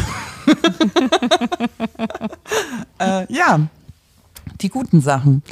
äh, 2.99 3.33
ja, 3.33 3.61
die 4.61 4.69
guten 4.69 5.01
Sachen. 5.01 5.43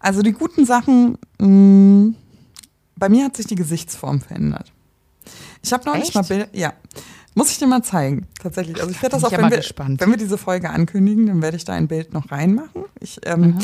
Also 0.00 0.22
die 0.22 0.32
guten 0.32 0.64
Sachen, 0.64 1.18
mh, 1.38 2.14
bei 2.96 3.08
mir 3.08 3.24
hat 3.24 3.36
sich 3.36 3.46
die 3.46 3.54
Gesichtsform 3.54 4.20
verändert. 4.20 4.72
Ich 5.62 5.72
habe 5.72 5.84
neulich 5.86 6.04
Echt? 6.04 6.14
mal 6.14 6.22
Bilder, 6.22 6.48
ja, 6.52 6.72
muss 7.34 7.50
ich 7.50 7.58
dir 7.58 7.66
mal 7.66 7.82
zeigen, 7.82 8.26
tatsächlich. 8.40 8.80
Also 8.80 8.90
ich 8.90 9.00
werde 9.02 9.14
das 9.14 9.24
auch, 9.24 9.30
ja 9.30 9.38
wenn 9.38 9.44
mal 9.44 9.50
wir, 9.50 9.58
gespannt. 9.58 10.00
wenn 10.00 10.10
wir 10.10 10.16
diese 10.16 10.38
Folge 10.38 10.70
ankündigen, 10.70 11.26
dann 11.26 11.42
werde 11.42 11.56
ich 11.56 11.64
da 11.64 11.72
ein 11.74 11.86
Bild 11.88 12.12
noch 12.12 12.32
reinmachen. 12.32 12.84
Ich 13.00 13.20
ähm, 13.24 13.58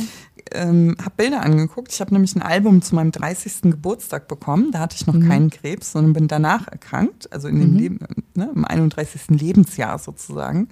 ähm, 0.52 0.96
habe 1.00 1.14
Bilder 1.16 1.42
angeguckt. 1.42 1.92
Ich 1.92 2.00
habe 2.00 2.12
nämlich 2.12 2.36
ein 2.36 2.42
Album 2.42 2.82
zu 2.82 2.94
meinem 2.94 3.10
30. 3.10 3.62
Geburtstag 3.62 4.28
bekommen. 4.28 4.70
Da 4.70 4.80
hatte 4.80 4.96
ich 4.96 5.06
noch 5.06 5.18
keinen 5.18 5.50
Krebs, 5.50 5.92
sondern 5.92 6.12
bin 6.12 6.28
danach 6.28 6.68
erkrankt, 6.68 7.32
also 7.32 7.48
in 7.48 7.58
dem 7.58 7.74
Leben, 7.74 7.98
ne, 8.34 8.50
im 8.54 8.64
31. 8.64 9.40
Lebensjahr 9.40 9.98
sozusagen. 9.98 10.68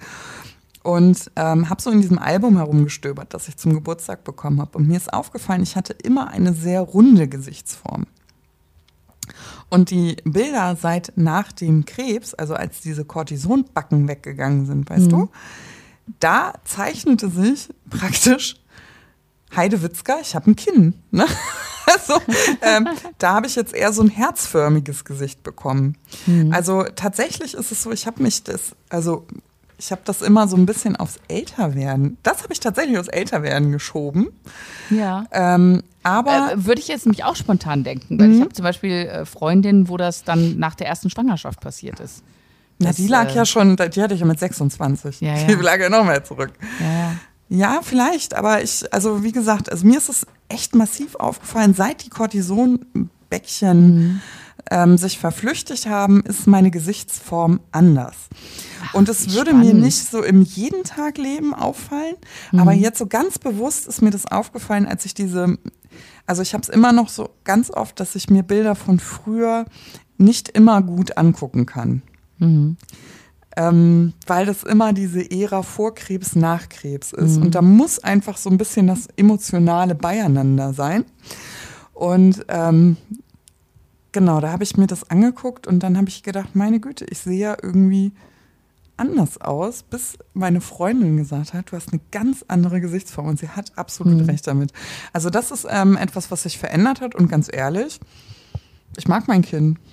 Und 0.83 1.31
ähm, 1.37 1.69
habe 1.69 1.81
so 1.81 1.89
in 1.89 2.01
diesem 2.01 2.19
Album 2.19 2.57
herumgestöbert, 2.57 3.33
das 3.33 3.47
ich 3.47 3.55
zum 3.55 3.73
Geburtstag 3.73 4.23
bekommen 4.25 4.59
habe. 4.59 4.77
Und 4.77 4.87
mir 4.87 4.97
ist 4.97 5.13
aufgefallen, 5.13 5.63
ich 5.63 5.77
hatte 5.77 5.93
immer 5.93 6.27
eine 6.27 6.53
sehr 6.53 6.81
runde 6.81 7.27
Gesichtsform. 7.29 8.05
Und 9.69 9.89
die 9.89 10.17
Bilder 10.25 10.75
seit 10.75 11.13
nach 11.15 11.51
dem 11.51 11.85
Krebs, 11.85 12.33
also 12.33 12.53
als 12.53 12.81
diese 12.81 13.05
Cortisonbacken 13.05 14.07
weggegangen 14.07 14.65
sind, 14.65 14.89
weißt 14.89 15.11
du, 15.11 15.29
da 16.19 16.53
zeichnete 16.65 17.29
sich 17.29 17.69
praktisch 17.89 18.57
Heidewitzka, 19.55 20.17
ich 20.21 20.35
habe 20.35 20.51
ein 20.51 20.55
Kinn. 20.55 20.95
Ne? 21.11 21.25
Also 21.85 22.13
ähm, 22.61 22.87
da 23.17 23.33
habe 23.33 23.45
ich 23.45 23.57
jetzt 23.57 23.73
eher 23.73 23.91
so 23.91 24.01
ein 24.01 24.07
herzförmiges 24.07 25.03
Gesicht 25.03 25.43
bekommen. 25.43 25.97
Also 26.53 26.83
tatsächlich 26.83 27.55
ist 27.55 27.73
es 27.73 27.83
so, 27.83 27.91
ich 27.91 28.07
habe 28.07 28.23
mich 28.23 28.41
das, 28.43 28.73
also 28.87 29.27
ich 29.77 29.91
habe 29.91 30.01
das 30.05 30.21
immer 30.21 30.47
so 30.47 30.55
ein 30.57 30.65
bisschen 30.65 30.95
aufs 30.95 31.19
Älterwerden, 31.27 32.17
das 32.23 32.43
habe 32.43 32.53
ich 32.53 32.59
tatsächlich 32.59 32.97
aufs 32.97 33.09
Älterwerden 33.09 33.71
geschoben. 33.71 34.27
Ja. 34.89 35.25
Ähm, 35.31 35.83
aber 36.03 36.51
Äh, 36.53 36.65
würde 36.65 36.81
ich 36.81 36.87
jetzt 36.87 37.05
nämlich 37.05 37.23
auch 37.23 37.35
spontan 37.35 37.83
denken, 37.83 38.19
weil 38.19 38.31
ich 38.31 38.41
habe 38.41 38.51
zum 38.53 38.63
Beispiel 38.63 38.91
äh, 38.91 39.25
Freundinnen, 39.25 39.87
wo 39.89 39.97
das 39.97 40.23
dann 40.23 40.57
nach 40.59 40.75
der 40.75 40.87
ersten 40.87 41.09
Schwangerschaft 41.09 41.59
passiert 41.61 41.99
ist. 41.99 42.23
Na, 42.79 42.87
Das, 42.87 42.97
die 42.97 43.07
lag 43.07 43.29
äh, 43.31 43.35
ja 43.35 43.45
schon, 43.45 43.75
die 43.77 44.01
hatte 44.01 44.13
ich 44.13 44.19
ja 44.19 44.25
mit 44.25 44.39
26. 44.39 45.21
Ja, 45.21 45.35
ja. 45.37 45.47
Die 45.47 45.53
lag 45.53 45.79
ja 45.79 45.89
noch 45.89 46.03
mehr 46.03 46.23
zurück. 46.23 46.51
Ja, 46.79 46.85
ja. 46.91 47.15
Ja, 47.49 47.79
vielleicht, 47.83 48.33
aber 48.33 48.63
ich, 48.63 48.91
also 48.93 49.23
wie 49.23 49.31
gesagt, 49.31 49.71
also 49.71 49.85
mir 49.85 49.97
ist 49.97 50.09
es 50.09 50.25
echt 50.49 50.73
massiv 50.75 51.15
aufgefallen, 51.15 51.73
seit 51.75 52.03
die 52.03 52.09
Cortisonbäckchen 52.09 53.87
Mhm. 53.95 54.21
Ähm, 54.71 54.97
sich 54.97 55.19
verflüchtigt 55.19 55.87
haben, 55.87 56.21
ist 56.21 56.47
meine 56.47 56.71
Gesichtsform 56.71 57.59
anders. 57.71 58.15
Und 58.93 59.09
es 59.09 59.33
würde 59.33 59.53
mir 59.53 59.65
spannend. 59.65 59.83
nicht 59.83 60.09
so 60.09 60.23
im 60.23 60.41
jeden 60.41 60.83
Tag 60.83 61.17
Leben 61.17 61.53
auffallen, 61.53 62.15
Mhm. 62.51 62.59
aber 62.59 62.73
jetzt 62.73 62.99
so 62.99 63.07
ganz 63.07 63.39
bewusst 63.39 63.87
ist 63.87 64.01
mir 64.01 64.11
das 64.11 64.25
aufgefallen, 64.25 64.85
als 64.85 65.05
ich 65.05 65.13
diese, 65.13 65.57
also 66.25 66.41
ich 66.41 66.53
habe 66.53 66.61
es 66.63 66.69
immer 66.69 66.91
noch 66.91 67.09
so 67.09 67.29
ganz 67.43 67.69
oft, 67.71 67.99
dass 67.99 68.15
ich 68.15 68.29
mir 68.29 68.43
Bilder 68.43 68.75
von 68.75 68.99
früher 68.99 69.65
nicht 70.17 70.49
immer 70.49 70.81
gut 70.81 71.17
angucken 71.17 71.65
kann. 71.65 72.01
Mhm. 72.39 72.77
Ähm, 73.55 74.13
weil 74.25 74.47
das 74.47 74.63
immer 74.63 74.93
diese 74.93 75.29
Ära 75.29 75.61
vor 75.61 75.93
Krebs, 75.93 76.35
nach 76.35 76.69
Krebs 76.69 77.11
ist. 77.13 77.37
Mhm. 77.37 77.43
Und 77.43 77.55
da 77.55 77.61
muss 77.61 77.99
einfach 77.99 78.37
so 78.37 78.49
ein 78.49 78.57
bisschen 78.57 78.87
das 78.87 79.07
emotionale 79.15 79.93
Beieinander 79.93 80.73
sein. 80.73 81.05
Und 81.93 82.43
ähm, 82.47 82.97
genau, 84.13 84.39
da 84.39 84.51
habe 84.51 84.63
ich 84.63 84.77
mir 84.77 84.87
das 84.87 85.09
angeguckt 85.09 85.67
und 85.67 85.79
dann 85.79 85.97
habe 85.97 86.07
ich 86.07 86.23
gedacht, 86.23 86.55
meine 86.55 86.79
Güte, 86.79 87.05
ich 87.09 87.19
sehe 87.19 87.37
ja 87.39 87.57
irgendwie 87.61 88.13
anders 88.95 89.41
aus, 89.41 89.83
bis 89.83 90.17
meine 90.33 90.61
Freundin 90.61 91.17
gesagt 91.17 91.53
hat, 91.53 91.71
du 91.71 91.75
hast 91.75 91.91
eine 91.91 91.99
ganz 92.11 92.45
andere 92.47 92.79
Gesichtsform 92.79 93.27
und 93.27 93.39
sie 93.39 93.49
hat 93.49 93.71
absolut 93.75 94.19
Mhm. 94.21 94.25
recht 94.29 94.45
damit. 94.47 94.71
Also 95.11 95.29
das 95.29 95.51
ist 95.51 95.65
ähm, 95.69 95.97
etwas, 95.97 96.29
was 96.31 96.43
sich 96.43 96.57
verändert 96.57 97.01
hat 97.01 97.15
und 97.15 97.27
ganz 97.27 97.49
ehrlich, 97.51 97.99
ich 98.95 99.07
mag 99.07 99.27
mein 99.27 99.41
Kind. 99.41 99.79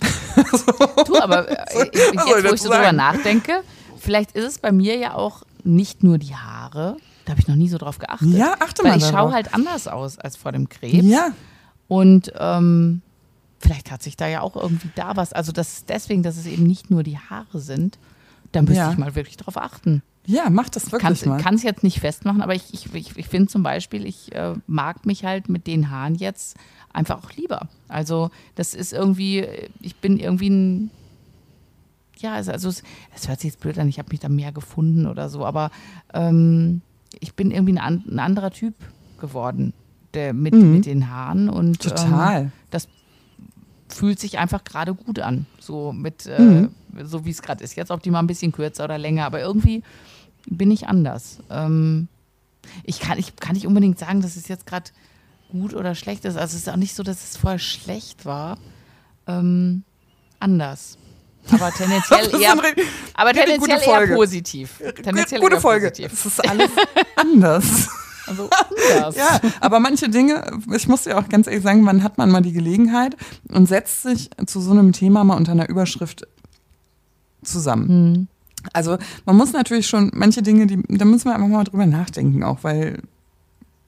Du, 1.06 1.18
aber 1.20 1.48
äh, 1.48 1.90
jetzt, 1.92 2.44
wo 2.48 2.54
ich 2.54 2.62
so 2.62 2.68
drüber 2.70 2.92
nachdenke, 2.92 3.62
vielleicht 3.98 4.32
ist 4.32 4.44
es 4.44 4.58
bei 4.58 4.70
mir 4.70 4.96
ja 4.96 5.14
auch 5.14 5.42
nicht 5.64 6.04
nur 6.04 6.18
die 6.18 6.34
Haare. 6.36 6.96
Da 7.24 7.32
habe 7.32 7.40
ich 7.40 7.48
noch 7.48 7.56
nie 7.56 7.68
so 7.68 7.78
drauf 7.78 7.98
geachtet. 7.98 8.28
Ja, 8.30 8.54
achte 8.60 8.82
Weil 8.84 8.92
mal 8.92 8.98
ich 8.98 9.06
schaue 9.06 9.32
halt 9.32 9.52
anders 9.54 9.88
aus 9.88 10.18
als 10.18 10.36
vor 10.36 10.52
dem 10.52 10.68
Krebs. 10.68 11.04
Ja, 11.04 11.30
Und 11.88 12.32
ähm, 12.38 13.02
vielleicht 13.60 13.90
hat 13.90 14.02
sich 14.02 14.16
da 14.16 14.26
ja 14.26 14.40
auch 14.40 14.56
irgendwie 14.56 14.90
da 14.96 15.16
was. 15.16 15.32
Also 15.32 15.52
das 15.52 15.74
ist 15.74 15.88
deswegen, 15.88 16.22
dass 16.22 16.36
es 16.36 16.46
eben 16.46 16.64
nicht 16.64 16.90
nur 16.90 17.02
die 17.02 17.18
Haare 17.18 17.60
sind. 17.60 17.98
Da 18.52 18.62
müsste 18.62 18.76
Ja. 18.78 18.90
ich 18.90 18.98
mal 18.98 19.14
wirklich 19.14 19.36
drauf 19.36 19.56
achten. 19.56 20.02
ja, 20.26 20.48
mach 20.50 20.68
das 20.68 20.90
wirklich 20.92 21.24
mal. 21.26 21.40
Kann 21.40 21.54
es 21.54 21.62
jetzt 21.62 21.82
nicht 21.82 22.00
festmachen, 22.00 22.40
aber 22.42 22.54
ich, 22.54 22.72
ich, 22.74 22.92
ich, 22.94 23.16
ich 23.16 23.26
finde 23.28 23.48
zum 23.48 23.62
Beispiel, 23.62 24.04
ich 24.06 24.34
äh, 24.34 24.54
mag 24.66 25.06
mich 25.06 25.24
halt 25.24 25.48
mit 25.48 25.66
den 25.66 25.90
Haaren 25.90 26.14
jetzt 26.14 26.56
einfach 26.92 27.22
auch 27.24 27.32
lieber. 27.32 27.68
Also 27.88 28.30
das 28.56 28.74
ist 28.74 28.92
irgendwie, 28.92 29.46
ich 29.80 29.96
bin 29.96 30.18
irgendwie 30.18 30.50
ein, 30.50 30.90
ja, 32.18 32.34
also, 32.34 32.52
also 32.52 32.68
es, 32.68 32.82
es 33.16 33.28
hört 33.28 33.40
sich 33.40 33.52
jetzt 33.52 33.60
blöd 33.60 33.78
an, 33.78 33.88
ich 33.88 33.98
habe 33.98 34.10
mich 34.10 34.20
da 34.20 34.28
mehr 34.28 34.52
gefunden 34.52 35.06
oder 35.06 35.28
so, 35.30 35.44
aber 35.46 35.70
ähm, 36.12 36.82
ich 37.18 37.34
bin 37.34 37.50
irgendwie 37.50 37.78
ein, 37.78 38.04
ein 38.06 38.18
anderer 38.18 38.50
Typ 38.50 38.74
geworden 39.20 39.72
der, 40.14 40.32
mit, 40.34 40.54
Mhm. 40.54 40.72
mit 40.74 40.86
den 40.86 41.10
Haaren 41.10 41.48
und 41.48 41.84
Ähm, 41.84 41.90
Total. 41.90 42.52
das 42.70 42.88
fühlt 43.92 44.18
sich 44.20 44.38
einfach 44.38 44.64
gerade 44.64 44.94
gut 44.94 45.18
an. 45.18 45.46
So 45.58 45.92
mit, 45.92 46.26
äh, 46.26 46.40
Mhm. 46.40 46.70
so 47.02 47.24
wie 47.24 47.30
es 47.30 47.42
gerade 47.42 47.62
ist. 47.64 47.76
Jetzt 47.76 47.90
ob 47.90 48.02
die 48.02 48.10
mal 48.10 48.20
ein 48.20 48.26
bisschen 48.26 48.52
kürzer 48.52 48.84
oder 48.84 48.98
länger, 48.98 49.24
aber 49.26 49.40
irgendwie 49.40 49.82
bin 50.46 50.70
ich 50.70 50.86
anders. 50.88 51.38
Ähm, 51.50 52.08
ich, 52.84 53.00
kann, 53.00 53.18
ich 53.18 53.36
kann 53.36 53.54
nicht 53.54 53.66
unbedingt 53.66 53.98
sagen, 53.98 54.20
dass 54.22 54.36
es 54.36 54.48
jetzt 54.48 54.66
gerade 54.66 54.90
gut 55.50 55.74
oder 55.74 55.94
schlecht 55.94 56.24
ist. 56.24 56.36
Also 56.36 56.56
es 56.56 56.62
ist 56.62 56.68
auch 56.68 56.76
nicht 56.76 56.94
so, 56.94 57.02
dass 57.02 57.22
es 57.30 57.36
vorher 57.36 57.58
schlecht 57.58 58.24
war. 58.24 58.58
Ähm, 59.26 59.82
anders. 60.38 60.96
Aber 61.50 61.70
tendenziell 61.76 62.40
eher, 62.40 62.54
aber 63.14 63.32
tendenziell 63.32 63.80
eher 63.80 64.14
positiv. 64.14 64.80
Tendenziell 65.02 65.40
Gute 65.40 65.54
eher 65.56 65.60
Folge. 65.60 65.88
positiv. 65.90 66.12
Es 66.12 66.26
ist 66.26 66.48
alles 66.48 66.70
anders. 67.16 67.88
Also 68.30 68.48
anders. 68.94 69.16
Ja, 69.16 69.40
aber 69.60 69.80
manche 69.80 70.08
Dinge, 70.08 70.50
ich 70.74 70.88
muss 70.88 71.04
ja 71.04 71.18
auch 71.18 71.28
ganz 71.28 71.46
ehrlich 71.46 71.62
sagen, 71.62 71.84
wann 71.84 72.02
hat 72.02 72.16
man 72.18 72.30
mal 72.30 72.40
die 72.42 72.52
Gelegenheit 72.52 73.16
und 73.48 73.66
setzt 73.66 74.02
sich 74.02 74.30
zu 74.46 74.60
so 74.60 74.70
einem 74.70 74.92
Thema 74.92 75.24
mal 75.24 75.36
unter 75.36 75.52
einer 75.52 75.68
Überschrift 75.68 76.26
zusammen. 77.42 77.88
Hm. 77.88 78.28
Also 78.72 78.98
man 79.24 79.36
muss 79.36 79.52
natürlich 79.52 79.86
schon 79.86 80.10
manche 80.14 80.42
Dinge, 80.42 80.66
die, 80.66 80.82
da 80.88 81.04
müssen 81.04 81.26
wir 81.26 81.34
einfach 81.34 81.48
mal 81.48 81.64
drüber 81.64 81.86
nachdenken, 81.86 82.42
auch 82.44 82.58
weil 82.62 83.00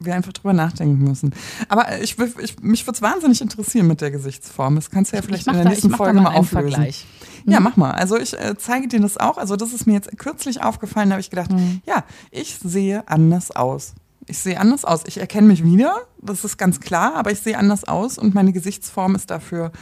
wir 0.00 0.14
einfach 0.16 0.32
drüber 0.32 0.52
nachdenken 0.54 1.04
müssen. 1.04 1.32
Aber 1.68 2.00
ich, 2.00 2.18
will- 2.18 2.32
ich 2.42 2.58
mich 2.60 2.84
würde 2.86 2.96
es 2.96 3.02
wahnsinnig 3.02 3.40
interessieren 3.40 3.86
mit 3.86 4.00
der 4.00 4.10
Gesichtsform. 4.10 4.74
Das 4.74 4.90
kannst 4.90 5.12
du 5.12 5.16
ja 5.16 5.22
vielleicht 5.22 5.46
in 5.46 5.52
der 5.52 5.62
da, 5.64 5.68
nächsten 5.68 5.90
Folge 5.90 6.14
mal 6.14 6.22
mal 6.32 6.34
auflösen. 6.36 6.70
Vergleich. 6.70 7.06
Ja, 7.44 7.60
Mhm. 7.60 7.64
mach 7.64 7.76
mal. 7.76 7.90
Also 7.92 8.16
ich 8.16 8.32
äh, 8.36 8.56
zeige 8.58 8.88
dir 8.88 8.98
das 9.00 9.16
auch. 9.18 9.36
Also 9.36 9.54
das 9.56 9.72
ist 9.72 9.86
mir 9.86 9.92
jetzt 9.92 10.16
kürzlich 10.18 10.62
aufgefallen, 10.62 11.10
da 11.10 11.14
habe 11.14 11.20
ich 11.20 11.30
gedacht, 11.30 11.52
Mhm. 11.52 11.82
ja, 11.86 12.02
ich 12.32 12.58
sehe 12.64 13.06
anders 13.06 13.50
aus. 13.54 13.92
Ich 14.26 14.38
sehe 14.38 14.58
anders 14.58 14.84
aus. 14.84 15.02
Ich 15.06 15.18
erkenne 15.18 15.48
mich 15.48 15.64
wieder, 15.64 15.96
das 16.20 16.44
ist 16.44 16.56
ganz 16.56 16.80
klar, 16.80 17.14
aber 17.16 17.32
ich 17.32 17.40
sehe 17.40 17.58
anders 17.58 17.84
aus 17.84 18.18
und 18.18 18.34
meine 18.34 18.52
Gesichtsform 18.52 19.14
ist 19.14 19.30
dafür 19.30 19.72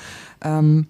ähm, 0.41 0.87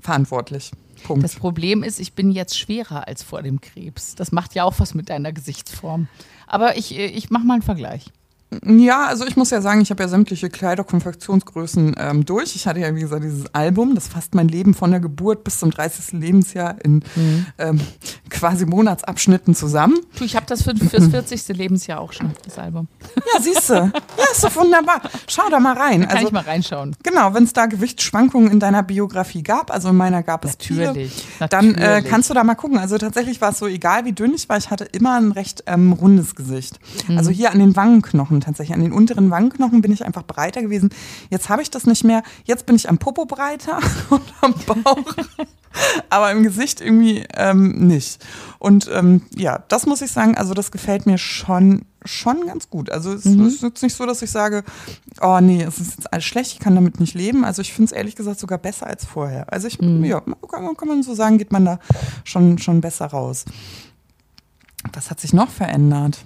verantwortlich. 0.00 0.72
Punkt. 1.04 1.22
Das 1.22 1.36
Problem 1.36 1.82
ist, 1.82 2.00
ich 2.00 2.14
bin 2.14 2.30
jetzt 2.30 2.58
schwerer 2.58 3.06
als 3.06 3.22
vor 3.22 3.42
dem 3.42 3.60
Krebs. 3.60 4.14
Das 4.14 4.32
macht 4.32 4.54
ja 4.54 4.64
auch 4.64 4.74
was 4.78 4.94
mit 4.94 5.10
deiner 5.10 5.32
Gesichtsform. 5.32 6.08
Aber 6.46 6.76
ich, 6.76 6.96
äh, 6.96 7.06
ich 7.06 7.30
mache 7.30 7.44
mal 7.44 7.54
einen 7.54 7.62
Vergleich. 7.62 8.10
Ja, 8.64 9.06
also 9.06 9.26
ich 9.26 9.36
muss 9.36 9.50
ja 9.50 9.60
sagen, 9.60 9.80
ich 9.80 9.90
habe 9.90 10.02
ja 10.02 10.08
sämtliche 10.08 10.50
Kleiderkonfektionsgrößen 10.50 11.94
ähm, 11.98 12.24
durch. 12.24 12.56
Ich 12.56 12.66
hatte 12.66 12.80
ja, 12.80 12.94
wie 12.94 13.00
gesagt, 13.00 13.24
dieses 13.24 13.52
Album, 13.54 13.94
das 13.94 14.08
fasst 14.08 14.34
mein 14.34 14.48
Leben 14.48 14.74
von 14.74 14.90
der 14.90 15.00
Geburt 15.00 15.44
bis 15.44 15.58
zum 15.58 15.70
30. 15.70 16.12
Lebensjahr 16.20 16.76
in 16.84 17.02
ähm, 17.58 17.80
quasi 18.30 18.66
Monatsabschnitten 18.66 19.54
zusammen. 19.54 19.98
Du, 20.18 20.24
ich 20.24 20.36
habe 20.36 20.46
das 20.46 20.62
für, 20.62 20.74
fürs 20.76 21.08
40. 21.08 21.48
Lebensjahr 21.48 22.00
auch 22.00 22.12
schon, 22.12 22.32
das 22.44 22.58
Album. 22.58 22.88
Ja, 23.16 23.40
siehst 23.40 23.70
du. 23.70 23.74
Ja, 23.74 23.92
ist 24.32 24.44
doch 24.44 24.54
wunderbar. 24.56 25.00
Schau 25.28 25.48
da 25.50 25.60
mal 25.60 25.76
rein. 25.76 26.02
Kann 26.02 26.10
Also 26.16 26.26
ich 26.28 26.32
mal 26.32 26.42
reinschauen. 26.42 26.96
genau, 27.02 27.34
wenn 27.34 27.44
es 27.44 27.52
da 27.52 27.66
Gewichtsschwankungen 27.66 28.50
in 28.50 28.60
deiner 28.60 28.82
Biografie 28.82 29.42
gab, 29.42 29.70
also 29.70 29.88
in 29.90 29.96
meiner 29.96 30.22
gab 30.22 30.44
es 30.44 30.52
Natürlich, 30.52 31.12
viele, 31.12 31.48
dann 31.48 31.74
äh, 31.74 31.80
natürlich. 31.80 32.10
kannst 32.10 32.30
du 32.30 32.34
da 32.34 32.44
mal 32.44 32.54
gucken. 32.54 32.78
Also 32.78 32.98
tatsächlich 32.98 33.40
war 33.40 33.50
es 33.50 33.58
so, 33.58 33.66
egal 33.66 34.04
wie 34.04 34.12
dünn 34.12 34.32
ich 34.34 34.48
war, 34.48 34.56
ich 34.56 34.70
hatte 34.70 34.84
immer 34.84 35.16
ein 35.18 35.32
recht 35.32 35.64
ähm, 35.66 35.92
rundes 35.92 36.34
Gesicht. 36.34 36.78
Mhm. 37.08 37.18
Also 37.18 37.30
hier 37.30 37.50
an 37.52 37.58
den 37.58 37.76
Wangenknochen 37.76 38.40
tatsächlich, 38.44 38.74
an 38.74 38.82
den 38.82 38.92
unteren 38.92 39.30
Wangenknochen 39.30 39.82
bin 39.82 39.92
ich 39.92 40.04
einfach 40.04 40.22
breiter 40.22 40.62
gewesen. 40.62 40.90
Jetzt 41.30 41.48
habe 41.48 41.62
ich 41.62 41.70
das 41.70 41.86
nicht 41.86 42.04
mehr. 42.04 42.22
Jetzt 42.44 42.66
bin 42.66 42.76
ich 42.76 42.88
am 42.88 42.98
Popo 42.98 43.24
breiter 43.24 43.78
und 44.10 44.22
am 44.40 44.54
Bauch. 44.66 45.14
aber 46.10 46.30
im 46.30 46.42
Gesicht 46.42 46.80
irgendwie 46.80 47.24
ähm, 47.34 47.86
nicht. 47.86 48.24
Und 48.58 48.88
ähm, 48.92 49.22
ja, 49.34 49.64
das 49.68 49.86
muss 49.86 50.02
ich 50.02 50.12
sagen, 50.12 50.36
also 50.36 50.54
das 50.54 50.70
gefällt 50.70 51.06
mir 51.06 51.18
schon, 51.18 51.84
schon 52.04 52.46
ganz 52.46 52.70
gut. 52.70 52.90
Also 52.90 53.12
es 53.12 53.26
ist 53.26 53.62
jetzt 53.62 53.82
nicht 53.82 53.96
so, 53.96 54.06
dass 54.06 54.22
ich 54.22 54.30
sage, 54.30 54.64
oh 55.20 55.40
nee, 55.40 55.62
es 55.62 55.78
ist 55.78 55.96
jetzt 55.96 56.12
alles 56.12 56.24
schlecht, 56.24 56.52
ich 56.52 56.60
kann 56.60 56.74
damit 56.74 57.00
nicht 57.00 57.14
leben. 57.14 57.44
Also 57.44 57.62
ich 57.62 57.72
finde 57.72 57.86
es 57.86 57.92
ehrlich 57.92 58.16
gesagt 58.16 58.38
sogar 58.38 58.58
besser 58.58 58.86
als 58.86 59.04
vorher. 59.04 59.52
Also 59.52 59.68
ich, 59.68 59.78
ja, 59.80 60.20
kann, 60.20 60.76
kann 60.76 60.88
man 60.88 61.02
so 61.02 61.14
sagen, 61.14 61.38
geht 61.38 61.52
man 61.52 61.64
da 61.64 61.78
schon, 62.24 62.58
schon 62.58 62.80
besser 62.80 63.06
raus. 63.06 63.44
Was 64.92 65.10
hat 65.10 65.20
sich 65.20 65.32
noch 65.32 65.50
verändert? 65.50 66.18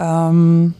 Ähm, 0.00 0.74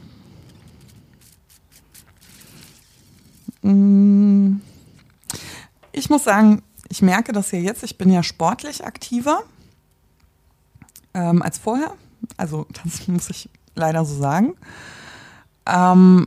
mh, 3.61 4.61
ich 5.93 6.09
muss 6.09 6.25
sagen, 6.25 6.63
ich 6.89 7.03
merke 7.03 7.33
das 7.33 7.51
ja 7.53 7.59
jetzt, 7.59 7.83
ich 7.83 7.99
bin 7.99 8.11
ja 8.11 8.23
sportlich 8.23 8.87
aktiver 8.87 9.43
ähm, 11.13 11.43
als 11.43 11.59
vorher. 11.59 11.95
Also 12.39 12.67
das 12.85 13.07
muss 13.09 13.29
ich 13.29 13.51
leider 13.75 14.05
so 14.07 14.17
sagen. 14.19 14.55
Ähm, 15.67 16.27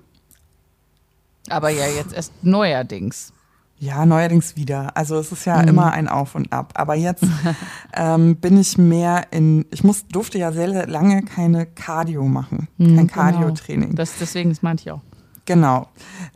Aber 1.49 1.69
ja, 1.69 1.87
jetzt 1.87 2.13
erst 2.13 2.31
neuerdings. 2.43 3.33
Ja, 3.83 4.05
neuerdings 4.05 4.55
wieder. 4.55 4.95
Also 4.95 5.17
es 5.17 5.31
ist 5.31 5.45
ja 5.45 5.59
immer 5.61 5.91
ein 5.91 6.07
Auf 6.07 6.35
und 6.35 6.53
Ab. 6.53 6.73
Aber 6.75 6.95
jetzt 6.95 7.25
ähm, 7.93 8.37
bin 8.37 8.57
ich 8.57 8.77
mehr 8.77 9.27
in, 9.31 9.65
ich 9.71 9.83
muss, 9.83 10.07
durfte 10.07 10.37
ja 10.37 10.51
sehr 10.51 10.71
sehr 10.71 10.87
lange 10.87 11.21
keine 11.23 11.65
Cardio 11.65 12.23
machen, 12.23 12.69
kein 12.77 12.97
Hm, 12.99 13.07
Cardio-Training. 13.07 13.89
Genau. 13.89 13.95
Das, 13.95 14.13
deswegen, 14.19 14.49
das 14.49 14.61
meinte 14.61 14.83
ich 14.83 14.91
auch. 14.91 15.01
Genau. 15.45 15.87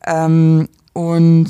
Ähm, 0.05 0.67
und 0.91 1.49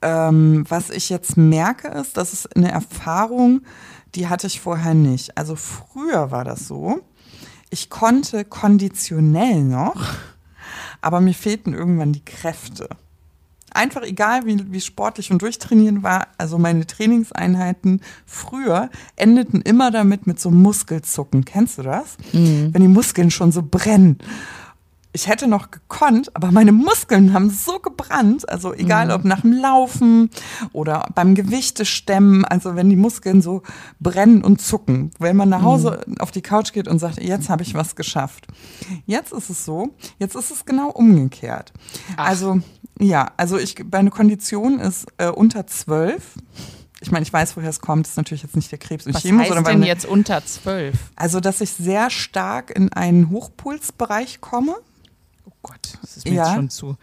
ähm, 0.00 0.64
was 0.68 0.88
ich 0.88 1.10
jetzt 1.10 1.36
merke, 1.36 1.88
ist, 1.88 2.16
das 2.16 2.32
ist 2.32 2.56
eine 2.56 2.70
Erfahrung, 2.70 3.60
die 4.14 4.28
hatte 4.28 4.46
ich 4.46 4.60
vorher 4.60 4.94
nicht. 4.94 5.36
Also 5.36 5.56
früher 5.56 6.30
war 6.30 6.44
das 6.44 6.66
so, 6.66 7.00
ich 7.68 7.90
konnte 7.90 8.46
konditionell 8.46 9.62
noch, 9.62 10.02
aber 11.02 11.20
mir 11.20 11.34
fehlten 11.34 11.74
irgendwann 11.74 12.14
die 12.14 12.24
Kräfte. 12.24 12.88
Einfach 13.72 14.02
egal, 14.02 14.46
wie, 14.46 14.72
wie 14.72 14.80
sportlich 14.80 15.30
und 15.30 15.42
durchtrainieren 15.42 16.02
war, 16.02 16.28
also 16.38 16.58
meine 16.58 16.86
Trainingseinheiten 16.86 18.00
früher 18.26 18.90
endeten 19.16 19.62
immer 19.62 19.90
damit 19.90 20.26
mit 20.26 20.40
so 20.40 20.50
Muskelzucken. 20.50 21.44
Kennst 21.44 21.78
du 21.78 21.82
das? 21.82 22.16
Wenn 22.72 22.82
die 22.82 22.88
Muskeln 22.88 23.30
schon 23.30 23.52
so 23.52 23.62
brennen. 23.62 24.18
Ich 25.12 25.26
hätte 25.26 25.48
noch 25.48 25.70
gekonnt, 25.72 26.34
aber 26.36 26.52
meine 26.52 26.70
Muskeln 26.72 27.32
haben 27.32 27.50
so 27.50 27.78
gebrannt, 27.80 28.48
also 28.48 28.72
egal 28.72 29.06
Mhm. 29.06 29.12
ob 29.12 29.24
nach 29.24 29.40
dem 29.40 29.52
Laufen 29.52 30.30
oder 30.72 31.08
beim 31.14 31.34
Gewichtestemmen, 31.34 32.44
also 32.44 32.76
wenn 32.76 32.88
die 32.90 32.96
Muskeln 32.96 33.42
so 33.42 33.62
brennen 33.98 34.42
und 34.44 34.60
zucken, 34.60 35.10
wenn 35.18 35.36
man 35.36 35.48
nach 35.48 35.62
Hause 35.62 36.00
Mhm. 36.06 36.18
auf 36.18 36.30
die 36.30 36.42
Couch 36.42 36.72
geht 36.72 36.86
und 36.88 36.98
sagt, 37.00 37.20
jetzt 37.20 37.48
habe 37.48 37.62
ich 37.62 37.74
was 37.74 37.96
geschafft. 37.96 38.46
Jetzt 39.06 39.32
ist 39.32 39.50
es 39.50 39.64
so, 39.64 39.90
jetzt 40.18 40.36
ist 40.36 40.50
es 40.50 40.64
genau 40.64 40.90
umgekehrt. 40.90 41.72
Ach. 42.16 42.28
Also 42.28 42.60
ja, 43.00 43.32
also 43.36 43.58
ich 43.58 43.76
meine 43.90 44.10
Kondition 44.10 44.78
ist 44.78 45.06
äh, 45.18 45.28
unter 45.28 45.66
zwölf. 45.66 46.34
Ich 47.02 47.10
meine, 47.10 47.22
ich 47.22 47.32
weiß, 47.32 47.56
woher 47.56 47.70
es 47.70 47.80
kommt. 47.80 48.04
Das 48.04 48.10
ist 48.12 48.16
natürlich 48.18 48.42
jetzt 48.42 48.56
nicht 48.56 48.70
der 48.70 48.78
Krebs 48.78 49.06
und 49.06 49.14
Was 49.14 49.22
Chemo, 49.22 49.40
heißt 49.40 49.48
sondern 49.48 49.64
denn 49.80 49.82
jetzt 49.84 50.04
unter 50.04 50.44
zwölf? 50.44 50.94
also, 51.16 51.40
dass 51.40 51.62
ich 51.62 51.70
sehr 51.72 52.10
stark 52.10 52.70
in 52.70 52.92
einen 52.92 53.30
Hochpulsbereich 53.30 54.40
komme. 54.42 54.76
Gott, 55.62 55.98
das 56.00 56.16
ist 56.18 56.26
mir 56.26 56.34
Ja. 56.34 56.44
jetzt 56.46 56.54
schon 56.56 56.70
zu. 56.70 56.96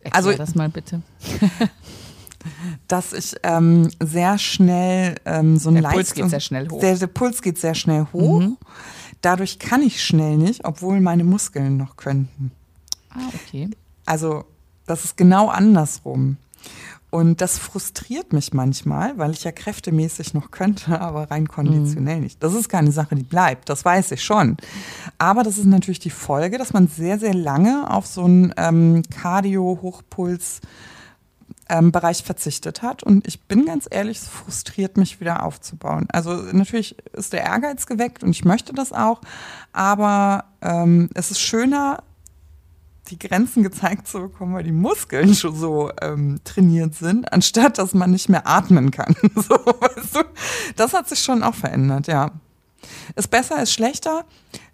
Erklär 0.00 0.14
Also- 0.14 0.32
das 0.34 0.54
mal 0.54 0.68
bitte. 0.68 1.02
dass 2.86 3.12
ich 3.12 3.34
ähm, 3.42 3.88
sehr 4.00 4.38
schnell 4.38 5.16
ähm, 5.24 5.56
so 5.58 5.70
ein 5.70 5.74
Der 5.76 5.82
Puls 5.82 5.96
Leistung- 6.10 6.22
geht 6.24 6.30
sehr 6.30 6.40
schnell 6.40 6.68
hoch. 6.68 6.80
Der, 6.80 6.96
der 6.96 7.06
Puls 7.08 7.42
geht 7.42 7.58
sehr 7.58 7.74
schnell 7.74 8.06
hoch. 8.12 8.40
Mhm. 8.40 8.56
Dadurch 9.20 9.58
kann 9.58 9.82
ich 9.82 10.02
schnell 10.04 10.36
nicht, 10.36 10.64
obwohl 10.64 11.00
meine 11.00 11.24
Muskeln 11.24 11.76
noch 11.76 11.96
könnten. 11.96 12.52
Ah, 13.10 13.18
okay. 13.34 13.68
Also 14.06 14.44
das 14.86 15.04
ist 15.04 15.16
genau 15.16 15.48
andersrum. 15.48 16.36
Und 17.10 17.40
das 17.40 17.58
frustriert 17.58 18.34
mich 18.34 18.52
manchmal, 18.52 19.16
weil 19.16 19.30
ich 19.30 19.44
ja 19.44 19.52
kräftemäßig 19.52 20.34
noch 20.34 20.50
könnte, 20.50 21.00
aber 21.00 21.30
rein 21.30 21.48
konditionell 21.48 22.20
nicht. 22.20 22.42
Das 22.42 22.54
ist 22.54 22.68
keine 22.68 22.92
Sache, 22.92 23.14
die 23.14 23.22
bleibt, 23.22 23.68
das 23.68 23.84
weiß 23.84 24.12
ich 24.12 24.22
schon. 24.22 24.56
Aber 25.16 25.42
das 25.42 25.58
ist 25.58 25.66
natürlich 25.66 26.00
die 26.00 26.10
Folge, 26.10 26.58
dass 26.58 26.72
man 26.72 26.88
sehr, 26.88 27.18
sehr 27.18 27.34
lange 27.34 27.90
auf 27.90 28.06
so 28.06 28.24
einen 28.24 28.52
ähm, 28.56 29.02
Cardio-Hochpuls 29.10 30.60
ähm, 31.68 31.92
verzichtet 31.92 32.82
hat. 32.82 33.02
Und 33.02 33.26
ich 33.26 33.42
bin 33.42 33.64
ganz 33.66 33.86
ehrlich, 33.90 34.18
es 34.18 34.28
frustriert 34.28 34.96
mich 34.96 35.20
wieder 35.20 35.44
aufzubauen. 35.44 36.06
Also 36.12 36.32
natürlich 36.34 36.96
ist 37.12 37.32
der 37.32 37.44
Ehrgeiz 37.44 37.86
geweckt 37.86 38.22
und 38.22 38.30
ich 38.30 38.44
möchte 38.44 38.72
das 38.72 38.92
auch, 38.92 39.20
aber 39.72 40.44
ähm, 40.62 41.10
es 41.14 41.30
ist 41.30 41.40
schöner, 41.40 42.02
die 43.10 43.18
Grenzen 43.18 43.62
gezeigt 43.62 44.06
zu 44.06 44.20
bekommen, 44.20 44.54
weil 44.54 44.64
die 44.64 44.72
Muskeln 44.72 45.34
schon 45.34 45.54
so 45.54 45.90
ähm, 46.00 46.40
trainiert 46.44 46.94
sind, 46.94 47.32
anstatt 47.32 47.78
dass 47.78 47.94
man 47.94 48.10
nicht 48.10 48.28
mehr 48.28 48.46
atmen 48.46 48.90
kann. 48.90 49.14
so, 49.34 49.54
weißt 49.54 50.16
du? 50.16 50.20
Das 50.76 50.92
hat 50.92 51.08
sich 51.08 51.20
schon 51.20 51.42
auch 51.42 51.54
verändert, 51.54 52.06
ja. 52.06 52.32
Ist 53.16 53.28
besser, 53.30 53.62
ist 53.62 53.72
schlechter. 53.72 54.24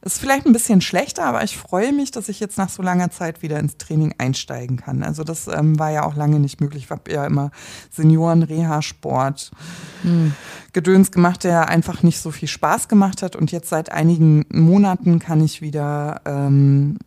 Ist 0.02 0.18
vielleicht 0.18 0.44
ein 0.44 0.52
bisschen 0.52 0.82
schlechter, 0.82 1.24
aber 1.24 1.42
ich 1.42 1.56
freue 1.56 1.92
mich, 1.92 2.10
dass 2.10 2.28
ich 2.28 2.38
jetzt 2.38 2.58
nach 2.58 2.68
so 2.68 2.82
langer 2.82 3.10
Zeit 3.10 3.40
wieder 3.40 3.58
ins 3.58 3.78
Training 3.78 4.14
einsteigen 4.18 4.76
kann. 4.76 5.02
Also 5.02 5.24
das 5.24 5.48
ähm, 5.48 5.78
war 5.78 5.90
ja 5.90 6.04
auch 6.04 6.14
lange 6.14 6.38
nicht 6.38 6.60
möglich. 6.60 6.84
Ich 6.84 6.90
habe 6.90 7.10
ja 7.10 7.26
immer 7.26 7.50
Senioren-Reha-Sport 7.90 9.52
Gedöns 10.74 11.10
gemacht, 11.10 11.44
der 11.44 11.68
einfach 11.68 12.02
nicht 12.02 12.20
so 12.20 12.30
viel 12.30 12.48
Spaß 12.48 12.88
gemacht 12.88 13.22
hat. 13.22 13.36
Und 13.36 13.52
jetzt 13.52 13.70
seit 13.70 13.90
einigen 13.90 14.44
Monaten 14.50 15.18
kann 15.18 15.42
ich 15.42 15.62
wieder 15.62 16.20
ähm, 16.26 16.98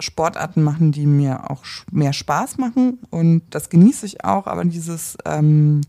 Sportarten 0.00 0.62
machen, 0.62 0.92
die 0.92 1.06
mir 1.06 1.50
auch 1.50 1.64
mehr 1.90 2.12
Spaß 2.12 2.58
machen. 2.58 2.98
Und 3.10 3.42
das 3.50 3.68
genieße 3.68 4.06
ich 4.06 4.24
auch. 4.24 4.46
Aber 4.46 4.64
dieses 4.64 5.16
ähm, 5.24 5.80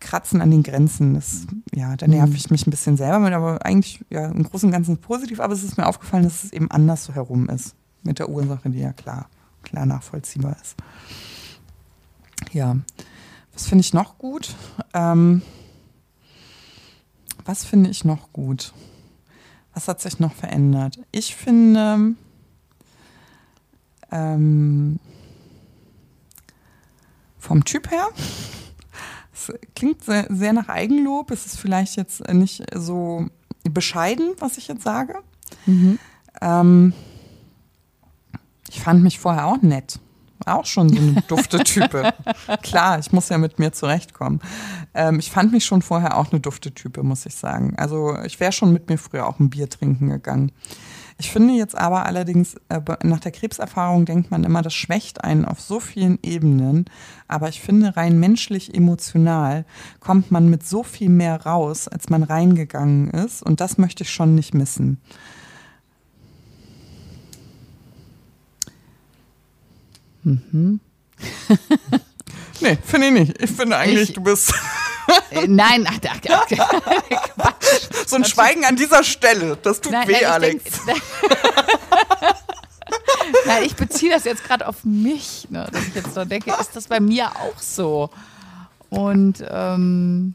Kratzen 0.00 0.40
an 0.40 0.50
den 0.50 0.62
Grenzen, 0.62 1.14
das, 1.14 1.46
ja, 1.74 1.96
da 1.96 2.06
nerv 2.06 2.34
ich 2.34 2.50
mich 2.50 2.66
ein 2.66 2.70
bisschen 2.70 2.96
selber 2.96 3.18
mit. 3.18 3.32
Aber 3.32 3.64
eigentlich, 3.64 4.04
ja, 4.10 4.26
im 4.26 4.44
Großen 4.44 4.68
und 4.68 4.72
Ganzen 4.72 4.98
positiv. 4.98 5.40
Aber 5.40 5.52
es 5.52 5.64
ist 5.64 5.76
mir 5.76 5.86
aufgefallen, 5.86 6.24
dass 6.24 6.44
es 6.44 6.52
eben 6.52 6.70
anders 6.70 7.04
so 7.04 7.14
herum 7.14 7.48
ist. 7.48 7.74
Mit 8.04 8.20
der 8.20 8.28
Ursache, 8.28 8.70
die 8.70 8.78
ja 8.78 8.92
klar, 8.92 9.28
klar 9.62 9.84
nachvollziehbar 9.84 10.56
ist. 10.62 10.76
Ja, 12.52 12.76
was 13.52 13.66
finde 13.66 13.80
ich 13.80 13.92
noch 13.92 14.18
gut? 14.18 14.54
Ähm, 14.94 15.42
was 17.44 17.64
finde 17.64 17.90
ich 17.90 18.04
noch 18.04 18.32
gut? 18.32 18.72
Was 19.74 19.88
hat 19.88 20.00
sich 20.00 20.20
noch 20.20 20.32
verändert? 20.32 21.00
Ich 21.10 21.34
finde, 21.34 22.14
ähm, 24.10 24.98
vom 27.38 27.64
Typ 27.64 27.90
her, 27.90 28.08
es 29.32 29.52
klingt 29.74 30.04
sehr, 30.04 30.26
sehr 30.28 30.52
nach 30.52 30.68
Eigenlob. 30.68 31.30
Es 31.30 31.46
ist 31.46 31.58
vielleicht 31.58 31.96
jetzt 31.96 32.26
nicht 32.32 32.62
so 32.74 33.26
bescheiden, 33.64 34.34
was 34.38 34.58
ich 34.58 34.68
jetzt 34.68 34.82
sage. 34.82 35.14
Ähm, 36.40 36.92
ich 38.70 38.80
fand 38.80 39.02
mich 39.02 39.18
vorher 39.18 39.46
auch 39.46 39.62
nett. 39.62 39.98
Auch 40.46 40.66
schon 40.66 40.88
so 40.88 40.96
eine 40.96 41.22
dufte 41.22 41.58
Type. 41.64 42.12
Klar, 42.62 42.98
ich 42.98 43.12
muss 43.12 43.28
ja 43.28 43.38
mit 43.38 43.58
mir 43.58 43.72
zurechtkommen. 43.72 44.40
Ähm, 44.94 45.18
ich 45.18 45.30
fand 45.30 45.52
mich 45.52 45.64
schon 45.64 45.82
vorher 45.82 46.16
auch 46.16 46.30
eine 46.30 46.40
dufte 46.40 46.72
Type, 46.72 47.02
muss 47.02 47.26
ich 47.26 47.34
sagen. 47.34 47.74
Also 47.76 48.16
ich 48.24 48.38
wäre 48.40 48.52
schon 48.52 48.72
mit 48.72 48.88
mir 48.88 48.98
früher 48.98 49.26
auch 49.26 49.40
ein 49.40 49.50
Bier 49.50 49.68
trinken 49.68 50.08
gegangen. 50.10 50.52
Ich 51.20 51.32
finde 51.32 51.54
jetzt 51.54 51.76
aber 51.76 52.06
allerdings, 52.06 52.54
äh, 52.68 52.80
nach 53.02 53.18
der 53.18 53.32
Krebserfahrung 53.32 54.04
denkt 54.04 54.30
man 54.30 54.44
immer, 54.44 54.62
das 54.62 54.72
schwächt 54.74 55.24
einen 55.24 55.44
auf 55.44 55.60
so 55.60 55.80
vielen 55.80 56.20
Ebenen. 56.22 56.84
Aber 57.26 57.48
ich 57.48 57.60
finde, 57.60 57.96
rein 57.96 58.20
menschlich, 58.20 58.72
emotional 58.74 59.64
kommt 59.98 60.30
man 60.30 60.48
mit 60.48 60.64
so 60.64 60.84
viel 60.84 61.08
mehr 61.08 61.44
raus, 61.44 61.88
als 61.88 62.08
man 62.08 62.22
reingegangen 62.22 63.10
ist. 63.10 63.42
Und 63.42 63.60
das 63.60 63.78
möchte 63.78 64.04
ich 64.04 64.10
schon 64.12 64.36
nicht 64.36 64.54
missen. 64.54 65.00
Nee, 72.60 72.76
finde 72.84 73.06
ich 73.08 73.12
nicht. 73.12 73.42
Ich 73.42 73.50
finde 73.50 73.76
eigentlich, 73.76 74.08
Ich- 74.10 74.14
du 74.14 74.20
bist 74.22 74.52
nein, 75.48 75.86
ach, 75.88 75.98
ach, 76.08 76.46
ach, 77.38 77.52
so 78.06 78.16
ein 78.16 78.24
Schweigen 78.24 78.64
an 78.64 78.76
dieser 78.76 79.04
Stelle. 79.04 79.56
Das 79.62 79.80
tut 79.80 79.92
Nein, 79.92 80.08
weh, 80.08 80.12
nein, 80.12 80.20
ich 80.22 80.28
Alex. 80.28 80.64
Denk, 80.86 81.02
nein, 83.46 83.62
ich 83.64 83.76
beziehe 83.76 84.12
das 84.12 84.24
jetzt 84.24 84.44
gerade 84.44 84.66
auf 84.66 84.84
mich, 84.84 85.48
ne, 85.50 85.68
dass 85.72 85.86
ich 85.88 85.94
jetzt 85.94 86.14
so 86.14 86.24
denke, 86.24 86.54
ist 86.60 86.76
das 86.76 86.88
bei 86.88 87.00
mir 87.00 87.30
auch 87.36 87.58
so? 87.58 88.10
Und 88.90 89.44
ähm, 89.48 90.34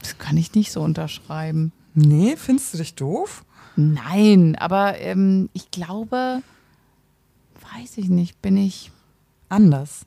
das 0.00 0.18
kann 0.18 0.36
ich 0.36 0.54
nicht 0.54 0.72
so 0.72 0.80
unterschreiben. 0.80 1.72
nee, 1.94 2.36
findest 2.36 2.74
du 2.74 2.78
dich 2.78 2.94
doof? 2.94 3.44
Nein, 3.76 4.56
aber 4.58 4.98
ähm, 5.00 5.48
ich 5.52 5.70
glaube, 5.70 6.42
weiß 7.74 7.96
ich 7.98 8.08
nicht, 8.08 8.40
bin 8.40 8.56
ich. 8.56 8.90
Anders. 9.48 10.06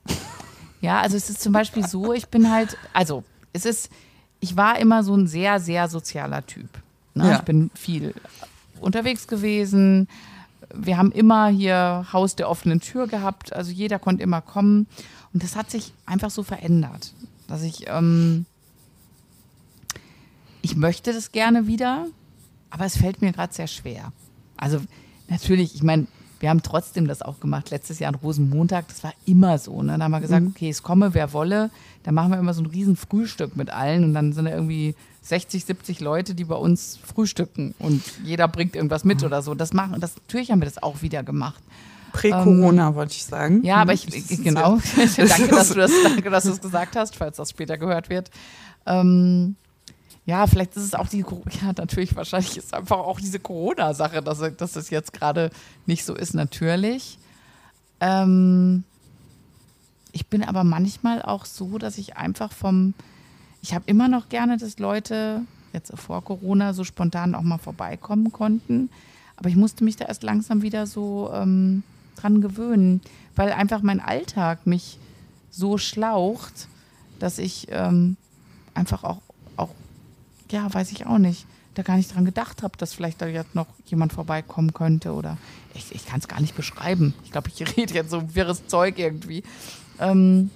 Ja, 0.87 1.01
also 1.01 1.17
es 1.17 1.29
ist 1.29 1.41
zum 1.41 1.51
Beispiel 1.51 1.85
so, 1.85 2.13
ich 2.13 2.29
bin 2.29 2.49
halt, 2.49 2.77
also 2.93 3.25
es 3.51 3.65
ist, 3.65 3.89
ich 4.39 4.55
war 4.55 4.79
immer 4.79 5.03
so 5.03 5.13
ein 5.15 5.27
sehr, 5.27 5.59
sehr 5.59 5.89
sozialer 5.89 6.45
Typ. 6.45 6.69
Ne? 7.13 7.27
Ja. 7.27 7.35
Ich 7.35 7.41
bin 7.41 7.69
viel 7.75 8.13
unterwegs 8.79 9.27
gewesen. 9.27 10.07
Wir 10.73 10.97
haben 10.97 11.11
immer 11.11 11.49
hier 11.49 12.07
Haus 12.13 12.37
der 12.37 12.49
offenen 12.49 12.79
Tür 12.79 13.07
gehabt, 13.07 13.51
also 13.51 13.69
jeder 13.69 13.99
konnte 13.99 14.23
immer 14.23 14.39
kommen. 14.39 14.87
Und 15.33 15.43
das 15.43 15.57
hat 15.57 15.69
sich 15.69 15.91
einfach 16.05 16.29
so 16.29 16.41
verändert, 16.41 17.13
dass 17.49 17.63
ich, 17.63 17.87
ähm, 17.89 18.45
ich 20.61 20.77
möchte 20.77 21.11
das 21.11 21.33
gerne 21.33 21.67
wieder, 21.67 22.07
aber 22.69 22.85
es 22.85 22.95
fällt 22.95 23.21
mir 23.21 23.33
gerade 23.33 23.53
sehr 23.53 23.67
schwer. 23.67 24.13
Also 24.55 24.79
natürlich, 25.27 25.75
ich 25.75 25.83
meine, 25.83 26.07
wir 26.39 26.49
haben 26.49 26.61
trotzdem 26.61 27.07
das 27.07 27.21
auch 27.21 27.39
gemacht. 27.39 27.69
Letztes 27.71 27.99
Jahr 27.99 28.13
an 28.13 28.15
Rosenmontag, 28.15 28.87
das 28.87 29.03
war 29.03 29.13
immer 29.25 29.57
so. 29.57 29.81
Ne? 29.81 29.97
Da 29.97 30.03
haben 30.03 30.11
wir 30.11 30.21
gesagt, 30.21 30.45
okay, 30.47 30.69
es 30.69 30.83
komme, 30.83 31.13
wer 31.13 31.33
wolle. 31.33 31.69
Da 32.03 32.11
machen 32.11 32.31
wir 32.31 32.39
immer 32.39 32.53
so 32.53 32.61
ein 32.61 32.67
riesen 32.67 32.95
Frühstück 32.95 33.55
mit 33.55 33.69
allen 33.69 34.03
und 34.03 34.13
dann 34.13 34.33
sind 34.33 34.45
da 34.45 34.51
irgendwie 34.51 34.95
60, 35.23 35.65
70 35.65 35.99
Leute, 35.99 36.35
die 36.35 36.45
bei 36.45 36.55
uns 36.55 36.99
frühstücken 37.03 37.75
und 37.79 38.01
jeder 38.23 38.47
bringt 38.47 38.75
irgendwas 38.75 39.03
mit 39.03 39.23
oder 39.23 39.41
so. 39.41 39.55
Das 39.55 39.73
machen, 39.73 39.99
das, 39.99 40.15
natürlich 40.15 40.51
haben 40.51 40.61
wir 40.61 40.65
das 40.65 40.81
auch 40.81 41.01
wieder 41.01 41.23
gemacht. 41.23 41.61
Prä-Corona, 42.13 42.95
wollte 42.95 43.13
ich 43.13 43.25
sagen. 43.25 43.63
Ja, 43.63 43.77
aber 43.77 43.93
ich, 43.93 44.05
Das 44.05 44.15
ist 44.15 44.43
genau. 44.43 44.79
danke, 45.17 45.47
dass 45.49 45.69
du 45.73 45.75
das, 45.75 45.91
danke, 46.03 46.29
dass 46.29 46.45
du 46.45 46.51
es 46.51 46.61
gesagt 46.61 46.95
hast, 46.95 47.15
falls 47.15 47.37
das 47.37 47.49
später 47.49 47.77
gehört 47.77 48.09
wird. 48.09 48.31
Ähm, 48.85 49.55
ja, 50.27 50.45
vielleicht 50.45 50.75
ist 50.75 50.83
es 50.83 50.93
auch 50.93 51.07
die, 51.07 51.19
ja, 51.61 51.71
natürlich, 51.75 52.15
wahrscheinlich 52.15 52.57
ist 52.57 52.73
einfach 52.73 52.97
auch 52.97 53.19
diese 53.19 53.39
Corona-Sache, 53.39 54.21
dass, 54.21 54.43
dass 54.57 54.75
es 54.75 54.89
jetzt 54.89 55.13
gerade 55.13 55.49
nicht 55.85 56.03
so 56.03 56.13
ist, 56.13 56.33
natürlich. 56.33 57.17
Ähm, 58.01 58.83
ich 60.11 60.27
bin 60.27 60.43
aber 60.43 60.65
manchmal 60.65 61.21
auch 61.21 61.45
so, 61.45 61.77
dass 61.77 61.97
ich 61.97 62.17
einfach 62.17 62.51
vom, 62.51 62.93
ich 63.61 63.73
habe 63.73 63.85
immer 63.87 64.09
noch 64.09 64.27
gerne, 64.27 64.57
dass 64.57 64.79
Leute 64.79 65.43
jetzt 65.71 65.97
vor 65.97 66.21
Corona 66.23 66.73
so 66.73 66.83
spontan 66.83 67.33
auch 67.33 67.41
mal 67.41 67.57
vorbeikommen 67.57 68.31
konnten. 68.33 68.89
Aber 69.37 69.47
ich 69.47 69.55
musste 69.55 69.85
mich 69.85 69.95
da 69.95 70.05
erst 70.05 70.23
langsam 70.23 70.61
wieder 70.61 70.87
so 70.87 71.31
ähm, 71.33 71.83
dran 72.17 72.41
gewöhnen, 72.41 72.99
weil 73.35 73.53
einfach 73.53 73.81
mein 73.81 74.01
Alltag 74.01 74.67
mich 74.67 74.99
so 75.51 75.77
schlaucht, 75.77 76.67
dass 77.19 77.37
ich 77.37 77.67
ähm, 77.69 78.17
einfach 78.73 79.05
auch, 79.05 79.21
ja, 80.49 80.73
weiß 80.73 80.91
ich 80.91 81.05
auch 81.05 81.17
nicht, 81.17 81.45
da 81.75 81.83
gar 81.83 81.97
nicht 81.97 82.13
dran 82.13 82.25
gedacht 82.25 82.63
habe, 82.63 82.77
dass 82.77 82.93
vielleicht 82.93 83.21
da 83.21 83.27
jetzt 83.27 83.55
noch 83.55 83.67
jemand 83.85 84.13
vorbeikommen 84.13 84.73
könnte 84.73 85.13
oder 85.13 85.37
ich, 85.73 85.93
ich 85.93 86.05
kann 86.05 86.19
es 86.19 86.27
gar 86.27 86.41
nicht 86.41 86.55
beschreiben. 86.55 87.13
Ich 87.23 87.31
glaube, 87.31 87.49
ich 87.53 87.77
rede 87.77 87.93
jetzt 87.93 88.11
so 88.11 88.35
wirres 88.35 88.67
Zeug 88.67 88.97
irgendwie. 88.97 89.43
Ähm, 89.99 90.49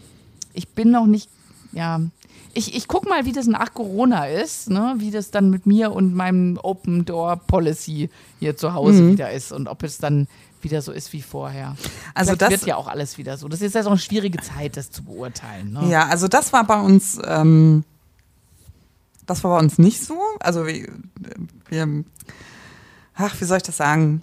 ich 0.54 0.70
bin 0.70 0.92
noch 0.92 1.06
nicht, 1.06 1.30
ja, 1.72 2.02
ich, 2.54 2.76
ich 2.76 2.88
guck 2.88 3.08
mal, 3.08 3.26
wie 3.26 3.32
das 3.32 3.48
nach 3.48 3.74
Corona 3.74 4.26
ist, 4.26 4.70
ne? 4.70 4.96
wie 4.98 5.12
das 5.12 5.32
dann 5.32 5.50
mit 5.50 5.66
mir 5.66 5.94
und 5.94 6.14
meinem 6.14 6.60
Open 6.62 7.06
Door 7.06 7.38
Policy 7.38 8.10
hier 8.40 8.58
zu 8.58 8.74
Hause 8.74 9.04
mhm. 9.04 9.12
wieder 9.14 9.32
ist 9.32 9.52
und 9.52 9.68
ob 9.68 9.84
es 9.84 9.98
dann 9.98 10.28
wieder 10.62 10.82
so 10.82 10.92
ist 10.92 11.14
wie 11.14 11.22
vorher. 11.22 11.76
Also 12.14 12.34
Vielleicht 12.34 12.42
das 12.42 12.50
wird 12.52 12.66
ja 12.66 12.76
auch 12.76 12.88
alles 12.88 13.18
wieder 13.18 13.38
so. 13.38 13.48
Das 13.48 13.62
ist 13.62 13.74
ja 13.74 13.84
so 13.84 13.90
eine 13.90 14.00
schwierige 14.00 14.40
Zeit, 14.40 14.78
das 14.78 14.92
zu 14.92 15.04
beurteilen. 15.04 15.74
Ne? 15.74 15.90
Ja, 15.90 16.08
also 16.08 16.28
das 16.28 16.54
war 16.54 16.66
bei 16.66 16.80
uns, 16.80 17.20
ähm, 17.26 17.84
das 19.26 19.44
war 19.44 19.58
bei 19.58 19.64
uns 19.64 19.78
nicht 19.78 20.04
so. 20.04 20.20
Also 20.40 20.66
wir, 20.68 20.88
wir 21.70 22.04
ach, 23.16 23.40
wie 23.40 23.46
soll 23.46 23.58
ich 23.58 23.64
das 23.64 23.78
sagen? 23.78 24.22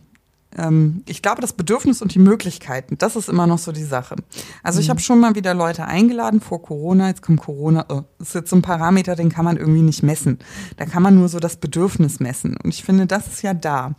ähm, 0.57 1.03
ich 1.07 1.23
glaube, 1.23 1.41
das 1.41 1.53
Bedürfnis 1.53 2.01
und 2.01 2.15
die 2.15 2.19
Möglichkeiten, 2.19 2.97
das 2.99 3.17
ist 3.17 3.29
immer 3.29 3.47
noch 3.47 3.59
so 3.59 3.73
die 3.73 3.85
Sache. 3.85 4.17
Also 4.63 4.79
mhm. 4.79 4.83
ich 4.83 4.91
habe 4.91 5.01
schon 5.01 5.21
mal 5.21 5.35
wieder 5.35 5.55
Leute 5.55 5.85
eingeladen 5.85 6.41
vor 6.41 6.63
Corona, 6.63 7.09
jetzt 7.09 7.23
kommt 7.23 7.41
Corona, 7.41 7.85
oh, 7.89 8.03
das 8.19 8.29
ist 8.29 8.35
jetzt 8.35 8.51
so 8.51 8.57
ein 8.57 8.63
Parameter, 8.63 9.15
den 9.15 9.29
kann 9.29 9.45
man 9.45 9.57
irgendwie 9.57 9.83
nicht 9.83 10.03
messen. 10.03 10.39
Da 10.77 10.87
kann 10.87 11.03
man 11.03 11.15
nur 11.15 11.29
so 11.29 11.39
das 11.39 11.57
Bedürfnis 11.57 12.21
messen. 12.21 12.57
Und 12.63 12.75
ich 12.75 12.83
finde, 12.83 13.07
das 13.07 13.27
ist 13.27 13.43
ja 13.43 13.55
da. 13.55 13.95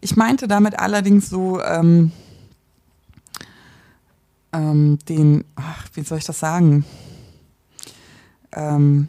Ich 0.00 0.16
meinte 0.16 0.48
damit 0.48 0.78
allerdings 0.78 1.28
so 1.28 1.60
ähm, 1.62 2.10
ähm, 4.52 4.98
den, 5.08 5.44
ach, 5.54 5.86
wie 5.94 6.02
soll 6.02 6.18
ich 6.18 6.24
das 6.24 6.40
sagen? 6.40 6.84
Ähm, 8.52 9.08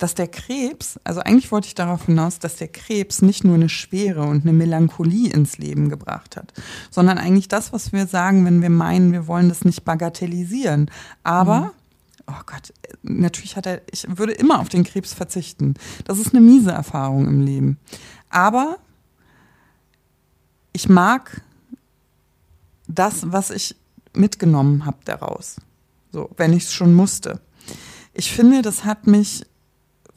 dass 0.00 0.14
der 0.14 0.28
Krebs, 0.28 0.98
also 1.04 1.20
eigentlich 1.20 1.52
wollte 1.52 1.68
ich 1.68 1.74
darauf 1.74 2.06
hinaus, 2.06 2.38
dass 2.38 2.56
der 2.56 2.68
Krebs 2.68 3.20
nicht 3.20 3.44
nur 3.44 3.54
eine 3.54 3.68
Schwere 3.68 4.22
und 4.22 4.42
eine 4.42 4.54
Melancholie 4.54 5.30
ins 5.30 5.58
Leben 5.58 5.90
gebracht 5.90 6.36
hat, 6.36 6.54
sondern 6.90 7.18
eigentlich 7.18 7.48
das, 7.48 7.74
was 7.74 7.92
wir 7.92 8.06
sagen, 8.06 8.46
wenn 8.46 8.62
wir 8.62 8.70
meinen, 8.70 9.12
wir 9.12 9.26
wollen 9.26 9.50
das 9.50 9.66
nicht 9.66 9.84
bagatellisieren. 9.84 10.90
Aber, 11.22 11.60
mhm. 11.60 11.70
oh 12.28 12.40
Gott, 12.46 12.72
natürlich 13.02 13.56
hat 13.56 13.66
er, 13.66 13.82
ich 13.92 14.06
würde 14.08 14.32
immer 14.32 14.60
auf 14.60 14.70
den 14.70 14.84
Krebs 14.84 15.12
verzichten. 15.12 15.74
Das 16.04 16.18
ist 16.18 16.34
eine 16.34 16.40
miese 16.40 16.72
Erfahrung 16.72 17.26
im 17.26 17.42
Leben. 17.42 17.78
Aber 18.30 18.78
ich 20.72 20.88
mag 20.88 21.42
das, 22.88 23.30
was 23.30 23.50
ich 23.50 23.76
mitgenommen 24.14 24.86
habe 24.86 24.98
daraus. 25.04 25.56
So, 26.10 26.30
wenn 26.38 26.54
ich 26.54 26.64
es 26.64 26.72
schon 26.72 26.94
musste. 26.94 27.38
Ich 28.14 28.32
finde, 28.32 28.62
das 28.62 28.84
hat 28.84 29.06
mich 29.06 29.44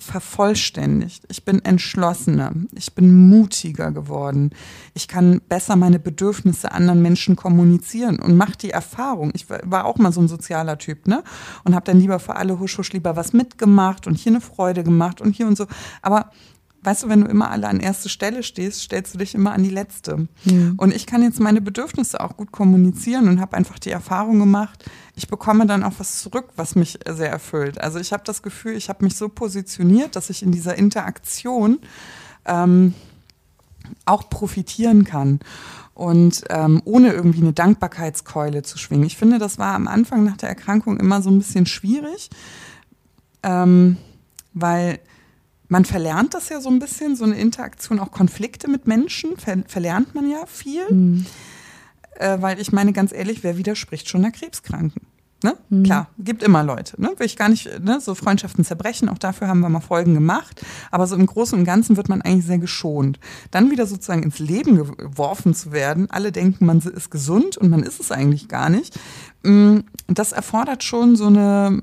vervollständigt. 0.04 1.24
Ich 1.30 1.44
bin 1.46 1.64
entschlossener. 1.64 2.54
Ich 2.74 2.94
bin 2.94 3.30
mutiger 3.30 3.92
geworden. 3.92 4.52
Ich 4.94 5.08
kann 5.08 5.42
besser 5.48 5.76
meine 5.76 6.00
Bedürfnisse 6.00 6.72
anderen 6.72 7.02
Menschen 7.02 7.36
kommunizieren 7.36 8.20
und 8.20 8.38
mache 8.38 8.58
die 8.58 8.72
Erfahrung. 8.72 9.32
Ich 9.34 9.48
war 9.50 9.86
auch 9.86 9.98
mal 9.98 10.12
so 10.12 10.22
ein 10.22 10.28
sozialer 10.28 10.78
Typ, 10.78 11.08
ne? 11.08 11.24
Und 11.64 11.74
habe 11.76 11.86
dann 11.86 12.00
lieber 12.00 12.20
für 12.20 12.36
alle 12.36 12.60
husch 12.60 12.78
husch 12.78 12.94
lieber 12.94 13.16
was 13.16 13.34
mitgemacht 13.34 14.08
und 14.08 14.18
hier 14.18 14.32
eine 14.32 14.42
Freude 14.42 14.84
gemacht 14.84 15.22
und 15.22 15.36
hier 15.36 15.48
und 15.48 15.58
so. 15.58 15.66
Aber 16.02 16.30
weißt 16.84 17.04
du, 17.04 17.10
wenn 17.10 17.22
du 17.22 17.28
immer 17.28 17.50
alle 17.50 17.68
an 17.68 17.80
erste 17.80 18.10
Stelle 18.10 18.44
stehst, 18.44 18.82
stellst 18.82 19.14
du 19.14 19.18
dich 19.18 19.36
immer 19.36 19.54
an 19.54 19.64
die 19.64 19.70
letzte. 19.70 20.28
Mhm. 20.46 20.74
Und 20.78 20.94
ich 20.94 21.06
kann 21.06 21.24
jetzt 21.24 21.40
meine 21.40 21.62
Bedürfnisse 21.62 22.20
auch 22.20 22.38
gut 22.38 22.52
kommunizieren 22.52 23.28
und 23.28 23.40
habe 23.40 23.56
einfach 23.56 23.80
die 23.80 23.92
Erfahrung 23.92 24.40
gemacht, 24.40 24.86
ich 25.16 25.28
bekomme 25.28 25.66
dann 25.66 25.84
auch 25.84 25.94
was 25.98 26.20
zurück, 26.20 26.50
was 26.56 26.76
mich 26.76 27.00
sehr 27.08 27.30
erfüllt. 27.30 27.80
Also 27.80 28.00
ich 28.00 28.14
habe 28.14 28.24
das 28.26 28.42
Gefühl, 28.42 28.76
ich 28.76 28.90
habe 28.90 29.04
mich 29.04 29.16
so 29.16 29.30
positioniert, 29.30 30.16
dass 30.16 30.30
ich 30.30 30.44
in 30.44 30.52
dieser 30.52 30.76
Interaktion 30.76 31.80
ähm, 32.46 32.94
auch 34.06 34.30
profitieren 34.30 35.04
kann 35.04 35.40
und 35.94 36.44
ähm, 36.50 36.82
ohne 36.86 37.14
irgendwie 37.14 37.42
eine 37.42 37.54
Dankbarkeitskeule 37.54 38.64
zu 38.64 38.78
schwingen. 38.78 39.06
Ich 39.06 39.18
finde, 39.18 39.38
das 39.38 39.60
war 39.60 39.76
am 39.76 39.88
Anfang 39.88 40.24
nach 40.24 40.38
der 40.38 40.50
Erkrankung 40.50 41.00
immer 41.00 41.22
so 41.22 41.30
ein 41.30 41.38
bisschen 41.38 41.66
schwierig, 41.66 42.30
ähm, 43.44 43.98
weil 44.54 45.00
man 45.74 45.86
verlernt 45.86 46.36
das 46.36 46.50
ja 46.50 46.62
so 46.62 46.70
ein 46.70 46.78
bisschen, 46.78 47.16
so 47.16 47.24
eine 47.24 47.34
Interaktion, 47.34 47.98
auch 47.98 48.12
Konflikte 48.12 48.70
mit 48.70 48.86
Menschen, 48.86 49.38
ver 49.38 49.58
verlernt 49.68 50.14
man 50.14 50.30
ja 50.30 50.46
viel. 50.46 50.84
Mhm. 50.88 51.26
Äh, 52.20 52.38
weil 52.42 52.60
ich 52.62 52.72
meine, 52.72 52.94
ganz 52.94 53.12
ehrlich, 53.12 53.44
wer 53.44 53.58
widerspricht 53.58 54.08
schon 54.08 54.24
einer 54.24 54.32
Krebskranken? 54.32 55.02
Ne? 55.44 55.58
Mhm. 55.70 55.82
Klar, 55.82 56.10
gibt 56.20 56.44
immer 56.44 56.64
Leute. 56.64 57.02
Ne? 57.02 57.12
Will 57.18 57.26
ich 57.26 57.38
gar 57.38 57.50
nicht, 57.50 57.84
ne? 57.84 58.00
so 58.00 58.14
Freundschaften 58.14 58.64
zerbrechen, 58.64 59.10
auch 59.10 59.18
dafür 59.18 59.48
haben 59.48 59.62
wir 59.62 59.70
mal 59.70 59.80
Folgen 59.80 60.14
gemacht. 60.14 60.64
Aber 60.92 61.08
so 61.08 61.16
im 61.16 61.26
Großen 61.26 61.58
und 61.58 61.66
Ganzen 61.66 61.98
wird 61.98 62.08
man 62.08 62.22
eigentlich 62.22 62.46
sehr 62.46 62.60
geschont. 62.60 63.20
Dann 63.50 63.72
wieder 63.72 63.88
sozusagen 63.88 64.22
ins 64.22 64.38
Leben 64.38 64.76
geworfen 64.76 65.56
zu 65.56 65.72
werden. 65.72 66.08
Alle 66.12 66.32
denken, 66.32 66.68
man 66.68 66.82
ist 66.82 67.10
gesund 67.10 67.58
und 67.58 67.72
man 67.72 67.82
ist 67.82 68.00
es 68.00 68.12
eigentlich 68.12 68.48
gar 68.48 68.70
nicht. 68.70 69.00
Mm, 69.42 69.80
das 70.06 70.34
erfordert 70.34 70.84
schon 70.84 71.16
so 71.16 71.26
eine 71.26 71.82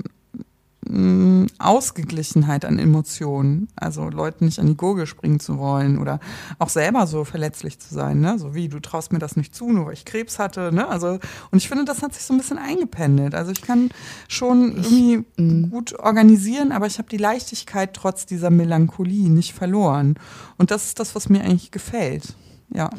mh, 0.91 1.47
Ausgeglichenheit 1.59 2.65
an 2.65 2.79
Emotionen. 2.79 3.69
Also 3.77 4.09
Leuten 4.09 4.47
nicht 4.47 4.59
an 4.59 4.67
die 4.67 4.77
Gurgel 4.77 5.07
springen 5.07 5.41
zu 5.41 5.59
wollen 5.59 5.99
oder 5.99 6.21
auch 6.59 6.69
selber 6.69 7.07
so 7.07 7.25
verletzlich 7.25 7.79
zu 7.79 7.95
sein, 7.95 8.21
ne? 8.21 8.39
So 8.39 8.55
wie 8.55 8.69
du 8.69 8.81
traust 8.81 9.13
mir 9.13 9.19
das 9.19 9.37
nicht 9.37 9.55
zu, 9.55 9.71
nur 9.71 9.87
weil 9.87 9.95
ich 9.95 10.05
Krebs 10.05 10.39
hatte, 10.39 10.73
ne? 10.73 10.89
Also 10.89 11.19
und 11.51 11.59
ich 11.59 11.69
finde, 11.69 11.85
das 11.85 12.03
hat 12.03 12.15
sich 12.15 12.25
so 12.25 12.35
ein 12.35 12.39
bisschen 12.39 12.59
eingependelt. 12.59 13.35
Also 13.35 13.53
ich 13.53 13.63
kann 13.63 13.91
schon 14.29 14.77
irgendwie 14.77 15.25
ich, 15.37 15.71
gut 15.71 15.99
organisieren, 15.99 16.73
aber 16.73 16.87
ich 16.87 16.99
habe 16.99 17.09
die 17.09 17.17
Leichtigkeit 17.17 17.95
trotz 17.95 18.27
dieser 18.27 18.51
Melancholie 18.51 19.31
nicht 19.31 19.55
verloren. 19.55 20.15
Und 20.59 20.71
das 20.71 20.87
ist 20.87 21.01
das, 21.01 21.15
was 21.15 21.29
mir 21.29 21.41
eigentlich 21.43 21.71
gefällt. 21.71 22.35
Ja 22.73 22.91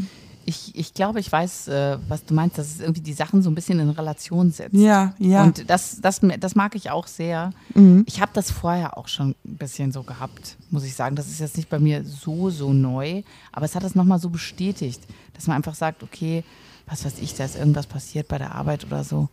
ich, 0.46 0.76
ich 0.76 0.94
glaube, 0.94 1.20
ich 1.20 1.32
weiß, 1.32 1.68
äh, 1.68 1.98
was 2.08 2.26
du 2.26 2.34
meinst, 2.34 2.58
dass 2.58 2.68
es 2.68 2.80
irgendwie 2.80 3.02
die 3.02 3.14
Sachen 3.14 3.42
so 3.42 3.50
ein 3.50 3.56
bisschen 3.56 3.80
in 3.80 3.90
Relation 3.90 4.52
setzt. 4.52 4.76
Ja, 4.76 5.14
ja. 5.20 5.44
Und 5.44 5.70
das, 5.70 6.00
das, 6.02 6.22
das 6.40 6.56
mag 6.56 6.76
ich 6.76 6.90
auch 6.90 7.08
sehr. 7.08 7.52
Mhm. 7.74 8.04
Ich 8.08 8.22
habe 8.22 8.32
das 8.34 8.52
vorher 8.52 8.98
auch 8.98 9.08
schon 9.08 9.36
ein 9.46 9.58
bisschen 9.58 9.92
so 9.92 10.04
gehabt, 10.04 10.58
muss 10.70 10.84
ich 10.84 10.96
sagen. 10.96 11.16
Das 11.16 11.28
ist 11.28 11.40
jetzt 11.40 11.58
nicht 11.58 11.70
bei 11.70 11.80
mir 11.80 12.04
so, 12.04 12.50
so 12.50 12.74
neu, 12.74 13.24
aber 13.52 13.66
es 13.66 13.76
hat 13.76 13.84
das 13.84 13.96
nochmal 13.96 14.20
so 14.20 14.30
bestätigt, 14.30 15.02
dass 15.34 15.48
man 15.48 15.58
einfach 15.58 15.76
sagt, 15.76 16.04
okay, 16.04 16.44
was 16.88 17.06
weiß 17.06 17.20
ich, 17.22 17.36
da 17.36 17.46
ist 17.46 17.56
irgendwas 17.56 17.88
passiert 17.88 18.28
bei 18.28 18.38
der 18.38 18.56
Arbeit 18.56 18.86
oder 18.86 19.04
so. 19.04 19.30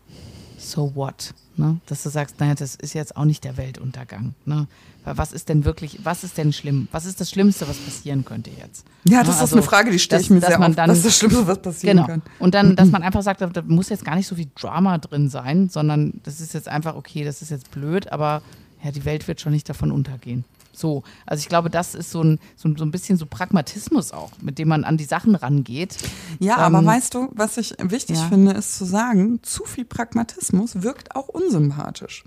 So 0.58 0.94
what? 0.94 1.34
Ne? 1.56 1.80
Dass 1.86 2.02
du 2.02 2.10
sagst, 2.10 2.40
naja, 2.40 2.54
das 2.54 2.74
ist 2.74 2.94
jetzt 2.94 3.16
auch 3.16 3.24
nicht 3.24 3.44
der 3.44 3.56
Weltuntergang. 3.56 4.34
Ne? 4.44 4.66
Was 5.04 5.32
ist 5.32 5.48
denn 5.48 5.64
wirklich, 5.64 6.00
was 6.02 6.24
ist 6.24 6.36
denn 6.36 6.52
schlimm? 6.52 6.88
Was 6.92 7.06
ist 7.06 7.20
das 7.20 7.30
Schlimmste, 7.30 7.66
was 7.68 7.78
passieren 7.78 8.24
könnte 8.24 8.50
jetzt? 8.50 8.84
Ja, 9.04 9.20
das 9.20 9.40
also, 9.40 9.44
ist 9.44 9.52
eine 9.54 9.62
Frage, 9.62 9.90
die 9.90 9.98
stelle 9.98 10.20
ich 10.20 10.30
mir 10.30 10.40
sehr 10.40 10.60
oft. 10.60 10.76
Dann, 10.76 10.90
was 10.90 10.98
ist 10.98 11.06
das 11.06 11.16
Schlimmste, 11.16 11.46
was 11.46 11.62
passieren 11.62 11.96
genau. 11.98 12.08
kann? 12.08 12.22
Und 12.38 12.54
dann, 12.54 12.76
dass 12.76 12.88
man 12.90 13.02
einfach 13.02 13.22
sagt, 13.22 13.40
da 13.40 13.62
muss 13.66 13.88
jetzt 13.88 14.04
gar 14.04 14.16
nicht 14.16 14.26
so 14.26 14.34
viel 14.34 14.48
Drama 14.54 14.98
drin 14.98 15.30
sein, 15.30 15.68
sondern 15.68 16.20
das 16.24 16.40
ist 16.40 16.54
jetzt 16.54 16.68
einfach, 16.68 16.96
okay, 16.96 17.24
das 17.24 17.40
ist 17.40 17.50
jetzt 17.50 17.70
blöd, 17.70 18.12
aber 18.12 18.42
ja, 18.82 18.90
die 18.90 19.04
Welt 19.04 19.26
wird 19.26 19.40
schon 19.40 19.52
nicht 19.52 19.68
davon 19.68 19.90
untergehen. 19.90 20.44
So, 20.78 21.02
also 21.26 21.40
ich 21.40 21.48
glaube, 21.48 21.70
das 21.70 21.94
ist 21.94 22.10
so 22.10 22.22
ein, 22.22 22.38
so, 22.56 22.74
so 22.76 22.84
ein 22.84 22.90
bisschen 22.90 23.18
so 23.18 23.26
Pragmatismus 23.26 24.12
auch, 24.12 24.30
mit 24.40 24.58
dem 24.58 24.68
man 24.68 24.84
an 24.84 24.96
die 24.96 25.04
Sachen 25.04 25.34
rangeht. 25.34 25.96
Ja, 26.38 26.66
ähm, 26.66 26.74
aber 26.74 26.86
weißt 26.86 27.14
du, 27.14 27.28
was 27.32 27.56
ich 27.56 27.74
wichtig 27.78 28.18
ja. 28.18 28.28
finde, 28.28 28.52
ist 28.52 28.76
zu 28.76 28.84
sagen, 28.84 29.40
zu 29.42 29.64
viel 29.64 29.84
Pragmatismus 29.84 30.82
wirkt 30.82 31.16
auch 31.16 31.28
unsympathisch. 31.28 32.24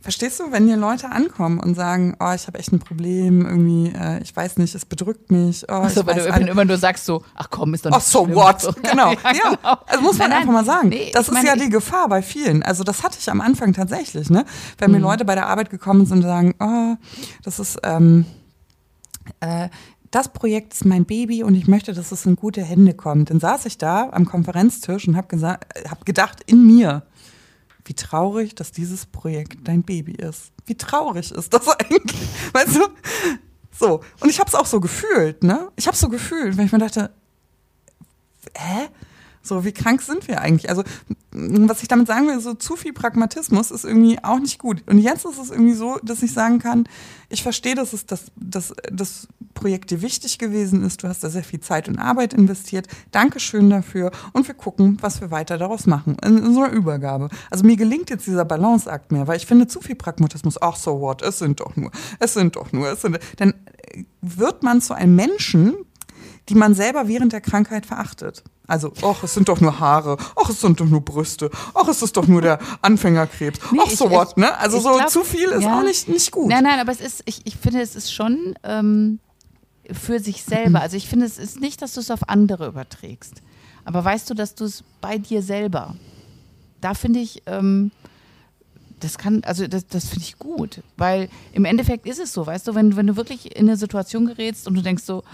Verstehst 0.00 0.40
du, 0.40 0.50
wenn 0.50 0.66
hier 0.66 0.76
Leute 0.76 1.10
ankommen 1.10 1.60
und 1.60 1.74
sagen, 1.74 2.16
oh, 2.18 2.32
ich 2.34 2.46
habe 2.46 2.58
echt 2.58 2.72
ein 2.72 2.80
Problem, 2.80 3.46
irgendwie, 3.46 3.92
äh, 3.96 4.20
ich 4.22 4.34
weiß 4.34 4.56
nicht, 4.56 4.74
es 4.74 4.84
bedrückt 4.84 5.30
mich. 5.30 5.64
Oh, 5.68 5.74
Achso, 5.74 6.04
weil 6.06 6.16
du 6.16 6.50
immer 6.50 6.64
nur 6.64 6.76
sagst 6.76 7.04
so, 7.04 7.22
ach 7.34 7.48
komm, 7.50 7.74
ist 7.74 7.84
doch 7.84 7.90
nicht 7.90 7.98
Ach 7.98 8.02
so, 8.02 8.24
schlimm. 8.24 8.36
what? 8.36 8.74
Genau, 8.82 9.12
ja, 9.12 9.18
ja. 9.24 9.32
Genau. 9.32 9.78
Also 9.86 10.02
muss 10.02 10.18
man 10.18 10.30
nein, 10.30 10.40
einfach 10.40 10.52
mal 10.52 10.64
sagen. 10.64 10.88
Nee, 10.88 11.10
das 11.12 11.28
ist 11.28 11.34
meine, 11.34 11.46
ja 11.46 11.56
die 11.56 11.68
Gefahr 11.68 12.08
bei 12.08 12.22
vielen. 12.22 12.62
Also 12.62 12.82
das 12.82 13.02
hatte 13.02 13.18
ich 13.20 13.30
am 13.30 13.40
Anfang 13.40 13.72
tatsächlich, 13.72 14.28
ne? 14.28 14.44
Wenn 14.78 14.90
mir 14.90 14.98
mhm. 14.98 15.04
Leute 15.04 15.24
bei 15.24 15.34
der 15.34 15.46
Arbeit 15.46 15.70
gekommen 15.70 16.06
sind 16.06 16.18
und 16.18 16.22
sagen, 16.24 16.54
oh, 16.58 16.96
das 17.44 17.58
ist, 17.58 17.81
ähm, 17.82 18.24
äh, 19.40 19.68
das 20.10 20.28
Projekt 20.28 20.74
ist 20.74 20.84
mein 20.84 21.06
Baby 21.06 21.42
und 21.42 21.54
ich 21.54 21.66
möchte, 21.66 21.94
dass 21.94 22.12
es 22.12 22.26
in 22.26 22.36
gute 22.36 22.62
Hände 22.62 22.92
kommt. 22.92 23.30
Dann 23.30 23.40
saß 23.40 23.64
ich 23.66 23.78
da 23.78 24.10
am 24.10 24.26
Konferenztisch 24.26 25.08
und 25.08 25.16
habe 25.16 25.58
hab 25.88 26.04
gedacht 26.04 26.40
in 26.46 26.66
mir, 26.66 27.02
wie 27.84 27.94
traurig, 27.94 28.54
dass 28.54 28.72
dieses 28.72 29.06
Projekt 29.06 29.66
dein 29.66 29.82
Baby 29.82 30.12
ist. 30.12 30.52
Wie 30.66 30.74
traurig 30.74 31.32
ist 31.32 31.52
das 31.52 31.66
eigentlich? 31.78 32.28
Weißt 32.52 32.76
du? 32.76 32.88
So. 33.78 34.00
Und 34.20 34.28
ich 34.28 34.38
habe 34.38 34.48
es 34.48 34.54
auch 34.54 34.66
so 34.66 34.80
gefühlt, 34.80 35.42
ne? 35.42 35.70
Ich 35.76 35.86
habe 35.86 35.96
so 35.96 36.08
gefühlt, 36.08 36.56
wenn 36.56 36.66
ich 36.66 36.72
mir 36.72 36.78
dachte, 36.78 37.10
hä? 38.54 38.88
So, 39.42 39.64
wie 39.64 39.72
krank 39.72 40.02
sind 40.02 40.28
wir 40.28 40.40
eigentlich? 40.40 40.70
Also, 40.70 40.84
was 41.32 41.82
ich 41.82 41.88
damit 41.88 42.06
sagen 42.06 42.28
will, 42.28 42.38
so 42.40 42.54
zu 42.54 42.76
viel 42.76 42.92
Pragmatismus 42.92 43.70
ist 43.70 43.84
irgendwie 43.84 44.22
auch 44.22 44.38
nicht 44.38 44.58
gut. 44.58 44.82
Und 44.86 44.98
jetzt 44.98 45.24
ist 45.24 45.38
es 45.38 45.50
irgendwie 45.50 45.72
so, 45.72 45.98
dass 46.02 46.22
ich 46.22 46.32
sagen 46.32 46.58
kann, 46.58 46.88
ich 47.28 47.42
verstehe, 47.42 47.74
dass 47.74 47.92
es 47.92 48.06
das, 48.06 48.26
das, 48.36 48.72
das 48.90 49.26
Projekt 49.54 49.90
dir 49.90 50.02
wichtig 50.02 50.38
gewesen 50.38 50.84
ist. 50.84 51.02
Du 51.02 51.08
hast 51.08 51.24
da 51.24 51.30
sehr 51.30 51.42
viel 51.42 51.60
Zeit 51.60 51.88
und 51.88 51.98
Arbeit 51.98 52.34
investiert. 52.34 52.86
Dankeschön 53.10 53.70
dafür. 53.70 54.12
Und 54.32 54.46
wir 54.46 54.54
gucken, 54.54 54.98
was 55.00 55.20
wir 55.20 55.30
weiter 55.30 55.58
daraus 55.58 55.86
machen. 55.86 56.16
In, 56.24 56.38
in 56.38 56.54
so 56.54 56.62
einer 56.62 56.72
Übergabe. 56.72 57.28
Also 57.50 57.64
mir 57.64 57.76
gelingt 57.76 58.10
jetzt 58.10 58.26
dieser 58.26 58.44
Balanceakt 58.44 59.10
mehr, 59.10 59.26
weil 59.26 59.38
ich 59.38 59.46
finde 59.46 59.66
zu 59.66 59.80
viel 59.80 59.96
Pragmatismus. 59.96 60.60
Ach, 60.60 60.76
so 60.76 61.00
what? 61.00 61.22
Es 61.22 61.38
sind 61.38 61.60
doch 61.60 61.74
nur, 61.74 61.90
es 62.18 62.34
sind 62.34 62.56
doch 62.56 62.72
nur, 62.72 62.92
es 62.92 63.02
sind. 63.02 63.18
Dann 63.38 63.54
wird 64.20 64.62
man 64.62 64.80
zu 64.80 64.94
einem 64.94 65.16
Menschen, 65.16 65.74
die 66.48 66.54
man 66.54 66.74
selber 66.74 67.08
während 67.08 67.32
der 67.32 67.40
Krankheit 67.40 67.86
verachtet. 67.86 68.44
Also, 68.66 68.92
ach, 69.02 69.22
es 69.24 69.34
sind 69.34 69.48
doch 69.48 69.60
nur 69.60 69.80
Haare, 69.80 70.16
ach, 70.36 70.48
es 70.48 70.60
sind 70.60 70.80
doch 70.80 70.86
nur 70.86 71.00
Brüste, 71.00 71.50
ach, 71.74 71.88
es 71.88 72.00
ist 72.00 72.16
doch 72.16 72.26
nur 72.26 72.40
der 72.40 72.58
Anfängerkrebs, 72.80 73.58
nee, 73.72 73.80
ach, 73.82 73.90
so 73.90 74.08
what, 74.10 74.36
ne? 74.36 74.56
Also 74.56 74.78
so 74.78 74.94
glaub, 74.94 75.10
zu 75.10 75.24
viel 75.24 75.48
ist 75.48 75.64
ja. 75.64 75.78
auch 75.78 75.82
nicht, 75.82 76.08
nicht 76.08 76.30
gut. 76.30 76.48
Nein, 76.48 76.62
nein, 76.62 76.78
aber 76.78 76.92
es 76.92 77.00
ist, 77.00 77.22
ich, 77.26 77.40
ich 77.44 77.56
finde, 77.56 77.80
es 77.80 77.96
ist 77.96 78.12
schon 78.12 78.54
ähm, 78.62 79.18
für 79.90 80.20
sich 80.20 80.44
selber. 80.44 80.80
Also 80.80 80.96
ich 80.96 81.08
finde, 81.08 81.26
es 81.26 81.38
ist 81.38 81.60
nicht, 81.60 81.82
dass 81.82 81.94
du 81.94 82.00
es 82.00 82.10
auf 82.10 82.28
andere 82.28 82.68
überträgst. 82.68 83.42
Aber 83.84 84.04
weißt 84.04 84.30
du, 84.30 84.34
dass 84.34 84.54
du 84.54 84.64
es 84.64 84.84
bei 85.00 85.18
dir 85.18 85.42
selber, 85.42 85.96
da 86.80 86.94
finde 86.94 87.20
ich, 87.20 87.42
ähm, 87.46 87.90
das 89.02 89.18
kann, 89.18 89.42
also 89.44 89.66
das, 89.66 89.86
das 89.86 90.08
finde 90.08 90.24
ich 90.24 90.38
gut, 90.38 90.80
weil 90.96 91.28
im 91.52 91.64
Endeffekt 91.64 92.06
ist 92.06 92.20
es 92.20 92.32
so, 92.32 92.46
weißt 92.46 92.68
du, 92.68 92.74
wenn, 92.74 92.96
wenn 92.96 93.06
du 93.06 93.16
wirklich 93.16 93.56
in 93.56 93.68
eine 93.68 93.76
Situation 93.76 94.26
gerätst 94.26 94.68
und 94.68 94.74
du 94.74 94.82
denkst 94.82 95.02
so, 95.02 95.24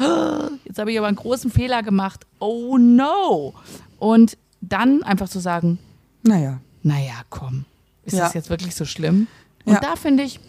jetzt 0.65 0.79
habe 0.79 0.91
ich 0.91 0.99
aber 0.99 1.07
einen 1.07 1.17
großen 1.17 1.51
Fehler 1.51 1.83
gemacht, 1.83 2.27
oh 2.39 2.79
no. 2.79 3.55
Und 3.99 4.39
dann 4.61 5.03
einfach 5.03 5.29
zu 5.29 5.39
sagen, 5.39 5.79
naja, 6.23 6.61
naja, 6.83 7.23
komm, 7.29 7.67
ist 8.05 8.15
ja. 8.15 8.25
das 8.25 8.35
jetzt 8.35 8.51
wirklich 8.51 8.75
so 8.75 8.85
schlimm? 8.85 9.27
Und 9.65 9.75
ja. 9.75 9.81
da 9.81 9.97
finde 9.97 10.23
ich, 10.23 10.41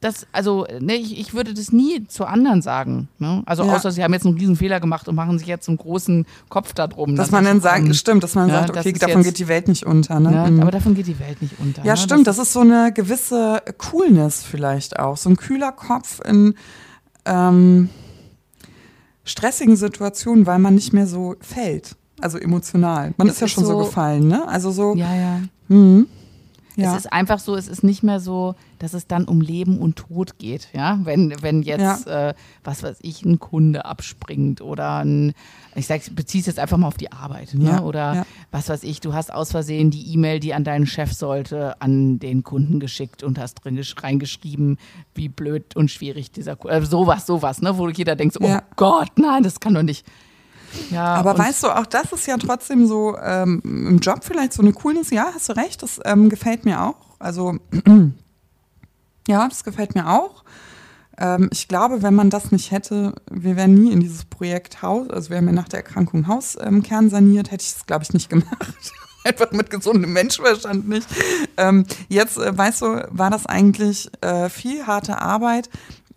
das, 0.00 0.26
also, 0.32 0.66
ne, 0.80 0.94
ich, 0.94 1.18
ich 1.18 1.34
würde 1.34 1.52
das 1.52 1.72
nie 1.72 2.06
zu 2.06 2.24
anderen 2.24 2.62
sagen. 2.62 3.08
Ne? 3.18 3.42
Also, 3.44 3.64
ja. 3.64 3.74
außer 3.74 3.90
sie 3.90 4.02
haben 4.02 4.14
jetzt 4.14 4.24
einen 4.24 4.38
riesen 4.38 4.56
Fehler 4.56 4.80
gemacht 4.80 5.08
und 5.08 5.14
machen 5.14 5.38
sich 5.38 5.46
jetzt 5.46 5.68
einen 5.68 5.76
großen 5.76 6.24
Kopf 6.48 6.72
darum. 6.72 7.16
Dass, 7.16 7.26
dass 7.26 7.32
man 7.32 7.44
dann 7.44 7.60
sagt, 7.60 7.94
stimmt, 7.94 8.24
dass 8.24 8.34
man 8.34 8.48
ja, 8.48 8.60
sagt, 8.60 8.78
okay, 8.78 8.92
davon 8.94 9.18
jetzt, 9.18 9.26
geht 9.26 9.38
die 9.38 9.48
Welt 9.48 9.68
nicht 9.68 9.84
unter. 9.84 10.18
Ne? 10.18 10.32
Ja, 10.32 10.50
mhm. 10.50 10.62
Aber 10.62 10.70
davon 10.70 10.94
geht 10.94 11.06
die 11.06 11.18
Welt 11.18 11.42
nicht 11.42 11.54
unter. 11.58 11.84
Ja, 11.84 11.92
ne? 11.92 11.96
stimmt, 11.98 12.26
das, 12.26 12.38
das 12.38 12.46
ist 12.46 12.54
so 12.54 12.60
eine 12.60 12.92
gewisse 12.94 13.62
Coolness 13.76 14.42
vielleicht 14.42 14.98
auch. 14.98 15.18
So 15.18 15.28
ein 15.28 15.36
kühler 15.36 15.72
Kopf 15.72 16.20
in 16.26 16.54
ähm, 17.26 17.90
stressigen 19.24 19.76
Situationen, 19.76 20.46
weil 20.46 20.60
man 20.60 20.74
nicht 20.74 20.94
mehr 20.94 21.06
so 21.06 21.36
fällt. 21.40 21.94
Also 22.22 22.38
emotional. 22.38 23.12
Man 23.18 23.28
ist, 23.28 23.34
ist 23.34 23.40
ja 23.40 23.48
schon 23.48 23.64
so, 23.66 23.72
so, 23.72 23.78
gefallen, 23.84 24.28
ne? 24.28 24.48
Also 24.48 24.70
so. 24.70 24.94
Ja, 24.94 25.14
ja. 25.14 25.40
Mh. 25.68 26.04
Ja. 26.76 26.92
Es 26.92 27.04
ist 27.04 27.12
einfach 27.12 27.38
so, 27.38 27.56
es 27.56 27.68
ist 27.68 27.82
nicht 27.82 28.02
mehr 28.02 28.20
so, 28.20 28.54
dass 28.80 28.94
es 28.94 29.06
dann 29.06 29.26
um 29.26 29.40
Leben 29.40 29.78
und 29.78 29.96
Tod 29.96 30.38
geht. 30.38 30.68
Ja, 30.72 30.98
wenn, 31.04 31.34
wenn 31.42 31.62
jetzt, 31.62 32.06
ja. 32.06 32.30
äh, 32.30 32.34
was 32.64 32.82
weiß 32.82 32.96
ich, 33.02 33.24
ein 33.24 33.38
Kunde 33.38 33.84
abspringt 33.84 34.62
oder 34.62 35.04
ein, 35.04 35.34
ich 35.74 35.86
sag, 35.86 36.00
beziehe 36.16 36.40
es 36.40 36.46
jetzt 36.46 36.58
einfach 36.58 36.78
mal 36.78 36.88
auf 36.88 36.96
die 36.96 37.12
Arbeit. 37.12 37.54
Ne? 37.54 37.68
Ja. 37.68 37.82
Oder 37.82 38.14
ja. 38.14 38.26
was 38.50 38.70
weiß 38.70 38.82
ich, 38.82 39.00
du 39.00 39.12
hast 39.12 39.32
aus 39.32 39.50
Versehen 39.50 39.90
die 39.90 40.12
E-Mail, 40.14 40.40
die 40.40 40.54
an 40.54 40.64
deinen 40.64 40.86
Chef 40.86 41.12
sollte, 41.12 41.80
an 41.80 42.18
den 42.18 42.42
Kunden 42.42 42.80
geschickt 42.80 43.22
und 43.22 43.38
hast 43.38 43.62
drin 43.62 43.80
reingeschrieben, 43.96 44.78
wie 45.14 45.28
blöd 45.28 45.76
und 45.76 45.90
schwierig 45.90 46.32
dieser 46.32 46.56
Kunde, 46.56 46.78
äh, 46.78 46.84
sowas, 46.84 47.26
sowas, 47.26 47.60
ne? 47.60 47.76
wo 47.76 47.88
jeder 47.90 48.16
denkt, 48.16 48.38
oh 48.40 48.58
Gott, 48.76 49.10
nein, 49.16 49.42
das 49.42 49.60
kann 49.60 49.74
doch 49.74 49.82
nicht. 49.82 50.06
Ja, 50.90 51.14
aber 51.16 51.36
weißt 51.36 51.64
du, 51.64 51.68
auch 51.68 51.86
das 51.86 52.12
ist 52.12 52.26
ja 52.26 52.36
trotzdem 52.36 52.86
so 52.86 53.16
ähm, 53.18 53.60
im 53.64 53.98
Job 53.98 54.20
vielleicht 54.22 54.52
so 54.52 54.62
eine 54.62 54.72
Coolness. 54.72 55.10
Ja, 55.10 55.32
hast 55.34 55.48
du 55.48 55.56
recht, 55.56 55.82
das 55.82 56.00
ähm, 56.04 56.28
gefällt 56.28 56.64
mir 56.64 56.82
auch. 56.82 56.94
Also 57.18 57.56
ja, 59.30 59.48
das 59.48 59.64
gefällt 59.64 59.94
mir 59.94 60.08
auch. 60.08 60.44
Ähm, 61.16 61.48
ich 61.52 61.68
glaube, 61.68 62.02
wenn 62.02 62.14
man 62.14 62.30
das 62.30 62.50
nicht 62.50 62.70
hätte, 62.70 63.14
wir 63.30 63.56
wären 63.56 63.74
nie 63.74 63.92
in 63.92 64.00
dieses 64.00 64.24
Projekt 64.24 64.82
Haus, 64.82 65.08
also 65.08 65.30
wir 65.30 65.36
haben 65.36 65.46
ja 65.46 65.52
nach 65.52 65.68
der 65.68 65.80
Erkrankung 65.80 66.26
Hauskern 66.26 66.82
ähm, 66.88 67.10
saniert, 67.10 67.50
hätte 67.50 67.62
ich 67.62 67.72
es, 67.76 67.86
glaube 67.86 68.02
ich, 68.02 68.12
nicht 68.12 68.28
gemacht. 68.28 68.74
Einfach 69.24 69.52
mit 69.52 69.68
gesundem 69.68 70.14
Menschenverstand 70.14 70.88
nicht. 70.88 71.06
Ähm, 71.58 71.84
jetzt, 72.08 72.38
äh, 72.38 72.56
weißt 72.56 72.82
du, 72.82 73.06
war 73.10 73.30
das 73.30 73.44
eigentlich 73.46 74.10
äh, 74.22 74.48
viel 74.48 74.86
harte 74.86 75.20
Arbeit. 75.20 75.68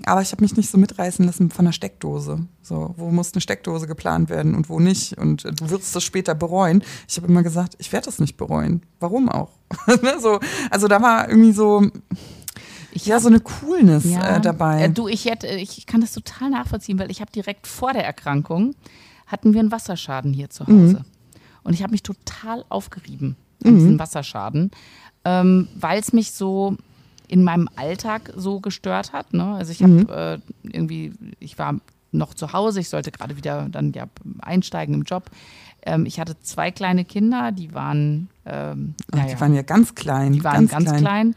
Aber 0.05 0.21
ich 0.21 0.31
habe 0.31 0.41
mich 0.41 0.57
nicht 0.57 0.69
so 0.69 0.77
mitreißen 0.77 1.25
lassen 1.25 1.49
von 1.49 1.65
der 1.65 1.71
Steckdose. 1.71 2.45
So, 2.61 2.93
wo 2.97 3.09
muss 3.09 3.33
eine 3.33 3.41
Steckdose 3.41 3.87
geplant 3.87 4.29
werden 4.29 4.55
und 4.55 4.67
wo 4.67 4.79
nicht? 4.79 5.17
Und 5.17 5.43
du 5.43 5.69
wirst 5.69 5.95
das 5.95 6.03
später 6.03 6.33
bereuen. 6.33 6.83
Ich 7.07 7.17
habe 7.17 7.27
immer 7.27 7.43
gesagt, 7.43 7.75
ich 7.77 7.91
werde 7.93 8.05
das 8.05 8.19
nicht 8.19 8.35
bereuen. 8.35 8.81
Warum 8.99 9.29
auch? 9.29 9.51
Ne, 10.01 10.17
so, 10.19 10.39
also 10.69 10.87
da 10.87 11.01
war 11.01 11.29
irgendwie 11.29 11.51
so, 11.51 11.89
ich 12.93 13.05
ja, 13.05 13.19
so 13.19 13.27
eine 13.27 13.39
Coolness 13.39 14.05
ja, 14.05 14.37
äh, 14.37 14.41
dabei. 14.41 14.83
Äh, 14.83 14.89
du, 14.89 15.07
ich 15.07 15.25
hätte, 15.25 15.47
ich 15.47 15.85
kann 15.85 16.01
das 16.01 16.13
total 16.13 16.49
nachvollziehen, 16.51 16.99
weil 16.99 17.09
ich 17.09 17.21
habe 17.21 17.31
direkt 17.31 17.67
vor 17.67 17.93
der 17.93 18.05
Erkrankung 18.05 18.75
hatten 19.25 19.53
wir 19.53 19.61
einen 19.61 19.71
Wasserschaden 19.71 20.33
hier 20.33 20.49
zu 20.49 20.65
Hause. 20.65 20.99
Mhm. 20.99 21.05
Und 21.63 21.73
ich 21.73 21.81
habe 21.81 21.91
mich 21.91 22.03
total 22.03 22.63
aufgerieben 22.69 23.35
an 23.63 23.73
mhm. 23.73 23.77
diesen 23.77 23.99
Wasserschaden, 23.99 24.71
ähm, 25.25 25.67
weil 25.75 25.99
es 25.99 26.13
mich 26.13 26.33
so 26.33 26.77
in 27.27 27.43
meinem 27.43 27.67
Alltag 27.75 28.31
so 28.35 28.59
gestört 28.59 29.11
hat. 29.11 29.33
Ne? 29.33 29.43
Also 29.43 29.71
ich 29.71 29.81
habe 29.81 29.93
mhm. 29.93 30.07
äh, 30.09 30.39
irgendwie, 30.63 31.13
ich 31.39 31.57
war 31.57 31.79
noch 32.11 32.35
zu 32.35 32.53
Hause, 32.53 32.79
ich 32.79 32.89
sollte 32.89 33.11
gerade 33.11 33.37
wieder 33.37 33.67
dann 33.69 33.91
ja 33.93 34.05
einsteigen 34.39 34.93
im 34.93 35.03
Job. 35.03 35.31
Ähm, 35.81 36.05
ich 36.05 36.19
hatte 36.19 36.39
zwei 36.41 36.69
kleine 36.69 37.05
Kinder, 37.05 37.51
die 37.51 37.73
waren, 37.73 38.29
ähm, 38.45 38.93
Ach, 39.11 39.25
die 39.25 39.39
waren 39.39 39.55
ja 39.55 39.63
ganz 39.63 39.95
klein. 39.95 40.33
Die 40.33 40.43
waren 40.43 40.67
ganz, 40.67 40.71
ganz 40.71 40.89
klein. 40.89 41.01
klein. 41.01 41.35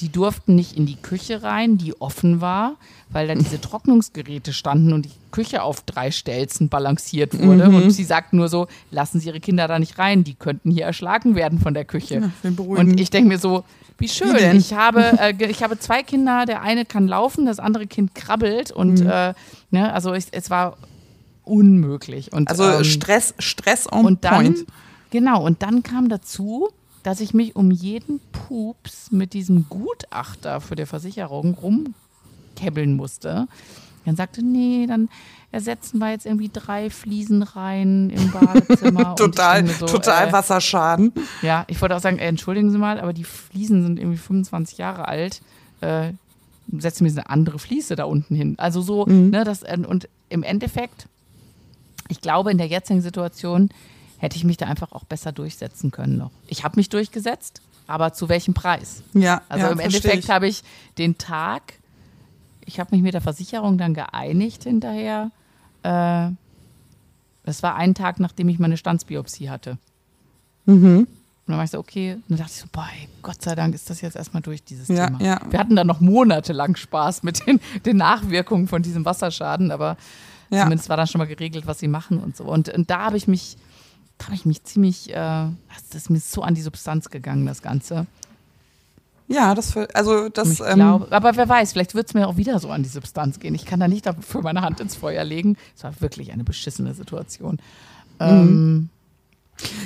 Die 0.00 0.10
durften 0.10 0.54
nicht 0.54 0.76
in 0.76 0.86
die 0.86 0.96
Küche 0.96 1.42
rein, 1.42 1.78
die 1.78 2.00
offen 2.00 2.40
war, 2.40 2.76
weil 3.10 3.28
dann 3.28 3.38
diese 3.38 3.60
Trocknungsgeräte 3.60 4.52
standen 4.52 4.92
und 4.92 5.04
die 5.06 5.10
Küche 5.30 5.62
auf 5.62 5.82
drei 5.82 6.10
Stelzen 6.10 6.68
balanciert 6.68 7.38
wurde. 7.38 7.68
Mhm. 7.68 7.74
Und 7.76 7.90
sie 7.90 8.04
sagt 8.04 8.32
nur 8.32 8.48
so, 8.48 8.66
lassen 8.90 9.20
Sie 9.20 9.28
Ihre 9.28 9.40
Kinder 9.40 9.68
da 9.68 9.78
nicht 9.78 9.98
rein, 9.98 10.24
die 10.24 10.34
könnten 10.34 10.70
hier 10.70 10.84
erschlagen 10.84 11.34
werden 11.34 11.60
von 11.60 11.74
der 11.74 11.84
Küche. 11.84 12.30
Ja, 12.42 12.50
und 12.58 12.98
ich 12.98 13.10
denke 13.10 13.28
mir 13.28 13.38
so, 13.38 13.64
wie 13.98 14.08
schön. 14.08 14.34
Wie 14.34 14.58
ich, 14.58 14.74
habe, 14.74 15.18
äh, 15.18 15.34
ich 15.46 15.62
habe 15.62 15.78
zwei 15.78 16.02
Kinder, 16.02 16.44
der 16.46 16.62
eine 16.62 16.84
kann 16.84 17.06
laufen, 17.06 17.46
das 17.46 17.60
andere 17.60 17.86
Kind 17.86 18.14
krabbelt 18.14 18.72
und 18.72 19.00
mhm. 19.00 19.08
äh, 19.08 19.34
ne, 19.70 19.92
also 19.92 20.12
ich, 20.14 20.26
es 20.32 20.50
war 20.50 20.76
unmöglich. 21.44 22.32
Und, 22.32 22.50
also 22.50 22.64
ähm, 22.64 22.84
Stress, 22.84 23.34
Stress 23.38 23.90
on 23.90 24.04
und 24.04 24.24
dann, 24.24 24.34
point. 24.34 24.66
Genau, 25.10 25.44
und 25.44 25.62
dann 25.62 25.82
kam 25.82 26.08
dazu, 26.08 26.70
dass 27.02 27.20
ich 27.20 27.34
mich 27.34 27.56
um 27.56 27.70
jeden 27.70 28.20
Pups 28.32 29.10
mit 29.10 29.32
diesem 29.32 29.66
Gutachter 29.68 30.60
für 30.60 30.76
die 30.76 30.86
Versicherung 30.86 31.54
rumkebbeln 31.54 32.94
musste. 32.94 33.48
Dann 34.04 34.16
sagte, 34.16 34.44
nee, 34.44 34.86
dann 34.86 35.08
ersetzen 35.52 35.98
wir 35.98 36.10
jetzt 36.10 36.26
irgendwie 36.26 36.50
drei 36.52 36.90
Fliesen 36.90 37.42
rein 37.42 38.10
im 38.10 38.30
Badezimmer. 38.30 39.14
total, 39.16 39.66
so, 39.66 39.86
total 39.86 40.28
äh, 40.28 40.32
Wasserschaden. 40.32 41.12
Ja, 41.42 41.64
ich 41.68 41.80
wollte 41.80 41.94
auch 41.94 42.00
sagen, 42.00 42.18
äh, 42.18 42.26
entschuldigen 42.26 42.70
Sie 42.70 42.78
mal, 42.78 42.98
aber 42.98 43.12
die 43.12 43.24
Fliesen 43.24 43.82
sind 43.82 43.98
irgendwie 43.98 44.18
25 44.18 44.78
Jahre 44.78 45.06
alt. 45.06 45.42
Äh, 45.80 46.12
setzen 46.78 47.04
wir 47.04 47.12
eine 47.12 47.28
andere 47.28 47.58
Fliese 47.58 47.96
da 47.96 48.04
unten 48.04 48.34
hin. 48.34 48.54
Also 48.58 48.80
so, 48.80 49.06
mhm. 49.06 49.30
ne, 49.30 49.44
das, 49.44 49.62
äh, 49.62 49.78
und 49.86 50.08
im 50.30 50.42
Endeffekt, 50.42 51.06
ich 52.08 52.20
glaube, 52.20 52.50
in 52.50 52.58
der 52.58 52.68
jetzigen 52.68 53.02
Situation 53.02 53.68
hätte 54.22 54.36
ich 54.36 54.44
mich 54.44 54.56
da 54.56 54.66
einfach 54.66 54.92
auch 54.92 55.02
besser 55.02 55.32
durchsetzen 55.32 55.90
können 55.90 56.16
noch. 56.16 56.30
Ich 56.46 56.62
habe 56.62 56.76
mich 56.76 56.88
durchgesetzt, 56.88 57.60
aber 57.88 58.12
zu 58.12 58.28
welchem 58.28 58.54
Preis? 58.54 59.02
Ja. 59.14 59.42
Also 59.48 59.66
ja, 59.66 59.72
im 59.72 59.80
Endeffekt 59.80 60.28
habe 60.28 60.46
ich 60.46 60.62
den 60.96 61.18
Tag, 61.18 61.74
ich 62.64 62.78
habe 62.78 62.94
mich 62.94 63.02
mit 63.02 63.14
der 63.14 63.20
Versicherung 63.20 63.78
dann 63.78 63.94
geeinigt 63.94 64.62
hinterher, 64.62 65.32
äh, 65.82 66.28
das 67.44 67.64
war 67.64 67.74
ein 67.74 67.96
Tag, 67.96 68.20
nachdem 68.20 68.48
ich 68.48 68.60
meine 68.60 68.76
Standsbiopsie 68.76 69.50
hatte. 69.50 69.76
Mhm. 70.66 70.98
Und 70.98 71.08
dann 71.48 71.56
war 71.56 71.64
ich 71.64 71.72
so, 71.72 71.80
okay. 71.80 72.12
Und 72.12 72.22
dann 72.28 72.38
dachte 72.38 72.52
ich 72.54 72.60
so, 72.60 72.66
boah, 72.70 72.86
Gott 73.22 73.42
sei 73.42 73.56
Dank 73.56 73.74
ist 73.74 73.90
das 73.90 74.02
jetzt 74.02 74.14
erstmal 74.14 74.42
durch, 74.42 74.62
dieses 74.62 74.86
ja, 74.86 75.08
Thema. 75.08 75.20
Ja. 75.20 75.40
Wir 75.50 75.58
hatten 75.58 75.74
dann 75.74 75.88
noch 75.88 75.98
monatelang 75.98 76.76
Spaß 76.76 77.24
mit 77.24 77.44
den, 77.44 77.58
den 77.84 77.96
Nachwirkungen 77.96 78.68
von 78.68 78.82
diesem 78.82 79.04
Wasserschaden, 79.04 79.72
aber 79.72 79.96
ja. 80.50 80.62
zumindest 80.62 80.88
war 80.88 80.96
dann 80.96 81.08
schon 81.08 81.18
mal 81.18 81.26
geregelt, 81.26 81.66
was 81.66 81.80
sie 81.80 81.88
machen 81.88 82.18
und 82.18 82.36
so. 82.36 82.44
Und, 82.44 82.68
und 82.68 82.88
da 82.88 83.06
habe 83.06 83.16
ich 83.16 83.26
mich, 83.26 83.56
da 84.22 84.26
habe 84.26 84.36
ich 84.36 84.46
mich 84.46 84.62
ziemlich, 84.62 85.10
äh, 85.10 85.14
das 85.14 85.94
ist 85.94 86.10
mir 86.10 86.20
so 86.20 86.42
an 86.42 86.54
die 86.54 86.62
Substanz 86.62 87.10
gegangen, 87.10 87.44
das 87.44 87.60
Ganze. 87.60 88.06
Ja, 89.26 89.54
das 89.54 89.72
für, 89.72 89.88
also 89.94 90.28
das. 90.28 90.52
Ich 90.52 90.60
ähm, 90.60 90.74
glaube, 90.74 91.10
aber 91.10 91.36
wer 91.36 91.48
weiß, 91.48 91.72
vielleicht 91.72 91.94
wird 91.94 92.08
es 92.08 92.14
mir 92.14 92.28
auch 92.28 92.36
wieder 92.36 92.58
so 92.58 92.70
an 92.70 92.82
die 92.82 92.88
Substanz 92.88 93.40
gehen. 93.40 93.54
Ich 93.54 93.64
kann 93.64 93.80
da 93.80 93.88
nicht 93.88 94.08
für 94.20 94.42
meine 94.42 94.60
Hand 94.60 94.80
ins 94.80 94.94
Feuer 94.94 95.24
legen. 95.24 95.56
Es 95.76 95.84
war 95.84 96.00
wirklich 96.00 96.32
eine 96.32 96.44
beschissene 96.44 96.94
Situation. 96.94 97.58
Mhm. 98.20 98.20
Ähm, 98.20 98.88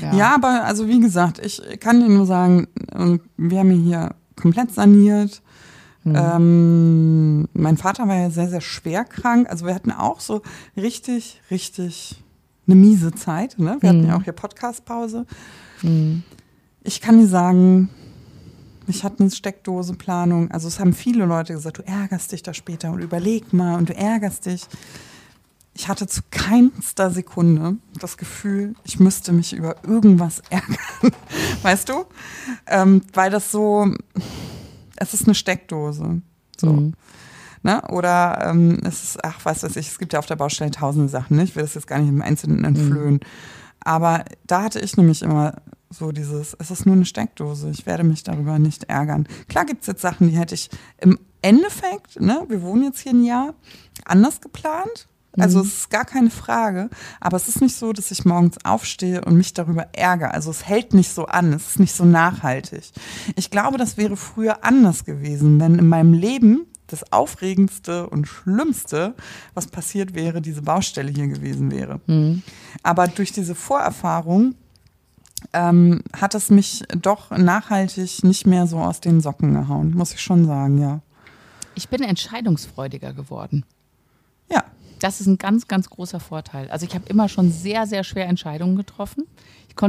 ja. 0.03 0.15
ja. 0.15 0.35
aber 0.35 0.65
also 0.65 0.89
wie 0.89 1.01
gesagt, 1.01 1.39
ich 1.39 1.63
kann 1.81 2.01
dir 2.01 2.09
nur 2.09 2.27
sagen, 2.27 2.67
wir 3.37 3.59
haben 3.59 3.71
hier 3.71 4.15
komplett 4.35 4.73
saniert. 4.73 5.41
Mhm. 6.05 6.15
Ähm, 6.17 7.49
mein 7.53 7.77
Vater 7.77 8.09
war 8.09 8.17
ja 8.17 8.31
sehr, 8.31 8.49
sehr 8.49 8.61
schwer 8.61 9.05
krank. 9.05 9.49
Also 9.49 9.67
wir 9.67 9.75
hatten 9.75 9.93
auch 9.93 10.21
so 10.21 10.43
richtig, 10.77 11.41
richtig 11.51 12.23
eine 12.67 12.77
miese 12.77 13.13
Zeit. 13.13 13.59
Ne? 13.59 13.77
Wir 13.81 13.89
hatten 13.91 14.03
Mhm. 14.03 14.09
ja 14.09 14.17
auch 14.17 14.23
hier 14.25 14.33
Podcast-Pause. 14.33 15.27
Ich 16.83 17.01
kann 17.01 17.19
dir 17.19 17.27
sagen, 17.27 17.89
ich 18.87 19.05
hatte 19.05 19.21
eine 19.21 19.31
Steckdose-Planung. 19.31 20.51
Also 20.51 20.69
es 20.69 20.79
haben 20.81 20.93
viele 20.93 21.25
Leute 21.27 21.53
gesagt, 21.55 21.79
du 21.79 21.83
ärgerst 21.87 22.33
dich 22.33 22.43
da 22.43 22.55
später 22.55 22.91
und 22.93 23.01
überleg 23.01 23.53
mal 23.53 23.77
und 23.77 23.89
du 23.89 23.95
ärgerst 23.97 24.47
dich. 24.47 24.65
Ich 25.75 25.89
hatte 25.89 26.07
zu 26.07 26.23
keinster 26.31 27.11
Sekunde 27.11 27.77
das 28.01 28.17
Gefühl, 28.17 28.75
ich 28.85 28.99
müsste 28.99 29.33
mich 29.33 29.53
über 29.53 29.77
irgendwas 29.85 30.41
ärgern. 30.51 30.77
Weißt 31.63 31.89
du? 31.91 32.07
Ähm, 32.67 33.03
weil 33.13 33.31
das 33.31 33.51
so, 33.53 33.87
es 34.97 35.13
ist 35.13 35.27
eine 35.27 35.35
Steckdose. 35.35 36.23
So. 36.59 36.73
Mhm. 36.73 36.95
Ne? 37.63 37.83
Oder 37.89 38.47
ähm, 38.51 38.79
es 38.85 39.03
ist, 39.03 39.25
ach, 39.25 39.41
was 39.45 39.63
weiß 39.63 39.77
ich, 39.77 39.89
es 39.89 39.99
gibt 39.99 40.13
ja 40.13 40.19
auf 40.19 40.27
der 40.27 40.37
Baustelle 40.37 40.71
tausende 40.71 41.09
Sachen. 41.09 41.37
Ne? 41.37 41.45
Ich 41.45 41.57
will 41.57 41.63
das 41.63 41.75
jetzt 41.75 41.87
gar 41.87 41.99
nicht 41.99 42.09
im 42.09 42.23
Einzelnen 42.23 42.65
entflöhen. 42.65 43.21
Aber 43.81 44.25
da 44.47 44.63
hatte 44.63 44.81
ich 44.81 44.97
nämlich 44.97 45.23
immer 45.23 45.55
so 45.91 46.13
dieses, 46.13 46.55
es 46.59 46.71
ist 46.71 46.87
nur 46.87 46.97
eine 46.97 47.05
Steckdose, 47.05 47.71
ich 47.71 47.87
werde 47.87 48.05
mich 48.05 48.25
darüber 48.25 48.59
nicht 48.59 48.85
ärgern. 48.85 49.29
Klar 49.49 49.65
gibt 49.65 49.83
es 49.83 49.87
jetzt 49.87 50.03
Sachen, 50.03 50.29
die 50.29 50.37
hätte 50.37 50.55
ich 50.55 50.71
im 50.99 51.19
Endeffekt, 51.43 52.21
ne, 52.21 52.45
wir 52.49 52.63
wohnen 52.63 52.85
jetzt 52.85 53.01
hier 53.01 53.13
ein 53.13 53.25
Jahr, 53.25 53.55
anders 54.05 54.41
geplant. 54.41 55.09
Also 55.39 55.61
es 55.61 55.67
ist 55.67 55.91
gar 55.91 56.07
keine 56.07 56.31
Frage, 56.31 56.89
aber 57.21 57.37
es 57.37 57.47
ist 57.47 57.61
nicht 57.61 57.77
so, 57.77 57.93
dass 57.93 58.11
ich 58.11 58.25
morgens 58.25 58.57
aufstehe 58.65 59.23
und 59.23 59.37
mich 59.37 59.53
darüber 59.53 59.89
ärgere. 59.93 60.33
Also 60.33 60.51
es 60.51 60.67
hält 60.67 60.95
nicht 60.95 61.13
so 61.13 61.27
an, 61.27 61.53
es 61.53 61.69
ist 61.69 61.79
nicht 61.79 61.95
so 61.95 62.07
nachhaltig. 62.07 62.91
Ich 63.37 63.51
glaube, 63.51 63.77
das 63.77 63.99
wäre 63.99 64.17
früher 64.17 64.65
anders 64.65 65.05
gewesen, 65.05 65.61
wenn 65.61 65.79
in 65.79 65.89
meinem 65.89 66.15
Leben 66.15 66.67
das 66.89 67.13
Aufregendste 67.13 68.09
und 68.09 68.27
Schlimmste, 68.27 69.15
was 69.55 69.67
passiert 69.67 70.15
wäre, 70.15 70.41
diese 70.41 70.63
Baustelle 70.63 71.11
hier 71.11 71.27
gewesen 71.29 71.71
wäre. 71.71 72.01
Aber 72.83 73.09
durch 73.09 73.33
diese 73.33 73.55
Vorerfahrung 73.55 74.55
ähm, 75.53 76.03
hat 76.17 76.35
es 76.35 76.51
mich 76.51 76.83
doch 77.01 77.31
nachhaltig 77.31 78.23
nicht 78.25 78.47
mehr 78.47 78.67
so 78.67 78.79
aus 78.79 79.01
den 79.01 79.21
Socken 79.21 79.55
gehauen, 79.55 79.91
muss 79.95 80.13
ich 80.15 80.21
schon 80.21 80.47
sagen, 80.47 80.81
ja. 80.81 81.01
Ich 81.75 81.89
bin 81.89 82.03
entscheidungsfreudiger 82.03 83.13
geworden. 83.13 83.65
Ja, 84.51 84.65
Das 85.01 85.21
ist 85.21 85.27
ein 85.27 85.37
ganz, 85.37 85.69
ganz 85.69 85.91
großer 85.91 86.21
Vorteil. 86.21 86.71
Also 86.71 86.87
ich 86.87 86.95
habe 86.95 87.07
immer 87.09 87.29
schon 87.29 87.53
sehr, 87.53 87.87
sehr 87.87 88.03
schwer 88.03 88.27
Entscheidungen 88.29 88.77
getroffen. 88.77 89.25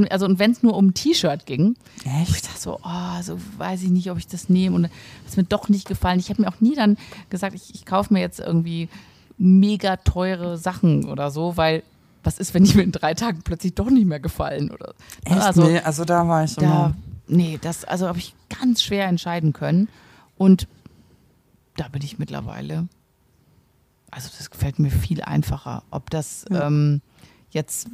Also 0.09 0.25
und 0.25 0.39
wenn 0.39 0.51
es 0.51 0.63
nur 0.63 0.75
um 0.75 0.87
ein 0.87 0.93
T-Shirt 0.93 1.45
ging, 1.45 1.75
Echt? 2.03 2.29
ich 2.29 2.41
dachte 2.41 2.59
so, 2.59 2.79
oh, 2.83 3.21
so 3.21 3.39
weiß 3.57 3.83
ich 3.83 3.89
nicht, 3.89 4.11
ob 4.11 4.17
ich 4.17 4.27
das 4.27 4.49
nehme 4.49 4.75
und 4.75 4.83
hat 4.85 4.91
es 5.27 5.37
mir 5.37 5.43
doch 5.43 5.69
nicht 5.69 5.87
gefallen. 5.87 6.19
Ich 6.19 6.29
habe 6.29 6.41
mir 6.41 6.49
auch 6.49 6.59
nie 6.59 6.75
dann 6.75 6.97
gesagt, 7.29 7.55
ich, 7.55 7.73
ich 7.73 7.85
kaufe 7.85 8.13
mir 8.13 8.19
jetzt 8.19 8.39
irgendwie 8.39 8.89
mega 9.37 9.97
teure 9.97 10.57
Sachen 10.57 11.05
oder 11.05 11.31
so, 11.31 11.57
weil 11.57 11.83
was 12.23 12.39
ist, 12.39 12.53
wenn 12.53 12.65
die 12.65 12.75
mir 12.75 12.83
in 12.83 12.91
drei 12.91 13.13
Tagen 13.13 13.41
plötzlich 13.43 13.75
doch 13.75 13.89
nicht 13.89 14.05
mehr 14.05 14.19
gefallen 14.19 14.71
oder? 14.71 14.93
Echt? 15.23 15.37
Also, 15.37 15.63
nee, 15.63 15.79
also 15.79 16.03
da 16.03 16.27
war 16.27 16.43
ich 16.43 16.55
da, 16.55 16.61
immer. 16.61 16.95
nee, 17.27 17.57
das 17.61 17.85
also 17.85 18.07
habe 18.07 18.17
ich 18.17 18.35
ganz 18.49 18.83
schwer 18.83 19.07
entscheiden 19.07 19.53
können 19.53 19.87
und 20.37 20.67
da 21.77 21.87
bin 21.87 22.01
ich 22.01 22.19
mittlerweile. 22.19 22.87
Also 24.11 24.29
das 24.37 24.49
gefällt 24.49 24.79
mir 24.79 24.89
viel 24.89 25.21
einfacher. 25.21 25.83
Ob 25.91 26.09
das 26.09 26.45
ähm, 26.49 27.01
jetzt 27.57 27.87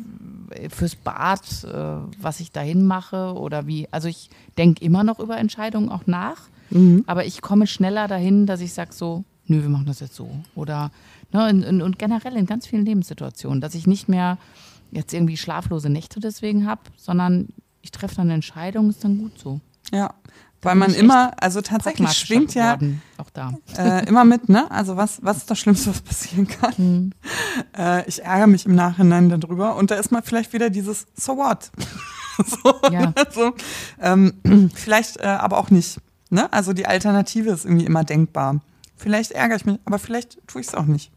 äh, 0.52 0.70
fürs 0.70 0.96
Bad, 0.96 1.42
äh, 1.64 1.74
was 2.22 2.40
ich 2.40 2.52
dahin 2.52 2.86
mache 2.86 3.34
oder 3.34 3.66
wie. 3.68 3.88
Also 3.92 4.08
ich 4.08 4.30
denke 4.58 4.84
immer 4.86 5.04
noch 5.04 5.20
über 5.20 5.38
Entscheidungen 5.38 5.90
auch 5.90 6.06
nach, 6.06 6.38
Mhm. 6.70 7.04
aber 7.08 7.26
ich 7.26 7.42
komme 7.42 7.68
schneller 7.68 8.08
dahin, 8.08 8.46
dass 8.48 8.62
ich 8.62 8.74
sage 8.74 8.94
so, 8.94 9.24
nö, 9.48 9.62
wir 9.62 9.70
machen 9.70 9.86
das 9.86 10.00
jetzt 10.00 10.16
so. 10.16 10.30
Oder 10.56 10.92
ne, 11.32 11.50
in, 11.50 11.62
in, 11.62 11.82
und 11.82 12.00
generell 12.00 12.36
in 12.38 12.46
ganz 12.48 12.66
vielen 12.66 12.86
Lebenssituationen, 12.86 13.62
dass 13.62 13.76
ich 13.76 13.86
nicht 13.86 14.08
mehr 14.10 14.38
jetzt 14.92 15.14
irgendwie 15.14 15.38
schlaflose 15.38 15.90
Nächte 15.90 16.20
deswegen 16.20 16.66
habe, 16.66 16.82
sondern 16.98 17.50
ich 17.82 17.92
treffe 17.92 18.16
dann 18.16 18.28
eine 18.28 18.36
Entscheidung, 18.36 18.90
ist 18.90 19.04
dann 19.04 19.18
gut 19.20 19.38
so. 19.38 19.60
Ja, 19.92 20.14
weil 20.64 20.76
man 20.76 20.94
immer, 20.94 21.32
also 21.42 21.62
tatsächlich 21.62 22.12
schwingt 22.14 22.54
ja 22.56 22.78
auch 23.18 23.30
da. 23.32 23.54
äh, 23.78 24.08
immer 24.08 24.26
mit, 24.26 24.50
ne? 24.50 24.70
Also 24.72 24.98
was, 24.98 25.20
was 25.24 25.38
ist 25.38 25.52
das 25.52 25.60
Schlimmste, 25.60 25.90
was 25.92 26.02
passieren 26.02 26.48
kann? 26.48 26.74
Mhm. 26.78 27.12
Äh, 27.78 28.08
ich 28.08 28.24
ärgere 28.24 28.48
mich 28.48 28.66
im 28.66 28.76
Nachhinein 28.76 29.30
darüber 29.30 29.76
und 29.76 29.92
da 29.92 29.96
ist 29.96 30.12
mal 30.12 30.22
vielleicht 30.22 30.54
wieder 30.54 30.70
dieses 30.70 31.06
So 31.16 31.38
what? 31.38 31.72
so, 32.46 32.74
Ja. 32.92 33.14
so, 33.32 33.54
ähm, 34.02 34.34
vielleicht 34.74 35.18
äh, 35.18 35.26
aber 35.26 35.58
auch 35.58 35.70
nicht. 35.70 35.98
Ne? 36.30 36.52
Also 36.52 36.74
die 36.74 36.86
Alternative 36.88 37.52
ist 37.52 37.66
irgendwie 37.66 37.86
immer 37.86 38.04
denkbar. 38.04 38.62
Vielleicht 38.96 39.32
ärgere 39.32 39.58
ich 39.58 39.66
mich, 39.66 39.80
aber 39.86 40.00
vielleicht 40.00 40.40
tue 40.48 40.62
ich 40.62 40.68
es 40.68 40.74
auch 40.76 40.86
nicht. 40.86 41.12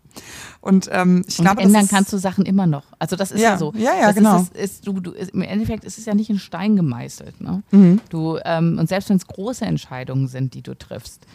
Und 0.61 0.89
ähm, 0.93 1.25
ich 1.27 1.39
Und 1.39 1.45
glaube, 1.45 1.63
ändern 1.63 1.89
kannst 1.89 2.13
du 2.13 2.19
Sachen 2.19 2.45
immer 2.45 2.67
noch. 2.67 2.85
Also 2.99 3.17
das 3.17 3.31
ist 3.33 3.41
ja, 3.41 3.51
Ja, 3.53 3.59
so. 3.59 3.73
ja, 3.77 3.95
ja, 3.95 4.07
das 4.07 4.15
genau. 4.17 4.41
Ist, 4.41 4.57
ist, 4.57 4.87
du, 4.87 5.01
du, 5.01 5.13
Im 5.13 5.43
Endeffekt 5.43 5.85
ist 5.85 5.99
es 5.99 6.05
ja 6.07 6.15
nicht 6.15 6.31
in 6.31 6.39
Stein 6.39 6.77
gemeißelt. 6.77 7.41
Ne? 7.41 7.63
Mhm. 7.71 8.01
Du, 8.09 8.39
ähm, 8.45 8.79
und 8.79 8.89
selbst 8.89 9.09
wenn 9.11 9.17
es 9.17 9.27
große 9.27 9.65
Entscheidungen 9.65 10.29
sind, 10.29 10.55
die 10.55 10.63
du 10.63 10.75
triffst, 10.77 11.27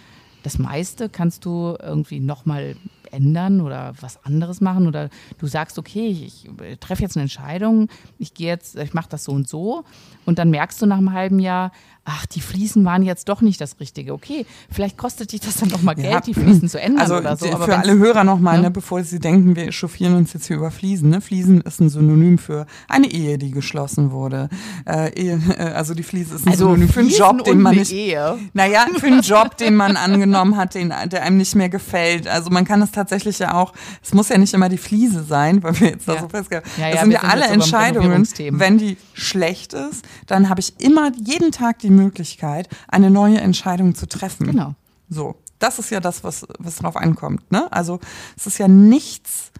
das 0.43 0.57
meiste 0.57 1.07
kannst 1.09 1.45
du 1.45 1.77
irgendwie 1.81 2.19
nochmal 2.19 2.75
ändern 3.11 3.61
oder 3.61 3.93
was 4.01 4.23
anderes 4.23 4.61
machen 4.61 4.87
oder 4.87 5.09
du 5.39 5.47
sagst, 5.47 5.77
okay, 5.77 6.07
ich, 6.07 6.45
ich 6.45 6.79
treffe 6.79 7.01
jetzt 7.03 7.15
eine 7.17 7.23
Entscheidung, 7.23 7.89
ich 8.19 8.33
gehe 8.33 8.47
jetzt, 8.47 8.77
ich 8.77 8.93
mache 8.93 9.09
das 9.09 9.23
so 9.23 9.31
und 9.31 9.47
so 9.47 9.83
und 10.25 10.39
dann 10.39 10.49
merkst 10.49 10.81
du 10.81 10.85
nach 10.85 10.97
einem 10.97 11.13
halben 11.13 11.39
Jahr, 11.39 11.71
ach, 12.03 12.25
die 12.25 12.41
Fliesen 12.41 12.83
waren 12.83 13.03
jetzt 13.03 13.29
doch 13.29 13.41
nicht 13.41 13.61
das 13.61 13.79
Richtige. 13.79 14.13
Okay, 14.13 14.45
vielleicht 14.71 14.97
kostet 14.97 15.31
dich 15.33 15.41
das 15.41 15.57
dann 15.57 15.69
nochmal 15.69 15.99
Ja. 15.99 16.11
Geld, 16.11 16.27
die 16.27 16.33
Fliesen 16.33 16.67
zu 16.67 16.79
ändern 16.81 17.01
Also 17.01 17.17
oder 17.17 17.37
so. 17.37 17.51
aber 17.51 17.65
für 17.65 17.77
alle 17.77 17.97
Hörer 17.97 18.23
nochmal, 18.23 18.57
ne? 18.57 18.63
ne, 18.63 18.71
bevor 18.71 19.03
sie 19.03 19.19
denken, 19.19 19.55
wir 19.55 19.67
echauffieren 19.67 20.15
uns 20.15 20.33
jetzt 20.33 20.47
hier 20.47 20.57
über 20.57 20.71
Fliesen. 20.71 21.09
Ne? 21.09 21.21
Fliesen 21.21 21.61
ist 21.61 21.79
ein 21.79 21.89
Synonym 21.89 22.37
für 22.37 22.65
eine 22.87 23.07
Ehe, 23.11 23.37
die 23.37 23.51
geschlossen 23.51 24.11
wurde. 24.11 24.49
Äh, 24.87 25.13
Ehe, 25.13 25.39
äh, 25.57 25.61
also 25.73 25.93
die 25.93 26.03
Fliese 26.03 26.35
ist 26.35 26.45
ein 26.47 26.51
also 26.51 26.65
Synonym 26.65 26.89
für 26.89 26.99
einen 27.01 27.09
Job, 27.09 27.43
den 27.43 27.61
man 27.61 27.75
nicht. 27.75 27.91
Ehe. 27.91 28.37
Naja, 28.53 28.85
für 28.97 29.07
einen 29.07 29.21
Job, 29.21 29.57
den 29.57 29.75
man 29.75 29.95
angenommen 29.95 30.57
hat, 30.57 30.73
den, 30.73 30.89
der 30.89 31.21
einem 31.23 31.37
nicht 31.37 31.55
mehr 31.55 31.69
gefällt. 31.69 32.27
Also 32.27 32.49
man 32.49 32.65
kann 32.65 32.81
es 32.81 32.91
tatsächlich 32.91 33.00
ja 33.39 33.53
auch, 33.53 33.73
es 34.03 34.13
muss 34.13 34.29
ja 34.29 34.37
nicht 34.37 34.53
immer 34.53 34.69
die 34.69 34.77
Fliese 34.77 35.23
sein, 35.23 35.61
weil 35.63 35.79
wir 35.79 35.89
jetzt 35.89 36.07
da 36.07 36.15
Ja. 36.15 36.21
so 36.21 36.29
festgehalten 36.29 36.69
Ja, 36.77 36.87
Das 36.87 36.95
ja, 36.95 37.01
sind 37.01 37.09
wir 37.11 37.15
ja 37.15 37.21
sind 37.21 37.31
alle 37.31 37.45
Entscheidungen, 37.45 38.27
wenn 38.51 38.77
die 38.77 38.97
schlecht 39.13 39.73
ist, 39.73 40.05
dann 40.27 40.49
habe 40.49 40.59
ich 40.59 40.79
immer 40.79 41.11
jeden 41.15 41.51
Tag 41.51 41.79
die 41.79 41.89
Möglichkeit, 41.89 42.69
eine 42.87 43.09
neue 43.09 43.39
Entscheidung 43.39 43.95
zu 43.95 44.07
treffen. 44.07 44.47
Genau. 44.47 44.75
So, 45.09 45.35
das 45.59 45.77
ist 45.79 45.91
ja 45.91 45.99
das, 45.99 46.23
was, 46.23 46.45
was 46.59 46.77
drauf 46.77 46.95
ankommt. 46.95 47.51
Ne? 47.51 47.71
Also 47.71 47.99
es 48.35 48.47
ist 48.47 48.57
ja 48.57 48.67
nichts, 48.67 49.50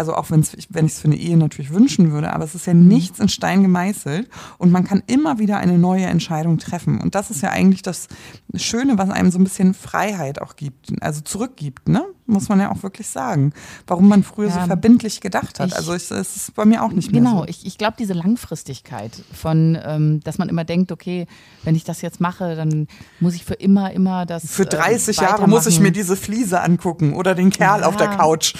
also 0.00 0.14
auch 0.16 0.30
wenn's, 0.30 0.56
wenn 0.70 0.86
ich 0.86 0.92
es 0.94 0.98
für 1.00 1.06
eine 1.08 1.16
Ehe 1.16 1.36
natürlich 1.36 1.72
wünschen 1.72 2.10
würde, 2.10 2.32
aber 2.32 2.42
es 2.44 2.54
ist 2.56 2.66
ja 2.66 2.74
Mhm. 2.74 2.88
nichts 2.88 3.20
in 3.20 3.28
Stein 3.28 3.62
gemeißelt 3.62 4.28
und 4.58 4.72
man 4.72 4.84
kann 4.84 5.02
immer 5.06 5.38
wieder 5.38 5.58
eine 5.58 5.78
neue 5.78 6.06
Entscheidung 6.06 6.58
treffen. 6.58 7.00
Und 7.00 7.14
das 7.14 7.30
ist 7.30 7.42
ja 7.42 7.50
eigentlich 7.50 7.82
das 7.82 8.08
Schöne, 8.56 8.98
was 8.98 9.10
einem 9.10 9.30
so 9.30 9.38
ein 9.38 9.44
bisschen 9.44 9.74
Freiheit 9.74 10.40
auch 10.42 10.56
gibt, 10.56 10.90
also 11.00 11.20
zurückgibt, 11.20 11.88
ne? 11.88 12.04
muss 12.26 12.48
man 12.48 12.60
ja 12.60 12.70
auch 12.70 12.84
wirklich 12.84 13.08
sagen. 13.08 13.52
Warum 13.88 14.06
man 14.06 14.22
früher 14.22 14.50
so 14.50 14.58
Ja. 14.60 14.66
verbindlich 14.66 15.20
gedacht 15.20 15.58
hat. 15.58 15.70
Ich- 15.70 15.74
also 15.76 15.94
ich, 15.94 16.08
es 16.12 16.36
ist 16.36 16.54
bei 16.54 16.64
mir 16.64 16.84
auch 16.84 16.92
nicht 16.92 17.10
mehr 17.10 17.20
Genau, 17.20 17.38
so. 17.40 17.44
ich, 17.48 17.66
ich 17.66 17.76
glaube, 17.76 17.96
diese 17.98 18.12
Langfristigkeit 18.12 19.10
von, 19.32 19.76
ähm, 19.84 20.20
dass 20.22 20.38
man 20.38 20.48
immer 20.48 20.62
denkt, 20.64 20.92
okay, 20.92 21.26
wenn 21.64 21.74
ich 21.74 21.82
das 21.82 22.02
jetzt 22.02 22.20
mache, 22.20 22.54
dann 22.54 22.86
muss 23.18 23.34
ich 23.34 23.44
für 23.44 23.54
immer, 23.54 23.92
immer 23.92 24.26
das. 24.26 24.48
Für 24.48 24.62
äh, 24.62 24.66
30 24.66 25.16
Jahre 25.18 25.48
muss 25.48 25.66
ich 25.66 25.80
mir 25.80 25.90
diese 25.90 26.14
Fliese 26.16 26.60
angucken 26.60 27.14
oder 27.14 27.34
den 27.34 27.50
Kerl 27.50 27.82
auf 27.82 27.96
der 27.96 28.06
Ja. 28.12 28.16
Couch. 28.16 28.54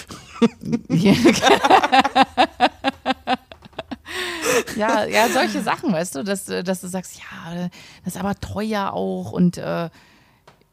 Ja, 4.76 5.05
ja, 5.05 5.28
solche 5.28 5.62
Sachen, 5.62 5.93
weißt 5.93 6.16
du, 6.16 6.22
dass, 6.22 6.49
äh, 6.49 6.62
dass 6.64 6.80
du 6.80 6.88
sagst, 6.88 7.18
ja, 7.18 7.68
das 8.05 8.14
ist 8.14 8.20
aber 8.20 8.34
teuer 8.34 8.93
auch 8.93 9.32
und 9.32 9.59
äh, 9.59 9.91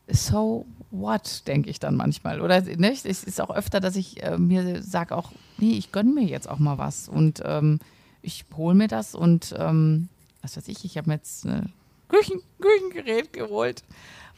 so 0.07 0.65
what, 0.91 1.47
denke 1.47 1.69
ich 1.69 1.79
dann 1.79 1.95
manchmal. 1.95 2.41
Oder 2.41 2.61
ne, 2.61 2.91
es 2.91 3.05
ist 3.05 3.41
auch 3.41 3.49
öfter, 3.49 3.79
dass 3.79 3.95
ich 3.95 4.23
äh, 4.23 4.37
mir 4.37 4.81
sage 4.81 5.15
auch, 5.15 5.31
nee, 5.57 5.73
ich 5.73 5.91
gönne 5.91 6.11
mir 6.11 6.23
jetzt 6.23 6.49
auch 6.49 6.59
mal 6.59 6.77
was 6.77 7.09
und 7.09 7.41
ähm, 7.45 7.79
ich 8.21 8.45
hole 8.55 8.75
mir 8.75 8.87
das 8.87 9.15
und 9.15 9.53
ähm, 9.57 10.09
was 10.41 10.57
weiß 10.57 10.67
ich, 10.67 10.85
ich 10.85 10.97
habe 10.97 11.09
mir 11.09 11.15
jetzt 11.15 11.45
ein 11.45 11.73
Küchen, 12.07 12.41
Küchengerät 12.61 13.33
geholt, 13.33 13.83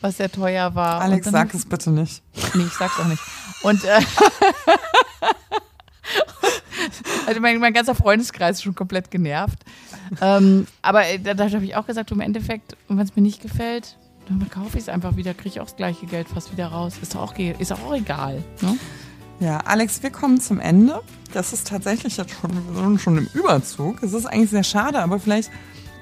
was 0.02 0.18
sehr 0.18 0.32
teuer 0.32 0.74
war. 0.76 1.02
Alex, 1.02 1.26
dann, 1.26 1.34
sag 1.34 1.54
es 1.54 1.66
bitte 1.66 1.92
nicht. 1.92 2.24
Nee, 2.56 2.64
ich 2.64 2.74
sag's 2.74 3.00
auch 3.00 3.06
nicht. 3.06 3.22
Und 3.62 3.84
äh, 3.84 4.00
also 7.28 7.42
mein, 7.42 7.60
mein 7.60 7.74
ganzer 7.74 7.96
Freundeskreis 7.96 8.58
ist 8.58 8.64
schon 8.64 8.76
komplett 8.76 9.12
genervt. 9.12 9.60
Ähm, 10.22 10.68
aber 10.82 11.08
äh, 11.08 11.20
da, 11.20 11.34
da 11.34 11.50
habe 11.50 11.66
ich 11.66 11.76
auch 11.76 11.86
gesagt, 11.86 12.12
im 12.12 12.20
Endeffekt, 12.20 12.76
wenn 12.88 13.00
es 13.00 13.16
mir 13.16 13.22
nicht 13.22 13.42
gefällt, 13.42 13.98
dann 14.28 14.50
kaufe 14.50 14.78
ich 14.78 14.84
es 14.84 14.90
einfach 14.90 15.16
wieder, 15.16 15.34
kriege 15.34 15.50
ich 15.50 15.60
auch 15.60 15.66
das 15.66 15.76
gleiche 15.76 16.06
Geld 16.06 16.28
fast 16.28 16.52
wieder 16.52 16.68
raus. 16.68 16.96
Ist 17.02 17.16
doch 17.16 17.22
auch, 17.22 17.38
ist 17.38 17.72
auch 17.72 17.94
egal. 17.94 18.44
Ne? 18.62 18.78
Ja, 19.40 19.60
Alex, 19.66 20.04
wir 20.04 20.12
kommen 20.12 20.40
zum 20.40 20.60
Ende. 20.60 21.02
Das 21.34 21.54
ist 21.54 21.68
tatsächlich 21.68 22.18
jetzt 22.18 22.34
schon, 22.34 23.00
schon 23.00 23.18
im 23.18 23.30
Überzug. 23.34 24.04
Es 24.04 24.14
ist 24.14 24.26
eigentlich 24.26 24.50
sehr 24.50 24.64
schade, 24.64 25.00
aber 25.00 25.20
vielleicht, 25.20 25.50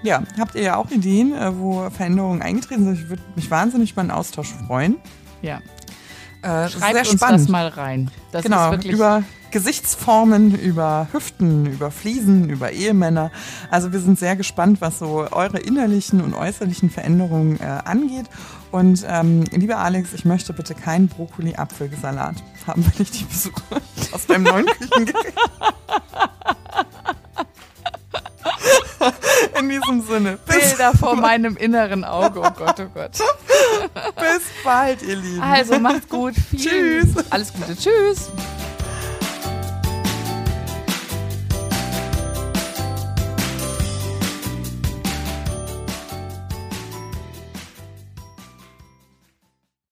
ja, 0.04 0.24
habt 0.40 0.56
ihr 0.56 0.64
ja 0.64 0.76
auch 0.76 0.90
Ideen, 0.90 1.34
äh, 1.34 1.58
wo 1.58 1.90
Veränderungen 1.90 2.42
eingetreten 2.42 2.86
sind. 2.86 3.00
Ich 3.00 3.10
würde 3.10 3.22
mich 3.36 3.50
wahnsinnig 3.52 3.92
über 3.92 4.02
einen 4.02 4.12
Austausch 4.12 4.54
freuen. 4.68 4.98
Ja. 5.42 5.62
Äh, 6.42 6.70
Schreibt 6.70 7.00
uns 7.00 7.12
spannend. 7.12 7.42
das 7.42 7.48
mal 7.48 7.68
rein. 7.68 8.12
Das 8.32 8.44
genau, 8.44 8.66
ist 8.66 8.72
wirklich 8.72 8.94
über 8.94 9.24
Gesichtsformen, 9.52 10.54
über 10.56 11.08
Hüften, 11.12 11.66
über 11.66 11.92
Fliesen, 11.92 12.50
über 12.50 12.72
Ehemänner. 12.72 13.32
Also 13.72 13.92
wir 13.94 14.00
sind 14.00 14.20
sehr 14.20 14.36
gespannt, 14.36 14.82
was 14.82 15.00
so 15.00 15.28
eure 15.32 15.60
innerlichen 15.60 16.22
und 16.22 16.34
äußerlichen 16.34 16.90
Veränderungen 16.90 17.60
äh, 17.60 17.64
angeht. 17.64 18.26
Und 18.72 19.06
ähm, 19.08 19.44
lieber 19.52 19.78
Alex, 19.78 20.14
ich 20.14 20.26
möchte 20.26 20.54
bitte 20.54 20.76
keinen 20.76 21.08
Brokkoli-Apfelsalat 21.08 22.36
haben, 22.68 22.86
wenn 22.86 23.02
ich 23.02 23.12
dich 23.12 23.26
besuche 23.26 23.62
aus 24.12 24.26
deinem 24.28 24.44
neuen 24.44 24.66
Küchengerät. 24.66 25.34
In 29.60 29.70
diesem 29.70 30.02
Sinne. 30.02 30.38
Bilder 30.46 30.92
vor 30.94 31.16
meinem 31.16 31.56
inneren 31.58 32.04
Auge. 32.04 32.40
Oh 32.40 32.52
Gott, 32.52 32.80
oh 32.80 32.90
Gott. 32.94 33.12
Bis 34.16 34.42
bald, 34.64 35.02
ihr 35.04 35.16
Lieben. 35.16 35.42
Also 35.42 35.80
macht's 35.80 36.08
gut. 36.10 36.36
Viel, 36.36 36.60
Tschüss. 37.04 37.26
Alles 37.30 37.54
Gute. 37.54 37.76
Tschüss. 37.76 38.32